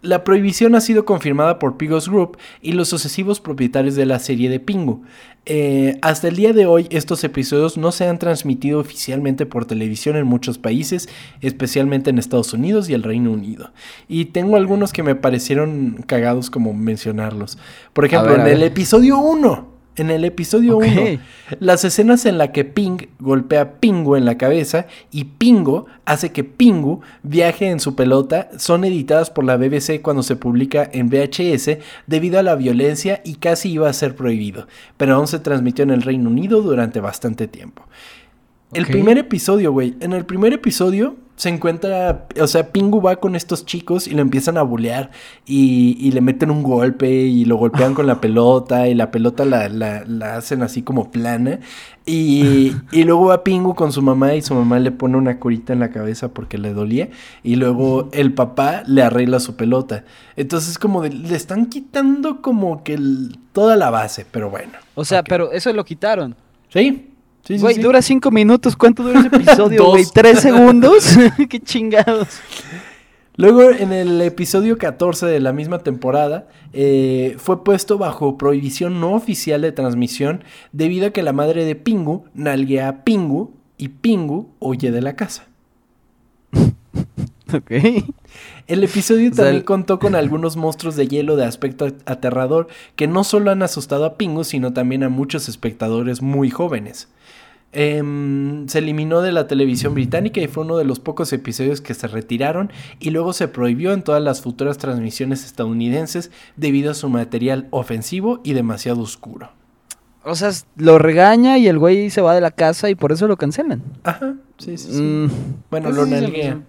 La 0.00 0.22
prohibición 0.22 0.74
ha 0.74 0.80
sido 0.80 1.04
confirmada 1.04 1.58
por 1.58 1.76
Pigos 1.76 2.08
Group 2.08 2.38
y 2.62 2.72
los 2.72 2.88
sucesivos 2.88 3.40
propietarios 3.40 3.96
de 3.96 4.06
la 4.06 4.18
serie 4.18 4.48
de 4.48 4.60
Pingu. 4.60 5.02
Eh, 5.44 5.98
hasta 6.02 6.28
el 6.28 6.36
día 6.36 6.52
de 6.52 6.66
hoy, 6.66 6.86
estos 6.90 7.24
episodios 7.24 7.78
no 7.78 7.90
se 7.90 8.06
han 8.06 8.18
transmitido 8.18 8.80
oficialmente 8.80 9.46
por 9.46 9.64
televisión 9.64 10.16
en 10.16 10.26
muchos 10.26 10.58
países, 10.58 11.08
especialmente 11.40 12.10
en 12.10 12.18
Estados 12.18 12.52
Unidos 12.52 12.88
y 12.90 12.94
el 12.94 13.02
Reino 13.02 13.32
Unido. 13.32 13.72
Y 14.08 14.26
tengo 14.26 14.56
algunos 14.56 14.92
que 14.92 15.02
me 15.02 15.14
parecieron 15.14 16.04
cagados 16.06 16.50
como 16.50 16.74
mencionarlos. 16.74 17.58
Por 17.92 18.04
ejemplo, 18.04 18.32
ver, 18.32 18.40
en 18.40 18.46
el 18.48 18.62
episodio 18.62 19.18
1. 19.18 19.77
En 19.98 20.10
el 20.10 20.24
episodio 20.24 20.78
Ok. 20.78 20.86
1, 20.86 21.20
las 21.60 21.84
escenas 21.84 22.24
en 22.26 22.38
la 22.38 22.52
que 22.52 22.64
Ping 22.64 22.98
golpea 23.18 23.60
a 23.60 23.70
Pingu 23.72 24.16
en 24.16 24.24
la 24.24 24.38
cabeza 24.38 24.86
y 25.10 25.24
Pingo 25.24 25.86
hace 26.04 26.32
que 26.32 26.44
Pingu 26.44 27.00
viaje 27.22 27.70
en 27.70 27.80
su 27.80 27.94
pelota 27.94 28.48
son 28.58 28.84
editadas 28.84 29.30
por 29.30 29.44
la 29.44 29.56
BBC 29.56 30.00
cuando 30.02 30.22
se 30.22 30.36
publica 30.36 30.88
en 30.92 31.08
VHS 31.08 31.78
debido 32.06 32.38
a 32.38 32.42
la 32.42 32.54
violencia 32.54 33.20
y 33.24 33.36
casi 33.36 33.72
iba 33.72 33.88
a 33.88 33.92
ser 33.92 34.14
prohibido, 34.14 34.66
pero 34.96 35.14
aún 35.14 35.26
se 35.26 35.38
transmitió 35.38 35.82
en 35.82 35.90
el 35.90 36.02
Reino 36.02 36.30
Unido 36.30 36.62
durante 36.62 37.00
bastante 37.00 37.48
tiempo. 37.48 37.84
El 38.72 38.86
primer 38.86 39.16
episodio, 39.18 39.72
güey. 39.72 39.94
En 40.00 40.12
el 40.12 40.26
primer 40.26 40.52
episodio 40.52 41.16
se 41.38 41.48
encuentra, 41.50 42.26
o 42.40 42.46
sea, 42.48 42.72
Pingu 42.72 43.00
va 43.00 43.14
con 43.16 43.36
estos 43.36 43.64
chicos 43.64 44.08
y 44.08 44.10
lo 44.10 44.22
empiezan 44.22 44.58
a 44.58 44.62
bulear 44.62 45.10
y, 45.46 45.96
y 46.00 46.10
le 46.10 46.20
meten 46.20 46.50
un 46.50 46.64
golpe 46.64 47.08
y 47.10 47.44
lo 47.44 47.54
golpean 47.56 47.94
con 47.94 48.08
la 48.08 48.20
pelota 48.20 48.88
y 48.88 48.94
la 48.94 49.12
pelota 49.12 49.44
la, 49.44 49.68
la- 49.68 50.04
la 50.04 50.36
hacen 50.36 50.62
así 50.62 50.82
como 50.82 51.12
plana. 51.12 51.60
Y, 52.04 52.72
y 52.90 53.04
luego 53.04 53.26
va 53.26 53.44
Pingu 53.44 53.74
con 53.74 53.92
su 53.92 54.02
mamá 54.02 54.34
y 54.34 54.42
su 54.42 54.54
mamá 54.54 54.78
le 54.80 54.90
pone 54.90 55.16
una 55.16 55.38
curita 55.38 55.72
en 55.74 55.78
la 55.80 55.90
cabeza 55.90 56.28
porque 56.28 56.58
le 56.58 56.72
dolía 56.72 57.10
y 57.44 57.54
luego 57.56 58.08
el 58.12 58.32
papá 58.32 58.82
le 58.86 59.02
arregla 59.02 59.38
su 59.40 59.54
pelota. 59.56 60.04
Entonces 60.34 60.78
como 60.78 61.02
de- 61.02 61.10
le 61.10 61.36
están 61.36 61.66
quitando 61.66 62.40
como 62.42 62.82
que 62.82 62.94
el- 62.94 63.38
toda 63.52 63.76
la 63.76 63.90
base, 63.90 64.26
pero 64.30 64.50
bueno. 64.50 64.72
O 64.96 65.04
sea, 65.04 65.22
pero 65.22 65.52
eso 65.52 65.72
lo 65.72 65.84
quitaron. 65.84 66.34
Sí. 66.70 67.10
Sí, 67.48 67.56
Güey, 67.56 67.76
sí. 67.76 67.80
dura 67.80 68.02
cinco 68.02 68.30
minutos. 68.30 68.76
¿Cuánto 68.76 69.02
dura 69.02 69.20
ese 69.20 69.28
episodio, 69.34 69.86
güey? 69.90 70.04
¿Tres 70.12 70.40
segundos? 70.42 71.06
Qué 71.48 71.60
chingados. 71.60 72.28
Luego, 73.36 73.70
en 73.70 73.94
el 73.94 74.20
episodio 74.20 74.76
14 74.76 75.24
de 75.24 75.40
la 75.40 75.54
misma 75.54 75.78
temporada, 75.78 76.48
eh, 76.74 77.36
fue 77.38 77.64
puesto 77.64 77.96
bajo 77.96 78.36
prohibición 78.36 79.00
no 79.00 79.14
oficial 79.14 79.62
de 79.62 79.72
transmisión 79.72 80.44
debido 80.72 81.06
a 81.06 81.10
que 81.10 81.22
la 81.22 81.32
madre 81.32 81.64
de 81.64 81.74
Pingu 81.74 82.24
nalguea 82.34 82.88
a 82.88 83.04
Pingu 83.04 83.54
y 83.78 83.88
Pingu 83.88 84.50
huye 84.58 84.90
de 84.90 85.00
la 85.00 85.16
casa. 85.16 85.46
Ok. 87.54 87.70
El 88.66 88.84
episodio 88.84 89.30
O 89.30 89.34
sea, 89.34 89.44
también 89.44 89.64
contó 89.64 89.98
con 89.98 90.14
algunos 90.14 90.58
monstruos 90.58 90.96
de 90.96 91.08
hielo 91.08 91.36
de 91.36 91.46
aspecto 91.46 91.86
aterrador 92.04 92.68
que 92.94 93.06
no 93.06 93.24
solo 93.24 93.50
han 93.50 93.62
asustado 93.62 94.04
a 94.04 94.18
Pingu, 94.18 94.44
sino 94.44 94.74
también 94.74 95.02
a 95.02 95.08
muchos 95.08 95.48
espectadores 95.48 96.20
muy 96.20 96.50
jóvenes. 96.50 97.08
Em, 97.72 98.66
se 98.66 98.78
eliminó 98.78 99.20
de 99.20 99.30
la 99.30 99.46
televisión 99.46 99.92
británica 99.92 100.40
y 100.40 100.48
fue 100.48 100.64
uno 100.64 100.78
de 100.78 100.84
los 100.86 101.00
pocos 101.00 101.32
episodios 101.34 101.82
que 101.82 101.92
se 101.92 102.08
retiraron 102.08 102.72
y 102.98 103.10
luego 103.10 103.34
se 103.34 103.46
prohibió 103.46 103.92
en 103.92 104.02
todas 104.02 104.22
las 104.22 104.40
futuras 104.40 104.78
transmisiones 104.78 105.44
estadounidenses 105.44 106.30
debido 106.56 106.90
a 106.90 106.94
su 106.94 107.10
material 107.10 107.68
ofensivo 107.70 108.40
y 108.42 108.54
demasiado 108.54 109.02
oscuro. 109.02 109.50
O 110.24 110.34
sea, 110.34 110.50
lo 110.76 110.98
regaña 110.98 111.58
y 111.58 111.68
el 111.68 111.78
güey 111.78 112.08
se 112.08 112.22
va 112.22 112.34
de 112.34 112.40
la 112.40 112.50
casa 112.50 112.88
y 112.88 112.94
por 112.94 113.12
eso 113.12 113.28
lo 113.28 113.36
cancelan. 113.36 113.82
Ajá, 114.02 114.34
sí, 114.56 114.78
sí, 114.78 114.92
sí. 114.92 115.02
Mm, 115.02 115.30
bueno, 115.70 115.88
pues 115.88 115.96
lo 115.96 116.04
sí, 116.06 116.10
nalguea. 116.10 116.60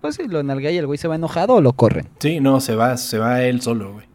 Pues 0.00 0.16
sí, 0.16 0.26
lo 0.26 0.42
nalguea 0.42 0.70
y 0.70 0.78
el 0.78 0.86
güey 0.86 0.98
se 0.98 1.06
va 1.06 1.16
enojado 1.16 1.54
o 1.54 1.60
lo 1.60 1.74
corren. 1.74 2.08
Sí, 2.18 2.40
no, 2.40 2.60
se 2.60 2.74
va, 2.74 2.96
se 2.96 3.18
va 3.18 3.42
él 3.42 3.60
solo, 3.60 3.92
güey. 3.92 4.06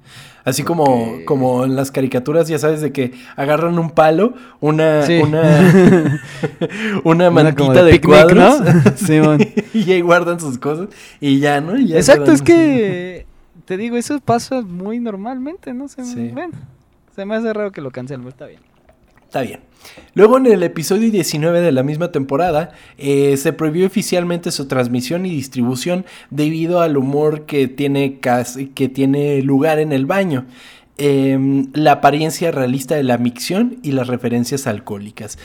Así 0.48 0.64
como, 0.64 1.12
como 1.26 1.66
en 1.66 1.76
las 1.76 1.92
caricaturas, 1.92 2.48
ya 2.48 2.58
sabes, 2.58 2.80
de 2.80 2.94
que 2.94 3.12
agarran 3.36 3.78
un 3.78 3.90
palo, 3.90 4.34
una, 4.62 5.04
Sí. 5.04 5.20
una, 5.22 6.22
una 7.04 7.30
mantita 7.30 7.84
de 7.84 7.92
de, 7.92 8.00
cuadros. 8.02 8.62
y 9.74 9.92
ahí 9.92 10.00
guardan 10.00 10.40
sus 10.40 10.58
cosas 10.58 10.88
y 11.20 11.40
ya, 11.40 11.60
¿no? 11.60 11.78
Y 11.78 11.88
ya 11.88 11.98
Exacto, 11.98 12.32
es 12.32 12.36
así. 12.36 12.44
que 12.46 13.26
te 13.66 13.76
digo, 13.76 13.98
eso 13.98 14.22
pasa 14.22 14.62
muy 14.62 15.00
normalmente, 15.00 15.74
¿no? 15.74 15.90
Se, 15.90 16.06
Sí. 16.06 16.30
Bueno, 16.34 16.54
se 17.14 17.26
me 17.26 17.36
hace 17.36 17.52
raro 17.52 17.74
que 17.74 17.82
lo 17.82 17.92
cancelen, 17.92 18.26
está 18.26 18.46
bien. 18.46 18.62
Bien. 19.42 19.60
Luego 20.14 20.38
en 20.38 20.48
el 20.48 20.64
episodio 20.64 21.12
19 21.12 21.62
de 21.62 21.72
la 21.72 21.84
misma 21.84 22.12
temporada 22.12 22.72
eh, 22.98 23.38
se 23.38 23.54
prohibió 23.54 23.86
oficialmente 23.86 24.52
su 24.52 24.68
transmisión 24.68 25.26
y 25.26 25.30
distribución 25.30 26.06
debido 26.30 26.82
al 26.82 26.98
humor 26.98 27.46
que 27.46 27.68
tiene, 27.68 28.20
que 28.20 28.90
tiene 28.90 29.42
lugar 29.42 29.80
en 29.80 29.92
el 29.92 30.06
baño. 30.06 30.46
em, 31.00 31.68
la 31.74 31.92
apariencia 31.92 32.50
realista 32.50 32.96
de 32.96 33.04
la 33.04 33.20
micción 33.20 33.78
y 33.84 33.92
las 33.92 34.08
referencias 34.08 34.66
alcohólicas. 34.66 35.38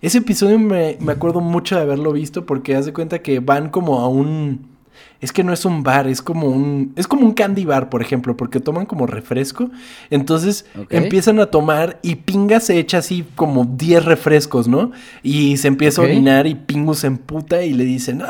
Ese 0.00 0.18
episodio 0.18 0.58
me, 0.58 0.96
me 0.98 1.12
acuerdo 1.12 1.42
mucho 1.42 1.76
de 1.76 1.82
haberlo 1.82 2.10
visto 2.12 2.46
porque 2.46 2.74
haz 2.74 2.86
de 2.86 2.94
cuenta 2.94 3.20
que 3.20 3.40
van 3.40 3.68
como 3.68 4.00
a 4.00 4.08
un 4.08 4.73
es 5.20 5.32
que 5.32 5.42
no 5.42 5.52
es 5.52 5.64
un 5.64 5.82
bar, 5.82 6.06
es 6.06 6.20
como 6.20 6.48
un 6.48 6.92
es 6.96 7.06
como 7.06 7.24
un 7.24 7.32
candy 7.32 7.64
bar, 7.64 7.88
por 7.88 8.02
ejemplo, 8.02 8.36
porque 8.36 8.60
toman 8.60 8.86
como 8.86 9.06
refresco, 9.06 9.70
entonces 10.10 10.66
empiezan 10.90 11.40
a 11.40 11.46
tomar 11.46 11.98
y 12.02 12.16
Pinga 12.16 12.60
se 12.60 12.78
echa 12.78 12.98
así 12.98 13.24
como 13.34 13.64
10 13.64 14.04
refrescos, 14.04 14.68
¿no? 14.68 14.92
Y 15.22 15.56
se 15.56 15.68
empieza 15.68 16.02
a 16.02 16.04
orinar 16.04 16.46
y 16.46 16.54
Pingu 16.54 16.94
se 16.94 17.06
emputa 17.06 17.62
y 17.62 17.72
le 17.72 17.84
dicen, 17.84 18.22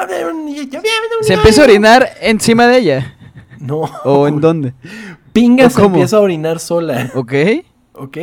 se 1.22 1.34
empieza 1.34 1.62
a 1.62 1.64
orinar 1.64 2.08
encima 2.20 2.66
de 2.66 2.78
ella. 2.78 3.16
No. 3.58 3.82
¿O 4.04 4.28
en 4.28 4.40
dónde? 4.40 4.74
Pinga 5.32 5.68
se 5.70 5.82
empieza 5.82 6.16
a 6.16 6.20
orinar 6.20 6.60
sola. 6.60 7.10
Ok. 7.14 7.32
¿Ok? 7.94 8.18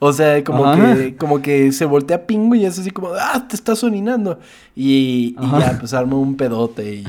O 0.00 0.12
sea, 0.12 0.44
como 0.44 0.70
que, 0.74 1.16
como 1.16 1.42
que 1.42 1.72
se 1.72 1.84
voltea 1.84 2.26
Pingu 2.26 2.54
y 2.54 2.64
es 2.64 2.78
así 2.78 2.90
como, 2.90 3.08
ah, 3.18 3.46
te 3.48 3.56
estás 3.56 3.82
orinando. 3.82 4.38
Y, 4.76 5.34
y 5.40 5.50
ya, 5.58 5.76
pues 5.78 5.92
arma 5.92 6.16
un 6.16 6.36
pedote 6.36 6.94
y 6.94 7.04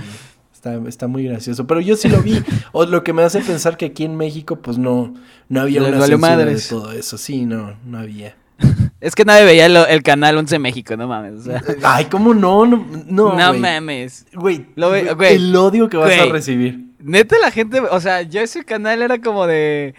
Está, 0.88 1.08
muy 1.08 1.24
gracioso. 1.24 1.66
Pero 1.66 1.80
yo 1.80 1.96
sí 1.96 2.10
lo 2.10 2.22
vi. 2.22 2.44
o 2.72 2.86
lo 2.86 3.04
que 3.04 3.14
me 3.14 3.24
hace 3.24 3.40
pensar 3.42 3.78
que 3.78 3.86
aquí 3.86 4.04
en 4.04 4.16
México, 4.16 4.58
pues 4.58 4.78
no, 4.78 5.14
no 5.48 5.62
había 5.62 5.82
una 5.82 6.06
censura 6.06 6.38
de 6.38 6.62
todo 6.62 6.92
eso. 6.92 7.18
Sí, 7.18 7.46
no, 7.46 7.78
no 7.86 8.00
había. 8.00 8.36
es 9.00 9.16
que 9.16 9.26
nadie 9.26 9.46
veía 9.46 9.66
el, 9.66 10.04
canal 10.04 10.38
11 10.38 10.60
México, 10.60 10.98
no 10.98 11.08
mames. 11.08 11.44
Ay, 11.84 12.06
¿cómo 12.06 12.34
no? 12.34 12.66
No, 12.66 12.86
no, 13.08 13.34
no 13.36 13.54
mames. 13.54 14.26
Güey, 14.34 14.68
el 14.76 15.56
odio 15.56 15.90
que 15.90 15.98
vas 15.98 16.20
a 16.20 16.26
recibir. 16.26 16.90
Neta, 17.00 17.38
la 17.42 17.52
gente, 17.52 17.80
o 17.80 18.00
sea, 18.02 18.24
yo 18.24 18.42
ese 18.42 18.66
canal 18.66 19.02
era 19.02 19.20
como 19.20 19.48
de. 19.48 19.96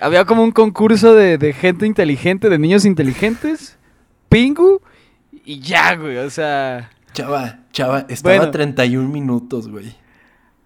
Había 0.00 0.24
como 0.24 0.42
un 0.42 0.50
concurso 0.50 1.14
de, 1.14 1.52
gente 1.52 1.86
inteligente, 1.86 2.48
de 2.48 2.58
niños 2.58 2.84
inteligentes, 2.84 3.78
Pingu, 4.28 4.80
y 5.44 5.60
ya, 5.60 5.94
güey, 5.94 6.16
o 6.16 6.30
sea. 6.30 6.90
Chava, 7.12 7.60
chava, 7.72 8.06
estaba 8.08 8.44
a 8.44 8.50
31 8.50 9.08
minutos, 9.08 9.68
güey. 9.68 9.94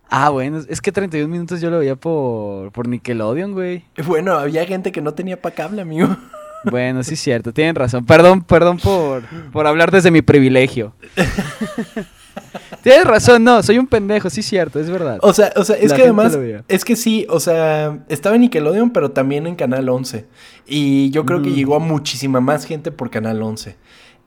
Ah, 0.09 0.31
bueno, 0.31 0.61
es 0.69 0.81
que 0.81 0.93
31 0.93 1.29
minutos 1.29 1.61
yo 1.61 1.71
lo 1.71 1.79
veía 1.79 1.97
por, 1.97 2.71
por 2.73 2.87
Nickelodeon, 2.87 3.53
güey. 3.53 3.85
Bueno, 4.07 4.35
había 4.35 4.65
gente 4.67 4.93
que 4.93 5.01
no 5.01 5.15
tenía 5.15 5.41
pa' 5.41 5.53
cable, 5.53 5.83
amigo. 5.83 6.09
Bueno, 6.69 7.05
sí 7.05 7.15
es 7.15 7.21
cierto, 7.21 7.53
tienen 7.53 7.77
razón. 7.77 8.05
Perdón, 8.05 8.43
perdón 8.43 8.79
por, 8.79 9.23
por 9.53 9.69
hablar 9.69 9.93
desde 9.93 10.11
mi 10.11 10.21
privilegio. 10.21 10.95
Tienes 12.83 13.05
razón, 13.05 13.45
no, 13.45 13.63
soy 13.63 13.79
un 13.79 13.87
pendejo, 13.87 14.29
sí 14.31 14.41
es 14.41 14.47
cierto, 14.47 14.81
es 14.81 14.91
verdad. 14.91 15.19
O 15.23 15.33
sea, 15.33 15.53
o 15.55 15.65
sea, 15.65 15.77
es 15.77 15.93
que 15.93 16.03
además, 16.03 16.37
es 16.67 16.85
que 16.85 16.97
sí, 16.97 17.25
o 17.29 17.39
sea, 17.39 18.05
estaba 18.09 18.35
en 18.35 18.43
Nickelodeon, 18.43 18.91
pero 18.91 19.13
también 19.13 19.47
en 19.47 19.55
Canal 19.55 19.89
11. 19.89 20.27
Y 20.67 21.11
yo 21.11 21.25
creo 21.25 21.41
que 21.41 21.53
llegó 21.53 21.77
a 21.77 21.79
muchísima 21.79 22.41
más 22.41 22.65
gente 22.65 22.91
por 22.91 23.11
Canal 23.11 23.43
11. 23.43 23.77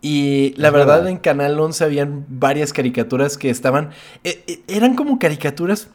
Y 0.01 0.53
la 0.55 0.71
verdad, 0.71 1.07
en 1.07 1.17
Canal 1.17 1.59
11 1.59 1.83
habían 1.83 2.25
varias 2.29 2.71
caricaturas 2.71 3.37
que 3.37 3.49
estaban... 3.49 3.89
Eh, 4.23 4.43
eh, 4.47 4.61
eran 4.67 4.95
como 4.95 5.19
caricaturas... 5.19 5.89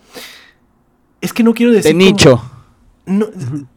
Es 1.23 1.33
que 1.33 1.43
no 1.43 1.55
quiero 1.55 1.73
decir... 1.73 1.97
De 1.97 2.05
nicho. 2.05 2.43
No, 3.07 3.27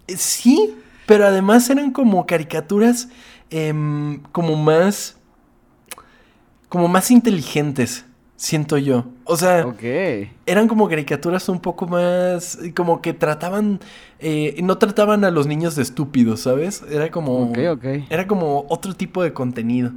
eh, 0.08 0.18
sí, 0.18 0.76
pero 1.06 1.26
además 1.26 1.70
eran 1.70 1.92
como 1.92 2.26
caricaturas 2.26 3.08
em, 3.50 4.20
como 4.34 4.56
más... 4.58 5.16
Como 6.68 6.90
más 6.90 7.10
inteligentes, 7.12 8.04
siento 8.36 8.78
yo. 8.78 9.06
O 9.24 9.38
sea, 9.38 9.66
eran 10.46 10.68
como 10.68 10.90
caricaturas 10.90 11.48
un 11.48 11.62
poco 11.62 11.88
más... 11.88 12.60
Como 12.76 13.02
que 13.02 13.14
trataban... 13.14 13.80
no 14.62 14.78
trataban 14.78 15.24
a 15.24 15.32
los 15.32 15.48
niños 15.48 15.78
de 15.78 15.84
estúpidos, 15.84 16.42
¿sabes? 16.42 16.84
Era 16.92 17.10
como... 17.12 17.54
Era 17.56 18.28
como 18.28 18.66
otro 18.68 18.94
tipo 18.94 19.24
de 19.24 19.32
contenido. 19.32 19.94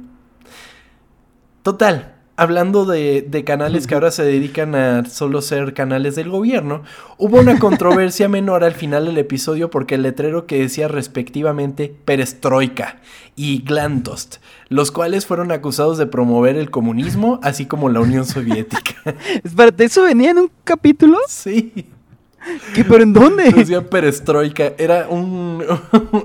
Total, 1.63 2.15
hablando 2.37 2.85
de, 2.85 3.43
canales 3.45 3.85
que 3.85 3.93
ahora 3.93 4.09
se 4.09 4.23
dedican 4.23 4.73
a 4.73 5.05
solo 5.05 5.43
ser 5.43 5.75
canales 5.75 6.15
del 6.15 6.29
gobierno, 6.29 6.81
hubo 7.19 7.39
una 7.39 7.59
controversia 7.59 8.27
menor 8.29 8.63
al 8.63 8.73
final 8.73 9.05
del 9.05 9.19
episodio 9.19 9.69
porque 9.69 9.95
el 9.95 10.01
letrero 10.01 10.47
que 10.47 10.59
decía 10.59 10.87
respectivamente 10.87 11.93
perestroika 12.03 12.99
y 13.35 13.61
glantost, 13.61 14.37
los 14.69 14.91
cuales 14.91 15.27
fueron 15.27 15.51
acusados 15.51 15.99
de 15.99 16.07
promover 16.07 16.55
el 16.55 16.71
comunismo, 16.71 17.39
así 17.43 17.67
como 17.67 17.89
la 17.89 17.99
Unión 17.99 18.25
Soviética. 18.25 18.95
Espérate, 19.43 19.83
¿eso 19.83 20.03
venía 20.03 20.31
en 20.31 20.39
un 20.39 20.51
capítulo? 20.63 21.19
Sí. 21.27 21.71
¿Qué, 22.73 22.83
pero 22.83 23.03
en 23.03 23.13
dónde? 23.13 23.51
Decía 23.51 23.87
perestroika, 23.87 24.73
era 24.79 25.07
un... 25.07 25.63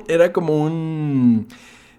era 0.09 0.33
como 0.33 0.63
un 0.63 1.47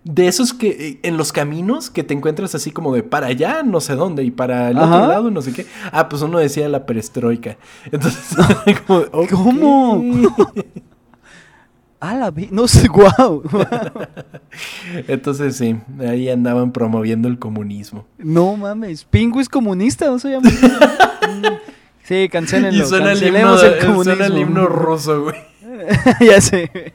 de 0.07 0.27
esos 0.27 0.53
que 0.53 0.69
eh, 0.69 0.99
en 1.03 1.17
los 1.17 1.33
caminos 1.33 1.89
que 1.89 2.03
te 2.03 2.13
encuentras 2.13 2.55
así 2.55 2.71
como 2.71 2.95
de 2.95 3.03
para 3.03 3.27
allá, 3.27 3.61
no 3.63 3.81
sé 3.81 3.95
dónde, 3.95 4.23
y 4.23 4.31
para 4.31 4.69
el 4.71 4.77
otro 4.77 5.07
lado, 5.07 5.31
no 5.31 5.41
sé 5.41 5.53
qué. 5.53 5.65
Ah, 5.91 6.07
pues 6.07 6.21
uno 6.21 6.39
decía 6.39 6.67
la 6.69 6.85
perestroika. 6.85 7.57
Entonces, 7.91 8.35
como, 8.87 9.05
¿cómo? 9.29 10.03
Ah, 11.99 12.13
la. 12.13 12.31
No 12.51 12.67
sé, 12.67 12.87
guau. 12.87 13.41
Entonces 15.07 15.57
sí, 15.57 15.75
ahí 15.99 16.29
andaban 16.29 16.71
promoviendo 16.71 17.27
el 17.27 17.39
comunismo. 17.39 18.05
No 18.19 18.55
mames, 18.55 19.03
Pingu 19.03 19.39
es 19.39 19.49
comunista, 19.49 20.05
no 20.05 20.19
se 20.19 20.29
llama. 20.29 20.47
sí, 22.03 22.29
cancelenlo. 22.29 22.83
Y 22.83 22.87
suena 22.87 23.13
el, 23.13 23.23
himno, 23.23 23.57
suena 24.03 24.27
el 24.27 24.37
himno 24.37 24.67
ruso, 24.67 25.23
güey. 25.23 25.37
ya 26.21 26.39
sé. 26.39 26.93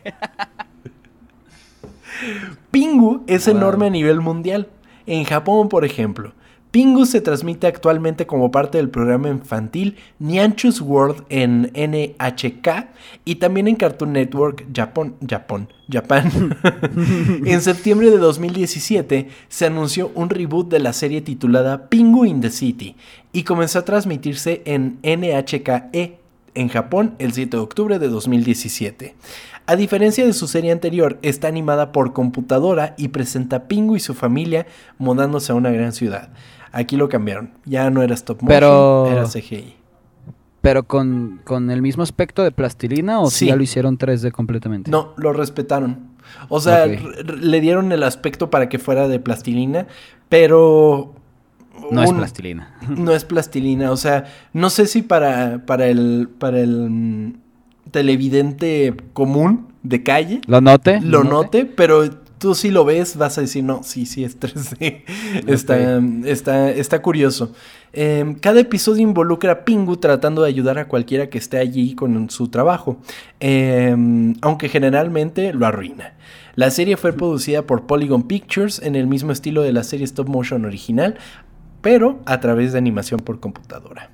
Pingu 2.73 3.23
es 3.27 3.49
enorme 3.49 3.89
a 3.89 3.91
nivel 3.91 4.23
mundial. 4.23 4.67
En 5.05 5.25
Japón, 5.25 5.69
por 5.69 5.85
ejemplo, 5.85 6.33
Pingu 6.71 7.05
se 7.05 7.21
transmite 7.21 7.67
actualmente 7.67 8.27
como 8.27 8.51
parte 8.51 8.79
del 8.79 8.89
programa 8.89 9.29
infantil 9.29 9.99
Nyanchu's 10.19 10.81
World 10.81 11.23
en 11.29 11.71
NHK 11.75 12.89
y 13.27 13.35
también 13.35 13.69
en 13.69 13.77
Cartoon 13.77 14.15
Network 14.15 14.65
Japón, 14.75 15.17
Japón, 15.29 15.69
Japán. 15.91 16.57
en 17.45 17.61
septiembre 17.61 18.11
de 18.11 18.17
2017 18.17 19.29
se 19.49 19.67
anunció 19.67 20.11
un 20.15 20.31
reboot 20.31 20.71
de 20.71 20.79
la 20.79 20.95
serie 20.95 21.21
titulada 21.21 21.91
Pingu 21.91 22.25
in 22.25 22.41
the 22.41 22.49
City 22.49 22.97
y 23.35 23.43
comenzó 23.43 23.81
a 23.81 23.85
transmitirse 23.85 24.63
en 24.65 24.99
NHKE 25.03 26.22
en 26.55 26.69
Japón 26.69 27.15
el 27.19 27.33
7 27.33 27.57
de 27.57 27.63
octubre 27.63 27.99
de 27.99 28.09
2017. 28.09 29.15
A 29.67 29.77
diferencia 29.77 30.27
de 30.27 30.33
su 30.33 30.49
serie 30.49 30.73
anterior, 30.73 31.19
está 31.23 31.49
animada 31.49 31.93
por 31.93 32.13
computadora 32.13 32.95
y 32.99 33.09
presenta 33.09 33.57
a 33.57 33.69
Pingu 33.69 33.97
y 33.97 34.01
su 34.01 34.15
familia 34.15 34.67
mudándose 34.99 35.53
a 35.53 35.55
una 35.55 35.71
gran 35.71 35.93
ciudad. 35.93 36.31
Aquí 36.73 36.97
lo 36.97 37.09
cambiaron. 37.09 37.53
Ya 37.65 37.89
no 37.91 38.03
era 38.03 38.15
stop 38.15 38.43
motion, 38.43 39.13
era 39.13 39.25
CGI. 39.25 39.77
¿Pero 40.63 40.85
con, 40.85 41.41
el 41.71 41.83
mismo 41.83 42.05
aspecto 42.05 42.45
de 42.45 42.53
plastilina 42.53 43.21
o 43.21 43.31
si 43.31 43.47
ya 43.47 43.57
lo 43.57 43.63
hicieron 43.63 43.99
3D 43.99 44.31
completamente? 44.31 44.91
No, 44.91 45.13
lo 45.17 45.33
respetaron. 45.33 46.13
O 46.49 46.61
sea, 46.61 46.87
le 46.87 47.61
dieron 47.61 47.91
el 47.91 48.05
aspecto 48.05 48.49
para 48.49 48.69
que 48.69 48.79
fuera 48.79 49.09
de 49.09 49.19
plastilina, 49.21 49.87
pero... 50.29 51.15
No 51.95 52.03
es 52.03 52.13
plastilina. 52.13 52.75
No 52.89 53.13
es 53.13 53.25
plastilina, 53.25 53.91
o 53.91 53.97
sea, 53.97 54.25
no 54.53 54.71
sé 54.71 54.87
si 54.87 55.03
para, 55.03 55.65
para 55.67 55.87
el... 55.87 56.29
Para 56.39 56.61
el 56.61 57.37
televidente 57.91 58.95
común 59.13 59.69
de 59.83 60.03
calle. 60.03 60.41
¿Lo 60.47 60.61
note? 60.61 61.01
Lo 61.01 61.25
note, 61.25 61.67
pero 61.67 62.11
tú 62.39 62.57
si 62.57 62.71
lo 62.71 62.85
ves 62.85 63.17
vas 63.17 63.39
a 63.39 63.43
decir, 63.43 63.63
no, 63.63 63.83
sí, 63.85 64.07
sí, 64.07 64.25
es 64.25 64.39
3D. 64.41 65.05
está, 65.47 66.01
está, 66.25 66.71
está 66.71 67.03
curioso. 67.03 67.53
Em, 67.93 68.35
cada 68.35 68.61
episodio 68.61 69.03
involucra 69.03 69.53
a 69.53 69.65
Pingu 69.65 69.97
tratando 69.99 70.43
de 70.43 70.49
ayudar 70.49 70.79
a 70.79 70.89
cualquiera 70.89 71.29
que 71.29 71.39
esté 71.39 71.59
allí 71.59 71.95
con 71.95 72.31
su 72.31 72.49
trabajo, 72.49 72.99
em, 73.39 74.35
aunque 74.41 74.69
generalmente 74.69 75.53
lo 75.53 75.67
arruina. 75.67 76.15
La 76.55 76.71
serie 76.71 76.97
fue 76.97 77.13
producida 77.13 77.63
por 77.63 77.87
Polygon 77.87 78.25
Pictures 78.25 78.81
en 78.83 78.95
el 78.95 79.07
mismo 79.07 79.33
estilo 79.33 79.63
de 79.63 79.73
la 79.73 79.85
serie 79.85 80.05
stop 80.05 80.29
motion 80.29 80.65
original, 80.65 81.17
pero 81.83 82.21
a 82.25 82.41
través 82.41 82.73
de 82.73 82.79
animación 82.79 83.21
por 83.21 83.41
computadora. 83.41 84.11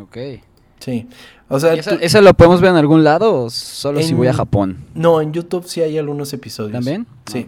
Ok. 0.00 0.16
Sí. 0.78 1.08
O 1.48 1.58
sea, 1.58 1.74
¿Eso, 1.74 2.20
lo 2.20 2.32
podemos 2.34 2.60
ver 2.60 2.70
en 2.70 2.76
algún 2.76 3.02
lado 3.02 3.44
o 3.44 3.50
solo 3.50 4.00
si 4.02 4.14
voy 4.14 4.28
a 4.28 4.32
Japón? 4.32 4.78
No, 4.94 5.20
en 5.20 5.32
YouTube 5.32 5.66
sí 5.66 5.82
hay 5.82 5.98
algunos 5.98 6.32
episodios. 6.32 6.72
¿También? 6.72 7.06
Sí. 7.26 7.46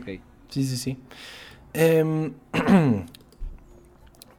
Sí, 0.49 0.65
sí, 0.65 0.77
sí. 0.77 0.99
Em, 1.73 2.33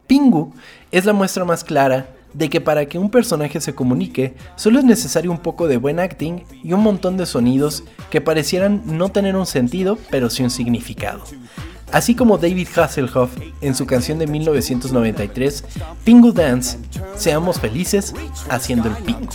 Pingu 0.07 0.53
es 0.91 1.05
la 1.05 1.14
muestra 1.14 1.45
más 1.45 1.64
clara 1.64 2.07
de 2.34 2.49
que 2.49 2.61
para 2.61 2.86
que 2.88 2.97
un 2.99 3.09
personaje 3.09 3.61
se 3.61 3.74
comunique, 3.74 4.36
solo 4.55 4.80
es 4.80 4.86
necesario 4.86 5.32
un 5.32 5.38
poco 5.38 5.68
de 5.68 5.78
buen 5.78 5.99
acting 5.99 6.43
y 6.64 6.74
un 6.74 6.82
montón 6.82 7.16
de 7.18 7.26
sonidos 7.26 7.84
que 8.09 8.22
parecieran 8.22 8.82
no 8.86 9.09
tener 9.09 9.36
un 9.36 9.45
sentido, 9.45 9.97
pero 10.09 10.30
sí 10.30 10.43
un 10.43 10.49
significado. 10.49 11.24
Así 11.93 12.15
como 12.15 12.37
David 12.37 12.67
Hasselhoff 12.75 13.31
en 13.61 13.75
su 13.75 13.85
canción 13.85 14.19
de 14.19 14.27
1993, 14.27 15.63
Pingu 16.03 16.33
Dance, 16.33 16.77
Seamos 17.15 17.59
felices 17.59 18.13
haciendo 18.49 18.89
el 18.89 18.95
pingu. 18.97 19.29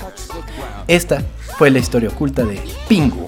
Esta 0.88 1.22
fue 1.56 1.70
la 1.70 1.78
historia 1.78 2.08
oculta 2.08 2.44
de 2.44 2.60
Pingu. 2.88 3.26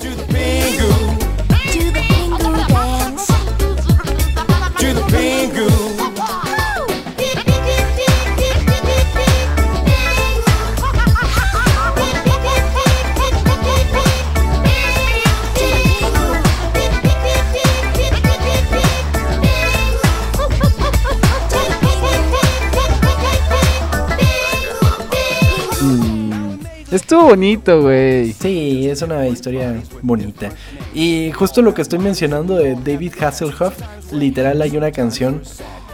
Estuvo 26.91 27.27
bonito, 27.27 27.83
güey. 27.83 28.33
Sí, 28.33 28.89
es 28.89 29.03
una 29.03 29.27
historia 29.29 29.81
bonita. 30.03 30.51
Y 30.93 31.31
justo 31.33 31.63
lo 31.63 31.73
que 31.73 31.83
estoy 31.83 32.01
mencionando 32.01 32.57
de 32.57 32.75
David 32.75 33.13
Hasselhoff, 33.23 33.75
literal 34.13 34.61
hay 34.61 34.77
una 34.77 34.91
canción 34.91 35.43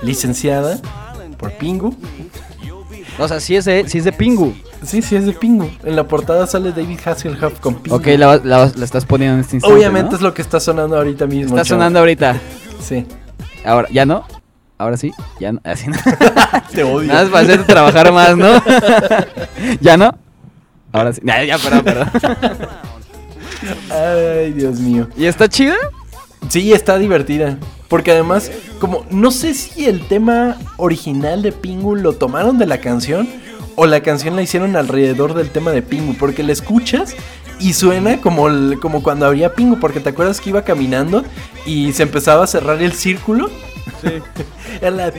licenciada 0.03 0.79
por 1.37 1.53
Pingu. 1.53 1.95
O 3.19 3.29
sea, 3.29 3.41
sí 3.41 3.57
es 3.57 3.65
de, 3.67 3.89
sí 3.89 3.99
es 3.99 4.05
de 4.05 4.13
Pingu. 4.13 4.55
Sí, 4.85 5.03
sí, 5.03 5.17
es 5.17 5.27
de 5.27 5.33
Pingu. 5.33 5.71
En 5.85 5.97
la 5.97 6.07
portada 6.07 6.47
sale 6.47 6.73
David 6.73 7.01
Hasselhoff 7.05 7.61
con 7.61 7.75
Pingu. 7.77 7.97
Ok, 7.97 8.07
la, 8.19 8.37
la, 8.43 8.71
la 8.75 8.85
estás 8.85 9.05
poniendo 9.05 9.35
en 9.35 9.41
este 9.41 9.57
instante. 9.57 9.77
Obviamente 9.77 10.17
es 10.17 10.23
lo 10.23 10.33
que 10.35 10.43
está 10.43 10.61
sonando 10.61 10.97
ahorita 10.97 11.27
mismo. 11.27 11.57
Está 11.57 11.65
sonando 11.65 11.99
ahorita. 11.99 12.41
Sí. 12.83 13.07
Ahora, 13.65 13.89
¿ya 13.91 14.07
no? 14.07 14.25
Ahora 14.79 14.97
sí, 14.97 15.13
ya 15.41 15.53
no. 15.53 15.61
Así 15.65 15.89
no. 15.89 15.97
Te 16.73 16.85
odio. 16.85 17.09
Nada 17.09 17.23
más 17.23 17.33
para 17.33 17.45
hacerte 17.45 17.65
trabajar 17.65 18.13
más, 18.13 18.37
¿no? 18.37 18.49
¿Ya 19.81 19.97
no? 19.97 20.15
Ahora 20.93 21.13
sí. 21.13 21.21
Ya, 21.25 21.45
ya, 21.45 21.59
perdón, 21.59 21.85
perdón. 21.85 22.09
Ay, 23.91 24.53
Dios 24.53 24.79
mío. 24.81 25.09
¿Y 25.17 25.27
está 25.27 25.49
chida? 25.49 25.77
Sí, 26.49 26.73
está 26.73 26.99
divertida. 26.99 27.59
Porque 27.89 28.11
además, 28.13 28.51
como 28.81 29.07
no 29.11 29.31
sé 29.31 29.55
si 29.55 29.87
el 29.87 30.07
tema 30.09 30.57
original 30.77 31.43
de 31.43 31.53
Pingu 31.53 31.95
lo 31.97 32.13
tomaron 32.15 32.59
de 32.59 32.67
la 32.67 32.79
canción 32.79 33.29
o 33.77 33.87
la 33.87 34.01
canción 34.01 34.37
la 34.37 34.43
hicieron 34.43 34.75
alrededor 34.77 35.35
del 35.35 35.51
tema 35.51 35.71
de 35.71 35.83
Pingu. 35.83 36.15
Porque 36.15 36.43
la 36.43 36.53
escuchas 36.53 37.15
y 37.61 37.73
suena 37.75 38.21
como, 38.21 38.49
el- 38.49 38.79
como 38.81 39.03
cuando 39.03 39.27
habría 39.27 39.55
Pingu. 39.55 39.79
Porque 39.79 40.01
te 40.01 40.11
acuerdas 40.11 40.41
que 40.41 40.51
iba 40.51 40.63
caminando 40.63 41.25
y 41.65 41.93
se 41.93 42.03
empezaba 42.05 42.45
a 42.45 42.47
cerrar 42.47 42.83
el 42.83 42.93
círculo. 42.93 43.51
En 44.81 44.97
la 44.97 45.13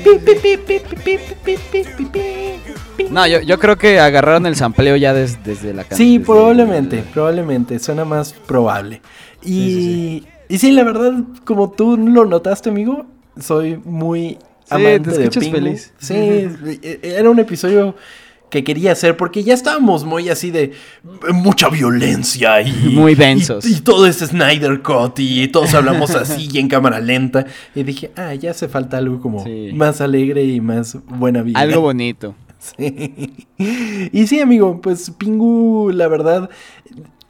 No, 3.09 3.27
yo, 3.27 3.41
yo, 3.41 3.59
creo 3.59 3.77
que 3.77 3.99
agarraron 3.99 4.45
el 4.45 4.55
sampleo 4.55 4.95
ya 4.95 5.13
des, 5.13 5.43
desde 5.43 5.73
la 5.73 5.83
canción. 5.83 5.97
Sí, 5.97 6.19
probablemente, 6.19 6.99
el... 6.99 7.05
probablemente, 7.05 7.79
suena 7.79 8.05
más 8.05 8.33
probable. 8.33 9.01
Y 9.43 9.49
sí, 9.49 9.73
sí, 9.73 9.81
sí. 9.81 10.27
y 10.49 10.57
sí, 10.57 10.71
la 10.71 10.83
verdad, 10.83 11.13
como 11.45 11.71
tú 11.71 11.97
lo 11.97 12.25
notaste, 12.25 12.69
amigo, 12.69 13.05
soy 13.39 13.77
muy 13.83 14.37
amante 14.69 15.11
te 15.11 15.17
de 15.17 15.29
Pingu. 15.29 15.55
feliz. 15.55 15.93
Sí, 15.97 16.49
era 17.01 17.29
un 17.29 17.39
episodio 17.39 17.95
que 18.49 18.63
quería 18.63 18.93
hacer 18.93 19.17
porque 19.17 19.43
ya 19.43 19.53
estábamos 19.53 20.05
muy 20.05 20.29
así 20.29 20.51
de 20.51 20.71
mucha 21.33 21.69
violencia 21.69 22.61
y 22.61 22.71
Muy 22.93 23.13
densos. 23.15 23.65
y, 23.65 23.73
y 23.75 23.79
todo 23.81 24.07
es 24.07 24.17
Snyder 24.19 24.81
Cut 24.81 25.19
y 25.19 25.47
todos 25.49 25.73
hablamos 25.73 26.11
así 26.15 26.47
y 26.51 26.59
en 26.59 26.67
cámara 26.69 26.99
lenta 26.99 27.45
y 27.75 27.83
dije, 27.83 28.11
ah, 28.15 28.33
ya 28.33 28.51
hace 28.51 28.67
falta 28.69 28.97
algo 28.97 29.19
como 29.19 29.43
Sí. 29.43 29.71
más 29.73 29.99
alegre 30.01 30.43
y 30.45 30.61
más 30.61 30.97
buena 31.07 31.41
vida. 31.43 31.59
Algo 31.59 31.81
bonito. 31.81 32.35
Sí. 32.59 33.47
Y 34.11 34.27
sí, 34.27 34.39
amigo, 34.39 34.81
pues 34.81 35.11
Pingu, 35.11 35.91
la 35.93 36.07
verdad, 36.07 36.49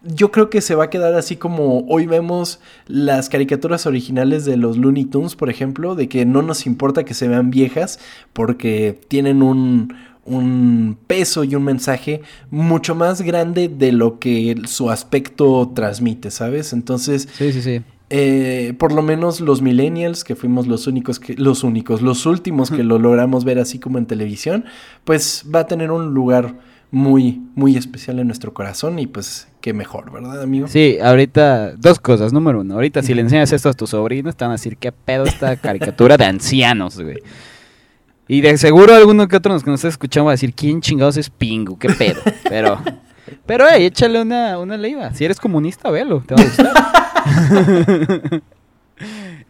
yo 0.03 0.31
creo 0.31 0.49
que 0.49 0.61
se 0.61 0.73
va 0.75 0.85
a 0.85 0.89
quedar 0.89 1.13
así 1.15 1.35
como 1.35 1.85
hoy 1.87 2.05
vemos 2.05 2.59
las 2.85 3.27
caricaturas 3.29 3.85
originales 3.85 4.45
de 4.45 4.55
los 4.57 4.77
Looney 4.77 5.05
Tunes, 5.05 5.35
por 5.35 5.49
ejemplo, 5.49 5.95
de 5.95 6.07
que 6.07 6.25
no 6.25 6.41
nos 6.43 6.65
importa 6.65 7.03
que 7.03 7.13
se 7.13 7.27
vean 7.27 7.49
viejas 7.49 7.99
porque 8.33 8.99
tienen 9.09 9.41
un, 9.43 9.95
un 10.27 10.97
peso 11.07 11.43
y 11.43 11.55
un 11.55 11.63
mensaje 11.63 12.21
mucho 12.51 12.93
más 12.95 13.21
grande 13.21 13.69
de 13.69 13.91
lo 13.91 14.19
que 14.19 14.55
su 14.65 14.89
aspecto 14.91 15.71
transmite, 15.73 16.29
¿sabes? 16.31 16.73
Entonces, 16.73 17.27
Sí, 17.37 17.51
sí, 17.53 17.61
sí. 17.61 17.81
eh, 18.09 18.73
por 18.77 18.91
lo 18.91 19.01
menos 19.01 19.41
los 19.41 19.61
millennials, 19.61 20.23
que 20.23 20.35
fuimos 20.35 20.67
los 20.67 20.85
únicos 20.87 21.19
que, 21.19 21.33
los 21.35 21.63
únicos, 21.63 22.01
los 22.01 22.25
últimos 22.25 22.69
que 22.69 22.83
lo 22.83 22.99
logramos 22.99 23.43
ver 23.45 23.57
así 23.59 23.79
como 23.79 23.97
en 23.97 24.05
televisión, 24.05 24.65
pues 25.05 25.45
va 25.53 25.61
a 25.61 25.67
tener 25.67 25.91
un 25.91 26.13
lugar 26.13 26.55
muy, 26.89 27.41
muy 27.55 27.75
especial 27.75 28.17
en 28.19 28.27
nuestro 28.27 28.53
corazón 28.53 28.97
y 28.97 29.07
pues 29.07 29.49
qué 29.59 29.73
mejor, 29.73 30.09
¿verdad, 30.11 30.41
amigo? 30.41 30.67
Sí, 30.69 30.97
ahorita, 31.03 31.75
dos 31.75 31.99
cosas. 31.99 32.31
Número 32.31 32.61
uno, 32.61 32.75
ahorita 32.75 33.01
si 33.01 33.13
le 33.13 33.21
enseñas 33.23 33.51
esto 33.51 33.67
a 33.69 33.73
tus 33.73 33.89
sobrinos, 33.89 34.37
te 34.37 34.45
van 34.45 34.51
a 34.51 34.55
decir 34.55 34.77
qué 34.77 34.93
pedo 34.93 35.25
esta 35.25 35.57
caricatura 35.57 36.15
de 36.15 36.23
ancianos, 36.25 36.97
güey. 37.01 37.17
Y 38.27 38.41
de 38.41 38.57
seguro 38.57 38.93
alguno 38.93 39.27
que 39.27 39.35
otro 39.37 39.53
nos 39.53 39.63
que 39.63 39.69
nos 39.69 39.79
está 39.79 39.87
escuchando 39.87 40.25
va 40.25 40.31
a 40.31 40.33
decir, 40.33 40.53
¿quién 40.53 40.81
chingados 40.81 41.15
es 41.17 41.29
Pingu? 41.29 41.77
¿Qué 41.79 41.89
pedo? 41.89 42.19
Pero, 42.49 42.81
pero, 43.45 43.65
hey, 43.71 43.85
échale 43.85 44.21
una, 44.21 44.57
una 44.59 44.75
leiva. 44.77 45.13
Si 45.13 45.23
eres 45.25 45.39
comunista, 45.39 45.89
velo, 45.89 46.23
te 46.27 46.35
va 46.35 46.41
a 46.41 46.45
gustar. 46.45 48.41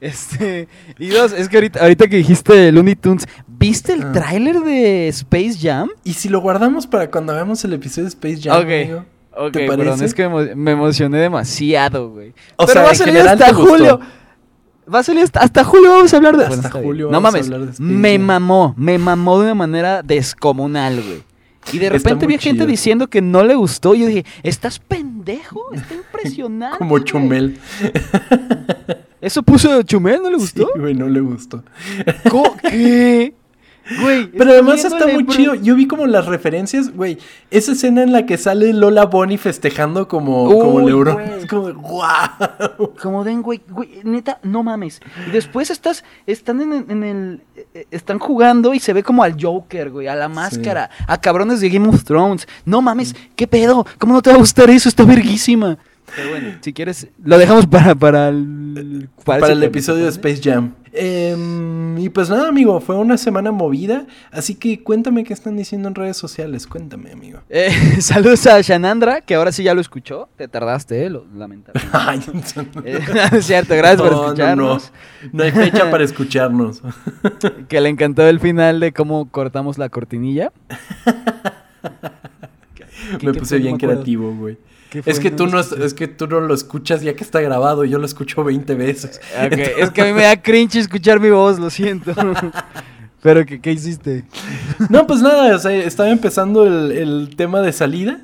este, 0.01 0.67
y 0.99 1.07
dos, 1.07 1.31
es 1.33 1.49
que 1.49 1.57
ahorita, 1.57 1.79
ahorita 1.81 2.07
que 2.07 2.17
dijiste 2.17 2.71
Looney 2.71 2.95
Tunes, 2.95 3.27
¿viste 3.47 3.93
el 3.93 4.03
Ah. 4.03 4.11
tráiler 4.11 4.59
de 4.59 5.07
Space 5.09 5.57
Jam? 5.59 5.89
Y 6.03 6.13
si 6.13 6.29
lo 6.29 6.39
guardamos 6.41 6.85
para 6.87 7.09
cuando 7.09 7.33
hagamos 7.33 7.63
el 7.63 7.73
episodio 7.73 8.03
de 8.03 8.09
Space 8.09 8.39
Jam, 8.41 8.61
amigo. 8.61 9.05
Ok, 9.39 9.51
¿Te 9.53 9.67
perdón, 9.67 9.85
parece? 9.87 10.05
es 10.05 10.13
que 10.15 10.27
me, 10.27 10.35
emo- 10.35 10.55
me 10.55 10.71
emocioné 10.71 11.19
demasiado, 11.19 12.09
güey. 12.09 12.29
O 12.55 12.65
Pero 12.65 12.73
sea, 12.73 12.81
va 12.83 12.91
a 12.91 12.95
salir 12.95 13.19
hasta 13.19 13.51
gustó. 13.51 13.99
Va 14.93 14.99
a 14.99 15.03
salir 15.03 15.23
hasta, 15.23 15.41
hasta 15.41 15.63
julio 15.63 15.89
vamos 15.91 16.13
a 16.13 16.17
hablar 16.17 16.37
de... 16.37 16.45
Hasta 16.45 16.69
julio 16.71 17.09
No 17.11 17.19
mames, 17.19 17.49
de 17.49 17.73
me 17.79 18.17
mamó, 18.19 18.73
me 18.77 18.97
mamó 18.97 19.37
de 19.39 19.45
una 19.45 19.55
manera 19.55 20.01
descomunal, 20.03 21.01
güey. 21.01 21.23
Y 21.73 21.79
de 21.79 21.89
repente 21.89 22.25
vi 22.25 22.37
gente 22.37 22.59
chido. 22.59 22.65
diciendo 22.65 23.07
que 23.07 23.21
no 23.21 23.43
le 23.43 23.55
gustó. 23.55 23.93
Y 23.93 23.99
yo 23.99 24.07
dije, 24.07 24.25
¿estás 24.43 24.79
pendejo? 24.79 25.73
Está 25.73 25.93
impresionante. 25.95 26.77
Como 26.79 26.91
güey". 26.91 27.03
Chumel. 27.03 27.59
¿Eso 29.19 29.43
puso 29.43 29.81
Chumel? 29.83 30.21
¿No 30.21 30.29
le 30.29 30.35
Sí, 30.39 30.41
gustó? 30.61 30.69
güey, 30.77 30.93
no 30.93 31.07
le 31.07 31.19
gustó. 31.19 31.63
¿Qué? 32.69 33.33
Güey, 34.01 34.27
Pero 34.27 34.51
además 34.51 34.83
está 34.83 35.07
muy 35.07 35.25
chido. 35.25 35.55
Yo 35.55 35.75
vi 35.75 35.87
como 35.87 36.05
las 36.07 36.25
referencias, 36.25 36.93
güey. 36.93 37.17
Esa 37.51 37.71
escena 37.71 38.03
en 38.03 38.11
la 38.11 38.25
que 38.25 38.37
sale 38.37 38.73
Lola 38.73 39.05
Bonnie 39.05 39.37
festejando 39.37 40.07
como, 40.07 40.49
como 40.49 40.81
güey. 40.81 40.95
Es 41.39 41.45
como. 41.45 41.73
Como 43.01 43.23
den, 43.23 43.41
güey, 43.41 43.61
güey, 43.69 44.01
neta, 44.03 44.39
no 44.43 44.63
mames. 44.63 45.01
Y 45.27 45.31
después 45.31 45.69
estás, 45.69 46.03
están 46.25 46.61
en, 46.61 46.85
en 46.89 47.03
el, 47.03 47.41
eh, 47.73 47.85
están 47.91 48.19
jugando 48.19 48.73
y 48.73 48.79
se 48.79 48.93
ve 48.93 49.03
como 49.03 49.23
al 49.23 49.35
Joker, 49.41 49.89
güey, 49.89 50.07
a 50.07 50.15
la 50.15 50.27
máscara, 50.27 50.89
a 51.07 51.19
cabrones 51.19 51.61
de 51.61 51.69
Game 51.69 51.87
of 51.87 52.03
Thrones. 52.03 52.47
No 52.65 52.81
mames, 52.81 53.15
¿qué 53.35 53.47
pedo? 53.47 53.85
¿Cómo 53.97 54.13
no 54.13 54.21
te 54.21 54.29
va 54.29 54.35
a 54.35 54.39
gustar 54.39 54.69
eso? 54.69 54.89
Está 54.89 55.03
verguísima. 55.03 55.77
Pero 56.17 56.29
bueno, 56.31 56.57
si 56.61 56.73
quieres, 56.73 57.07
lo 57.23 57.37
dejamos 57.37 57.67
para, 57.67 57.93
para 57.93 58.29
el, 58.29 59.07
Para, 59.23 59.51
el 59.51 59.61
episodio 59.61 60.05
de 60.05 60.11
¿te 60.11 60.15
Space 60.15 60.41
Jam. 60.43 60.73
Em, 60.91 61.95
y 61.99 62.09
pues 62.09 62.27
nada, 62.31 62.47
amigo. 62.47 62.79
Fue 62.79 62.95
una 62.95 63.17
semana 63.17 63.51
movida. 63.51 64.07
Así 64.31 64.55
que 64.55 64.81
cuéntame 64.81 65.23
qué 65.23 65.33
están 65.33 65.55
diciendo 65.55 65.87
en 65.89 65.93
redes 65.93 66.17
sociales. 66.17 66.65
Cuéntame, 66.65 67.11
amigo. 67.11 67.41
Eh, 67.49 68.01
saludos 68.01 68.47
a 68.47 68.59
Shanandra, 68.61 69.21
que 69.21 69.35
ahora 69.35 69.51
sí 69.51 69.61
ya 69.61 69.75
lo 69.75 69.81
escuchó. 69.81 70.27
Te 70.37 70.47
tardaste, 70.47 71.05
eh, 71.05 71.09
lo 71.11 71.25
lamentablemente. 71.35 71.89
Ay, 71.93 72.19
Eh, 72.83 72.99
no 73.31 73.37
es 73.37 73.45
cierto, 73.45 73.75
gracias 73.75 74.01
por 74.01 74.11
no, 74.11 74.17
no, 74.17 74.21
no. 74.23 74.27
escucharnos. 74.29 74.91
No 75.31 75.43
hay 75.43 75.51
fecha 75.51 75.91
para 75.91 76.03
escucharnos. 76.03 76.81
Que 77.67 77.79
le 77.79 77.89
encantó 77.89 78.27
el 78.27 78.39
final 78.39 78.79
de 78.79 78.91
cómo 78.91 79.29
cortamos 79.29 79.77
la 79.77 79.89
cortinilla. 79.89 80.51
Me 83.21 83.33
puse 83.35 83.59
bien 83.59 83.77
creativo, 83.77 84.33
güey. 84.33 84.57
Es 85.05 85.19
que, 85.19 85.31
No 85.31 85.35
tú 85.37 85.47
no, 85.47 85.59
es 85.59 85.93
que 85.93 86.07
tú 86.07 86.27
no 86.27 86.39
lo 86.39 86.53
escuchas 86.53 87.01
ya 87.01 87.13
que 87.15 87.23
está 87.23 87.41
grabado. 87.41 87.83
Yo 87.83 87.99
lo 87.99 88.05
escucho 88.05 88.43
20 88.43 88.75
veces. 88.75 89.19
Es 89.77 89.91
que 89.91 90.01
a 90.01 90.05
mí 90.05 90.13
me 90.13 90.23
da 90.23 90.37
cringe 90.41 90.75
escuchar 90.77 91.19
mi 91.19 91.29
voz, 91.29 91.59
lo 91.59 91.69
siento. 91.69 92.13
Pero, 93.21 93.45
¿qué, 93.45 93.59
qué 93.59 93.71
hiciste? 93.71 94.23
No, 94.89 95.05
pues 95.07 95.21
nada, 95.21 95.55
o 95.55 95.59
sea, 95.59 95.73
estaba 95.73 96.09
empezando 96.09 96.65
el, 96.65 96.91
el 96.91 97.35
tema 97.35 97.61
de 97.61 97.73
salida. 97.73 98.21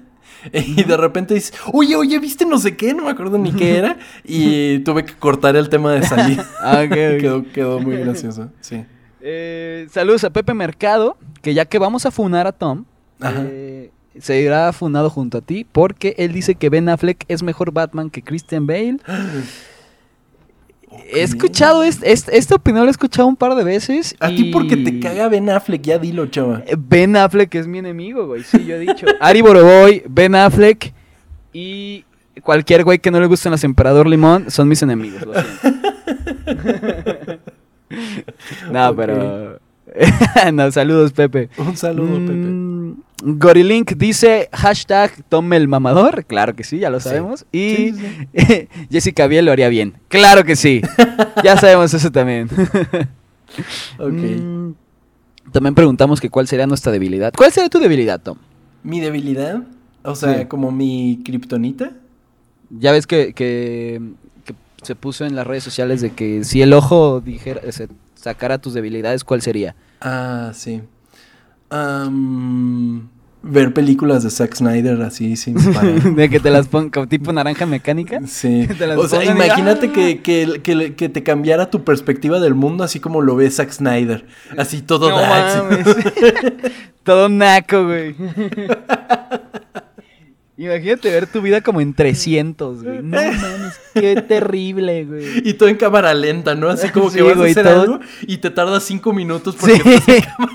Y 0.52 0.84
de 0.84 0.98
repente 0.98 1.34
dices, 1.34 1.54
oye, 1.72 1.96
oye, 1.96 2.20
¿viste 2.20 2.46
no 2.46 2.58
sé 2.58 2.76
qué? 2.76 2.94
No 2.94 3.04
me 3.06 3.12
acuerdo 3.12 3.38
ni 3.38 3.54
qué 3.54 3.78
era. 3.78 3.98
Y 4.26 4.80
tuve 4.80 5.06
que 5.06 5.14
cortar 5.14 5.56
el 5.56 5.70
tema 5.70 5.94
de 5.94 6.04
salida. 6.04 6.46
Ah, 6.62 6.82
ok, 6.86 6.92
ok. 6.92 7.20
quedó, 7.20 7.44
quedó 7.54 7.80
muy 7.80 7.96
gracioso, 7.98 8.50
sí. 8.60 8.86
Eh, 9.22 9.88
saludos 9.90 10.26
a 10.26 10.30
Pepe 10.32 10.54
Mercado, 10.54 11.18
que 11.42 11.54
ya 11.54 11.64
que 11.64 11.80
vamos 11.80 12.06
a 12.06 12.12
funar 12.12 12.46
a 12.46 12.52
Tom, 12.52 12.84
Ajá. 13.22 13.42
eh, 13.46 13.92
se 14.20 14.40
irá 14.42 14.72
funado 14.74 15.10
junto 15.10 15.40
a 15.40 15.42
ti, 15.42 15.66
porque 15.72 16.16
él 16.18 16.34
dice 16.34 16.56
que 16.56 16.70
Ben 16.70 16.90
Affleck 16.90 17.26
es 17.28 17.44
mejor 17.44 17.72
Batman 17.72 18.10
que 18.10 18.22
Christian 18.22 18.68
Bale. 18.68 18.98
He 21.12 21.24
escuchado 21.24 21.84
es- 21.84 22.02
es- 22.04 22.28
esta 22.30 22.54
opinión, 22.56 22.86
la 22.86 22.90
he 22.90 22.92
escuchado 22.92 23.28
un 23.28 23.36
par 23.36 23.56
de 23.56 23.64
veces. 23.64 24.16
A 24.20 24.30
ti 24.30 24.46
porque 24.52 24.78
te 24.78 25.00
caga 25.00 25.28
Ben 25.28 25.50
Affleck, 25.50 25.82
ya 25.82 25.98
dilo, 25.98 26.28
chava. 26.28 26.62
Eh, 26.68 26.76
Ben 26.78 27.16
Affleck 27.16 27.54
es 27.56 27.66
mi 27.66 27.80
enemigo, 27.80 28.28
güey. 28.28 28.44
Sí, 28.44 28.64
yo 28.66 28.76
he 28.76 28.80
dicho. 28.80 29.08
Ari 29.20 29.42
Boroboy, 29.42 30.04
Ben 30.08 30.36
Affleck 30.36 30.94
y 31.52 32.06
cualquier 32.44 32.84
güey 32.84 33.00
que 33.00 33.10
no 33.10 33.20
le 33.20 33.26
gusten 33.26 33.52
las 33.52 33.64
Emperador 33.64 34.08
Limón 34.08 34.52
son 34.52 34.68
mis 34.68 34.82
enemigos, 34.84 35.24
lo 35.26 35.34
siento. 35.34 35.80
no, 38.72 38.96
pero. 38.96 39.60
no, 40.54 40.72
saludos, 40.72 41.12
Pepe. 41.12 41.50
Un 41.58 41.76
saludo, 41.78 42.20
Pepe. 42.20 42.34
Gorilink 43.26 43.94
dice 43.94 44.50
hashtag 44.52 45.24
tome 45.30 45.56
el 45.56 45.68
mamador. 45.70 46.26
Claro 46.26 46.56
que 46.56 46.64
sí, 46.64 46.80
ya 46.80 46.90
lo 46.90 47.00
Sí. 47.00 47.10
sabemos. 47.10 47.46
Y 47.52 47.76
Sí, 47.76 47.94
sí, 47.94 48.68
Jessica 48.92 49.28
Biel 49.28 49.46
lo 49.46 49.52
haría 49.54 49.70
bien. 49.70 49.94
Claro 50.10 50.44
que 50.44 50.56
sí. 50.58 50.82
ya 51.44 51.56
sabemos 51.58 51.94
eso 51.94 52.12
también. 52.12 52.50
Ok. 53.98 54.12
Mm, 54.12 54.72
también 55.52 55.74
preguntamos 55.76 56.20
que 56.20 56.30
cuál 56.30 56.48
sería 56.48 56.68
nuestra 56.68 56.92
debilidad. 56.92 57.32
¿Cuál 57.36 57.52
sería 57.52 57.70
tu 57.70 57.80
debilidad, 57.80 58.20
Tom? 58.22 58.38
Mi 58.84 59.00
debilidad. 59.00 59.64
O 60.04 60.16
sea, 60.16 60.50
como 60.50 60.72
mi 60.72 61.22
kriptonita. 61.24 61.92
Ya 62.70 62.92
ves 62.92 63.08
que, 63.08 63.34
que, 63.34 64.02
que, 64.44 64.54
se 64.82 64.96
puso 64.96 65.26
en 65.26 65.36
las 65.36 65.48
redes 65.48 65.64
sociales 65.64 66.02
de 66.02 66.12
que 66.12 66.44
si 66.44 66.62
el 66.62 66.74
ojo 66.74 67.22
dijera, 67.22 67.62
se 67.72 67.88
sacara 68.16 68.58
tus 68.58 68.74
debilidades, 68.74 69.24
¿cuál 69.24 69.42
sería? 69.42 69.76
Ah, 70.02 70.52
sí. 70.54 70.82
Ver 73.44 73.74
películas 73.74 74.24
de 74.24 74.32
Zack 74.32 74.56
Snyder 74.56 75.02
así 75.02 75.36
sin 75.36 75.56
de 76.16 76.30
que 76.30 76.40
te 76.40 76.50
las 76.50 76.68
ponga 76.68 77.06
tipo 77.06 77.32
naranja 77.34 77.66
mecánica. 77.66 78.22
Sí. 78.26 78.68
o 78.98 79.08
sea, 79.08 79.24
imagínate 79.26 79.92
que, 79.92 80.22
que, 80.22 80.94
que, 80.96 81.10
te 81.10 81.24
cambiara 81.24 81.70
tu 81.70 81.84
perspectiva 81.84 82.40
del 82.40 82.56
mundo 82.56 82.84
así 82.84 83.00
como 83.00 83.22
lo 83.22 83.36
ve 83.36 83.52
Zack 83.52 83.72
Snyder. 83.72 84.26
Así 84.58 84.82
todo 84.82 85.10
no 85.10 85.18
todo 87.04 87.28
naco, 87.30 87.86
güey. 87.86 88.16
Imagínate 90.64 91.10
ver 91.10 91.28
tu 91.28 91.42
vida 91.42 91.62
como 91.62 91.82
en 91.82 91.94
300, 91.94 92.84
güey. 92.84 93.04
No 93.04 93.18
mames, 93.18 93.80
qué 93.94 94.22
terrible, 94.22 95.06
güey. 95.06 95.48
Y 95.48 95.54
todo 95.54 95.70
en 95.70 95.76
cámara 95.78 96.14
lenta, 96.14 96.56
¿no? 96.56 96.70
Así 96.70 96.90
como 96.90 97.12
que 97.12 97.22
vas 97.22 97.38
a 97.38 97.44
hacer 97.44 97.68
algo 97.68 98.00
y 98.22 98.38
te 98.38 98.50
tardas 98.50 98.84
cinco 98.84 99.14
minutos 99.14 99.56
porque 99.60 99.76
sí. 99.76 100.12
en 100.12 100.22
cámara 100.22 100.54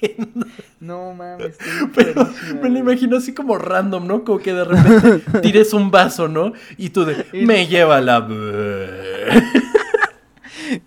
lenta. 0.00 0.46
No 0.80 1.12
mames, 1.12 1.58
Pero 1.94 2.28
me 2.62 2.70
lo 2.70 2.78
imagino 2.78 3.16
así 3.16 3.34
como 3.34 3.58
random, 3.58 4.06
¿no? 4.06 4.24
Como 4.24 4.38
que 4.38 4.54
de 4.54 4.64
repente 4.64 5.22
tires 5.42 5.72
un 5.72 5.90
vaso, 5.90 6.28
¿no? 6.28 6.52
Y 6.76 6.90
tú 6.90 7.04
de, 7.04 7.26
me 7.32 7.66
lleva 7.66 8.00
la... 8.00 8.20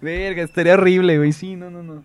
Verga, 0.01 0.43
estaría 0.43 0.75
horrible, 0.75 1.17
güey. 1.17 1.33
Sí, 1.33 1.55
no, 1.55 1.69
no, 1.69 1.83
no. 1.83 2.03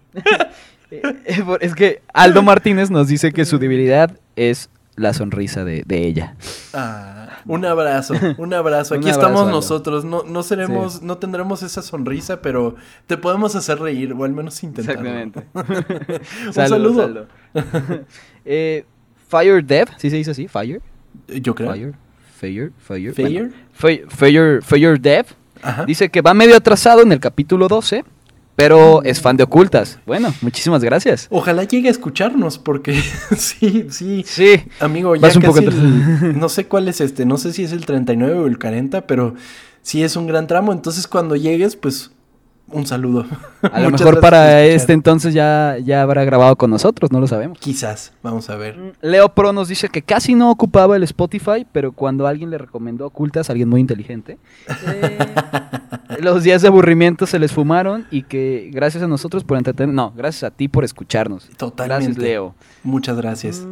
Eh, 0.91 1.03
eh, 1.25 1.45
es 1.61 1.75
que 1.75 2.03
Aldo 2.13 2.43
Martínez 2.43 2.91
nos 2.91 3.09
dice 3.09 3.33
que 3.33 3.45
su 3.45 3.59
debilidad 3.59 4.19
es 4.37 4.71
la 4.97 5.13
sonrisa 5.13 5.65
de, 5.65 5.85
ella. 5.89 6.35
Ah, 6.73 7.41
un 7.47 7.65
abrazo, 7.65 8.15
un 8.39 8.53
abrazo. 8.55 8.95
Aquí 8.97 9.09
estamos 9.09 9.49
nosotros. 9.49 10.05
No, 10.05 10.23
no 10.25 10.43
seremos, 10.43 11.03
no 11.03 11.19
tendremos 11.19 11.63
esa 11.63 11.83
sonrisa, 11.83 12.41
pero 12.41 12.75
te 13.07 13.17
podemos 13.17 13.55
hacer 13.55 13.79
reír, 13.79 14.13
o 14.13 14.25
al 14.25 14.33
menos 14.33 14.63
intentar. 14.63 14.97
Exactamente. 14.97 15.47
un 16.47 16.53
saludo. 16.53 17.27
eh, 18.45 18.85
Fire 19.29 19.65
Dev, 19.65 19.89
¿sí 19.99 20.11
se 20.11 20.17
dice 20.17 20.31
así? 20.31 20.49
Fire. 20.49 20.81
Yo 21.29 21.55
creo. 21.55 21.73
Fire. 21.73 21.95
Fire. 22.39 22.73
Fire. 22.79 23.13
Fire. 23.73 24.09
Fire, 24.09 24.63
Fire 24.63 25.01
Dev. 25.01 25.27
Dice 25.87 26.11
que 26.11 26.21
va 26.21 26.33
medio 26.35 26.57
atrasado 26.57 27.03
en 27.03 27.13
el 27.13 27.19
capítulo 27.19 27.67
12 27.67 28.05
pero 28.57 29.03
es 29.05 29.21
fan 29.21 29.37
de 29.37 29.45
ocultas. 29.45 30.01
Bueno, 30.07 30.33
muchísimas 30.41 30.83
gracias. 30.83 31.29
Ojalá 31.31 31.65
llegue 31.65 31.89
a 31.89 31.91
escucharnos, 31.91 32.59
porque 32.59 33.01
sí, 33.37 33.87
sí. 33.91 34.25
Sí. 34.27 34.63
Amigo, 34.81 35.15
ya 35.15 35.29
casi 35.29 35.39
un 35.39 36.41
no 36.41 36.49
sé 36.49 36.67
cuál 36.67 36.89
es 36.89 37.01
este, 37.01 37.27
no 37.27 37.37
sé 37.37 37.53
si 37.53 37.65
es 37.65 37.73
el 37.73 37.85
39 37.85 38.39
o 38.39 38.47
el 38.47 38.59
40, 38.59 39.07
pero 39.07 39.35
sí 39.83 40.03
es 40.03 40.17
un 40.17 40.27
gran 40.27 40.47
tramo. 40.47 40.73
Entonces, 40.73 41.07
cuando 41.07 41.37
llegues, 41.37 41.77
pues 41.77 42.11
un 42.69 42.87
saludo. 42.87 43.27
A 43.63 43.81
lo 43.81 43.91
mejor 43.93 44.21
para 44.21 44.65
este 44.65 44.93
entonces 44.93 45.33
ya, 45.35 45.77
ya 45.83 46.03
habrá 46.03 46.25
grabado 46.25 46.57
con 46.57 46.71
nosotros, 46.71 47.13
no 47.13 47.21
lo 47.21 47.27
sabemos. 47.27 47.59
Quizás, 47.59 48.13
vamos 48.23 48.51
a 48.51 48.57
ver. 48.57 48.77
Mm, 48.77 48.93
Leo 49.03 49.29
Pro 49.35 49.53
nos 49.53 49.69
dice 49.69 49.89
que 49.89 50.03
casi 50.03 50.35
no 50.35 50.51
ocupaba 50.51 50.97
el 50.97 51.03
Spotify, 51.05 51.67
pero 51.71 51.93
cuando 51.93 52.27
alguien 52.27 52.51
le 52.51 52.59
recomendó 52.59 53.07
ocultas, 53.07 53.51
alguien 53.51 53.69
muy 53.69 53.81
inteligente, 53.81 54.39
eh, 54.87 55.19
los 56.21 56.43
días 56.43 56.63
de 56.63 56.69
aburrimiento 56.69 57.27
se 57.27 57.39
les 57.39 57.53
fumaron 57.53 58.07
y 58.11 58.23
que 58.23 58.71
gracias 58.73 59.03
a 59.03 59.09
nosotros 59.09 59.45
por 59.45 59.57
entretener, 59.57 59.95
no, 59.95 60.13
gracias 60.17 60.45
a 60.45 60.51
ti 60.51 60.69
por 60.69 60.85
escucharnos. 60.85 61.49
Totalmente. 61.57 62.05
Gracias, 62.05 62.23
Leo. 62.23 62.55
Muchas 62.83 63.17
gracias. 63.17 63.67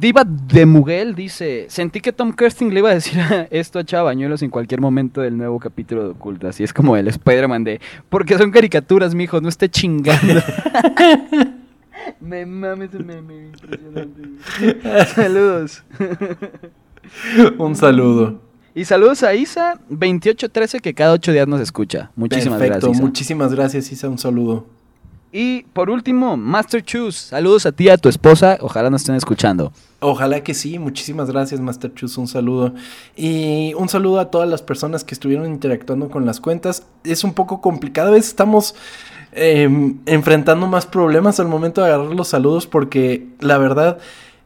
Diva 0.00 0.24
de 0.24 0.64
Muguel 0.64 1.14
dice, 1.14 1.66
sentí 1.68 2.00
que 2.00 2.12
Tom 2.12 2.32
Kirsting 2.32 2.72
le 2.72 2.80
iba 2.80 2.90
a 2.90 2.94
decir 2.94 3.20
esto 3.50 3.78
a 3.78 3.84
Chava 3.84 4.04
Bañuelos 4.04 4.42
en 4.42 4.50
cualquier 4.50 4.80
momento 4.80 5.20
del 5.20 5.36
nuevo 5.36 5.58
capítulo 5.58 6.04
de 6.04 6.10
Ocultas. 6.10 6.60
Y 6.60 6.64
es 6.64 6.72
como 6.72 6.96
el 6.96 7.08
Spider-Man 7.08 7.64
de, 7.64 7.80
porque 8.08 8.38
son 8.38 8.50
caricaturas, 8.50 9.14
mijo, 9.14 9.40
no 9.40 9.48
esté 9.48 9.68
chingando. 9.68 10.40
me 12.20 12.46
mames 12.46 12.92
meme, 12.92 13.48
impresionante. 13.48 14.22
Saludos. 15.14 15.82
Un 17.58 17.74
saludo. 17.74 18.47
Y 18.74 18.84
saludos 18.84 19.22
a 19.22 19.34
Isa 19.34 19.78
2813 19.88 20.80
que 20.80 20.94
cada 20.94 21.12
ocho 21.12 21.32
días 21.32 21.48
nos 21.48 21.60
escucha. 21.60 22.10
Muchísimas 22.16 22.58
Perfecto, 22.58 22.86
gracias. 22.86 23.04
Muchísimas 23.04 23.54
gracias, 23.54 23.92
Isa. 23.92 24.08
Un 24.08 24.18
saludo. 24.18 24.66
Y 25.32 25.62
por 25.74 25.90
último, 25.90 26.36
Master 26.36 26.82
Choose. 26.82 27.28
Saludos 27.28 27.66
a 27.66 27.72
ti 27.72 27.84
y 27.84 27.88
a 27.90 27.98
tu 27.98 28.08
esposa. 28.08 28.56
Ojalá 28.60 28.88
nos 28.88 29.02
estén 29.02 29.14
escuchando. 29.14 29.72
Ojalá 30.00 30.42
que 30.42 30.54
sí. 30.54 30.78
Muchísimas 30.78 31.30
gracias, 31.30 31.60
Master 31.60 31.92
Choose. 31.94 32.18
Un 32.18 32.28
saludo. 32.28 32.74
Y 33.16 33.74
un 33.74 33.88
saludo 33.88 34.20
a 34.20 34.30
todas 34.30 34.48
las 34.48 34.62
personas 34.62 35.04
que 35.04 35.14
estuvieron 35.14 35.46
interactuando 35.46 36.08
con 36.08 36.24
las 36.24 36.40
cuentas. 36.40 36.86
Es 37.04 37.24
un 37.24 37.34
poco 37.34 37.60
complicado. 37.60 38.08
A 38.08 38.12
veces 38.12 38.30
estamos 38.30 38.74
em, 39.32 39.98
enfrentando 40.06 40.66
más 40.66 40.86
problemas 40.86 41.40
al 41.40 41.48
momento 41.48 41.82
de 41.82 41.88
agarrar 41.88 42.14
los 42.14 42.28
saludos 42.28 42.66
porque 42.66 43.26
la 43.40 43.58
verdad 43.58 43.98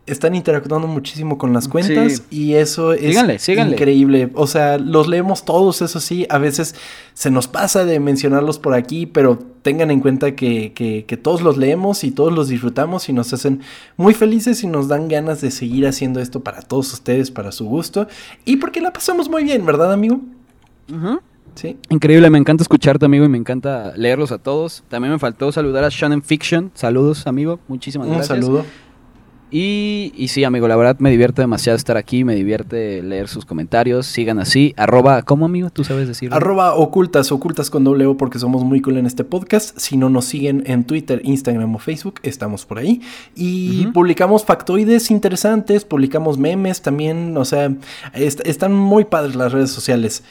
están 0.05 0.35
interactuando 0.35 0.89
muchísimo 0.89 1.39
con 1.39 1.53
las 1.53 1.69
cuentas 1.69 2.25
y 2.29 2.55
eso 2.55 2.93
es 2.93 3.49
increíble. 3.49 4.31
O 4.35 4.47
sea, 4.47 4.79
los 4.79 5.07
leemos 5.07 5.45
todos, 5.45 5.81
eso 5.81 6.01
sí, 6.01 6.27
a 6.29 6.39
veces 6.39 6.75
se 7.15 7.31
nos 7.31 7.47
pasa 7.47 7.85
de 7.85 8.01
mencionarlos 8.01 8.59
por 8.59 8.75
aquí, 8.75 9.07
pero 9.07 9.39
tengan 9.63 9.93
en 9.93 10.01
cuenta 10.01 10.35
que, 10.35 10.73
que, 10.75 11.17
todos 11.17 11.43
los 11.43 11.57
leemos 11.57 12.03
y 12.03 12.11
todos 12.11 12.33
los 12.33 12.49
disfrutamos 12.49 13.09
y 13.09 13.13
nos 13.13 13.33
hacen 13.33 13.61
muy 13.97 14.13
felices 14.13 14.65
y 14.65 14.67
nos 14.67 14.89
dan 14.89 15.07
ganas 15.07 15.41
de 15.41 15.53
seguir 15.53 15.87
haciendo 15.87 16.21
esto 16.21 16.41
para 16.41 16.63
todos 16.63 16.93
ustedes, 16.93 17.31
para 17.31 17.53
su 17.53 17.67
gusto 17.67 18.09
y 18.45 18.57
porque 18.57 18.81
la 18.81 18.93
pasamos 18.93 19.29
muy 19.29 19.45
bien, 19.45 19.65
¿verdad, 19.65 19.93
amigo? 19.93 20.21
Sí. 21.55 21.77
Increíble, 21.91 22.29
me 22.31 22.39
encanta 22.39 22.63
escucharte, 22.63 23.05
amigo, 23.05 23.25
y 23.25 23.29
me 23.29 23.39
encanta 23.39 23.93
leerlos 23.97 24.33
a 24.33 24.39
todos. 24.39 24.83
También 24.89 25.13
me 25.13 25.19
faltó 25.19 25.53
saludar 25.53 25.85
a 25.85 25.91
Shannon 25.91 26.23
Fiction. 26.23 26.71
Saludos, 26.75 27.27
amigo. 27.27 27.61
Muchísimas 27.69 28.09
gracias. 28.09 28.31
Un 28.31 28.43
saludo. 28.43 28.65
Y, 29.55 30.15
y, 30.17 30.29
sí, 30.29 30.45
amigo, 30.45 30.67
la 30.67 30.77
verdad 30.77 30.97
me 30.99 31.11
divierte 31.11 31.43
demasiado 31.43 31.77
estar 31.77 31.99
aquí, 31.99 32.25
me 32.25 32.35
divierte 32.35 33.03
leer 33.03 33.29
sus 33.29 33.45
comentarios. 33.45 34.07
Sigan 34.07 34.39
así, 34.39 34.73
arroba, 34.79 35.21
¿cómo 35.23 35.45
amigo? 35.45 35.69
¿Tú 35.69 35.85
sabes 35.85 36.09
decirlo? 36.09 36.35
Arroba 36.35 36.75
ocultas, 36.75 37.31
ocultas 37.33 37.69
con 37.69 37.85
doble 37.85 38.07
O 38.07 38.17
porque 38.17 38.39
somos 38.39 38.65
muy 38.65 38.81
cool 38.81 38.97
en 38.97 39.05
este 39.05 39.25
podcast. 39.25 39.79
Si 39.79 39.99
no 39.99 40.09
nos 40.09 40.25
siguen 40.25 40.63
en 40.67 40.85
Twitter, 40.85 41.21
Instagram 41.23 41.75
o 41.75 41.79
Facebook, 41.79 42.15
estamos 42.23 42.65
por 42.65 42.79
ahí. 42.79 43.03
Y 43.37 43.89
publicamos 43.89 44.43
factoides 44.43 45.11
interesantes, 45.11 45.85
publicamos 45.85 46.39
memes 46.39 46.81
también, 46.81 47.37
o 47.37 47.45
sea, 47.45 47.75
están 48.15 48.75
muy 48.75 49.05
padres 49.05 49.35
las 49.35 49.53
redes 49.53 49.71
sociales. 49.71 50.25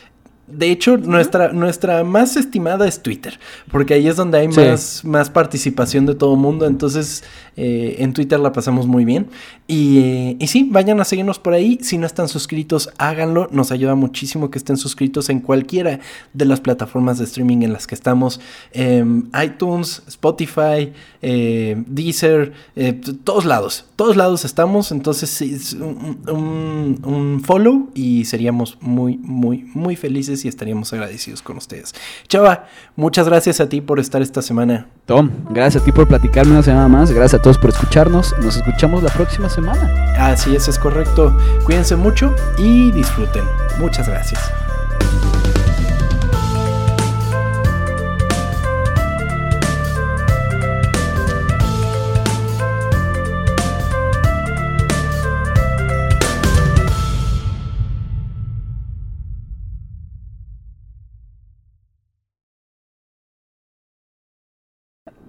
De 0.53 0.71
hecho, 0.71 0.97
nuestra, 0.97 1.51
nuestra 1.51 2.03
más 2.03 2.37
estimada 2.37 2.87
es 2.87 3.01
Twitter, 3.01 3.39
porque 3.71 3.93
ahí 3.93 4.07
es 4.07 4.15
donde 4.15 4.39
hay 4.39 4.47
más, 4.47 5.03
más 5.03 5.29
participación 5.29 6.05
de 6.05 6.15
todo 6.15 6.33
el 6.33 6.39
mundo. 6.39 6.65
Entonces, 6.65 7.23
eh, 7.57 7.97
en 7.99 8.13
Twitter 8.13 8.39
la 8.39 8.51
pasamos 8.51 8.87
muy 8.87 9.05
bien. 9.05 9.27
Y, 9.67 10.35
y, 10.39 10.47
sí, 10.47 10.67
vayan 10.69 10.99
a 10.99 11.05
seguirnos 11.05 11.39
por 11.39 11.53
ahí. 11.53 11.79
Si 11.81 11.97
no 11.97 12.05
están 12.05 12.27
suscritos, 12.27 12.89
háganlo. 12.97 13.47
Nos 13.51 13.71
ayuda 13.71 13.95
muchísimo 13.95 14.49
que 14.51 14.57
estén 14.57 14.77
suscritos 14.77 15.29
en 15.29 15.39
cualquiera 15.39 15.99
de 16.33 16.45
las 16.45 16.59
plataformas 16.59 17.17
de 17.17 17.25
streaming 17.25 17.61
en 17.61 17.73
las 17.73 17.87
que 17.87 17.95
estamos. 17.95 18.39
Em, 18.73 19.29
iTunes, 19.43 20.03
Spotify, 20.07 20.91
eh, 21.21 21.81
Deezer, 21.87 22.53
eh, 22.75 22.99
todos 23.23 23.45
lados. 23.45 23.85
Todos 23.95 24.17
lados 24.17 24.45
estamos. 24.45 24.91
Entonces, 24.91 25.73
un, 25.73 26.99
un 27.05 27.41
follow 27.43 27.89
y 27.93 28.25
seríamos 28.25 28.77
muy, 28.81 29.17
muy, 29.17 29.69
muy 29.73 29.95
felices 29.95 30.40
y 30.45 30.47
estaríamos 30.47 30.91
agradecidos 30.93 31.41
con 31.41 31.57
ustedes. 31.57 31.93
Chava, 32.27 32.65
muchas 32.95 33.27
gracias 33.27 33.59
a 33.59 33.69
ti 33.69 33.81
por 33.81 33.99
estar 33.99 34.21
esta 34.21 34.41
semana. 34.41 34.87
Tom, 35.05 35.31
gracias 35.49 35.81
a 35.81 35.85
ti 35.85 35.91
por 35.91 36.07
platicarme 36.07 36.53
una 36.53 36.63
semana 36.63 36.87
más. 36.87 37.11
Gracias 37.11 37.39
a 37.39 37.43
todos 37.43 37.57
por 37.57 37.71
escucharnos. 37.71 38.33
Nos 38.41 38.57
escuchamos 38.57 39.03
la 39.03 39.09
próxima 39.09 39.49
semana. 39.49 40.13
Así 40.17 40.55
es, 40.55 40.67
es 40.67 40.77
correcto. 40.77 41.35
Cuídense 41.65 41.95
mucho 41.95 42.33
y 42.57 42.91
disfruten. 42.91 43.43
Muchas 43.79 44.07
gracias. 44.07 44.60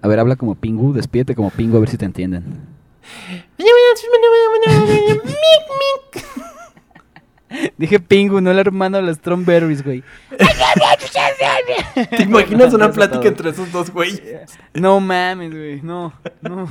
A 0.03 0.07
ver, 0.09 0.19
habla 0.19 0.35
como 0.35 0.55
Pingu, 0.55 0.91
despídete 0.91 1.33
como 1.33 1.49
Pingu 1.49 1.77
a 1.77 1.79
ver 1.79 1.87
si 1.87 1.97
te 1.97 2.03
entienden. 2.03 2.43
Dije 7.77 8.01
Pingu, 8.01 8.41
no 8.41 8.51
el 8.51 8.59
hermano 8.59 8.97
de 8.97 9.03
los 9.03 9.15
Strawberries, 9.15 9.81
güey. 9.81 10.03
¿Te 12.09 12.23
imaginas 12.23 12.73
una 12.73 12.91
plática 12.91 13.29
entre 13.29 13.51
esos 13.51 13.71
dos 13.71 13.91
güeyes? 13.91 14.59
No 14.73 14.99
mames, 14.99 15.51
güey. 15.51 15.81
No, 15.81 16.11
no. 16.41 16.67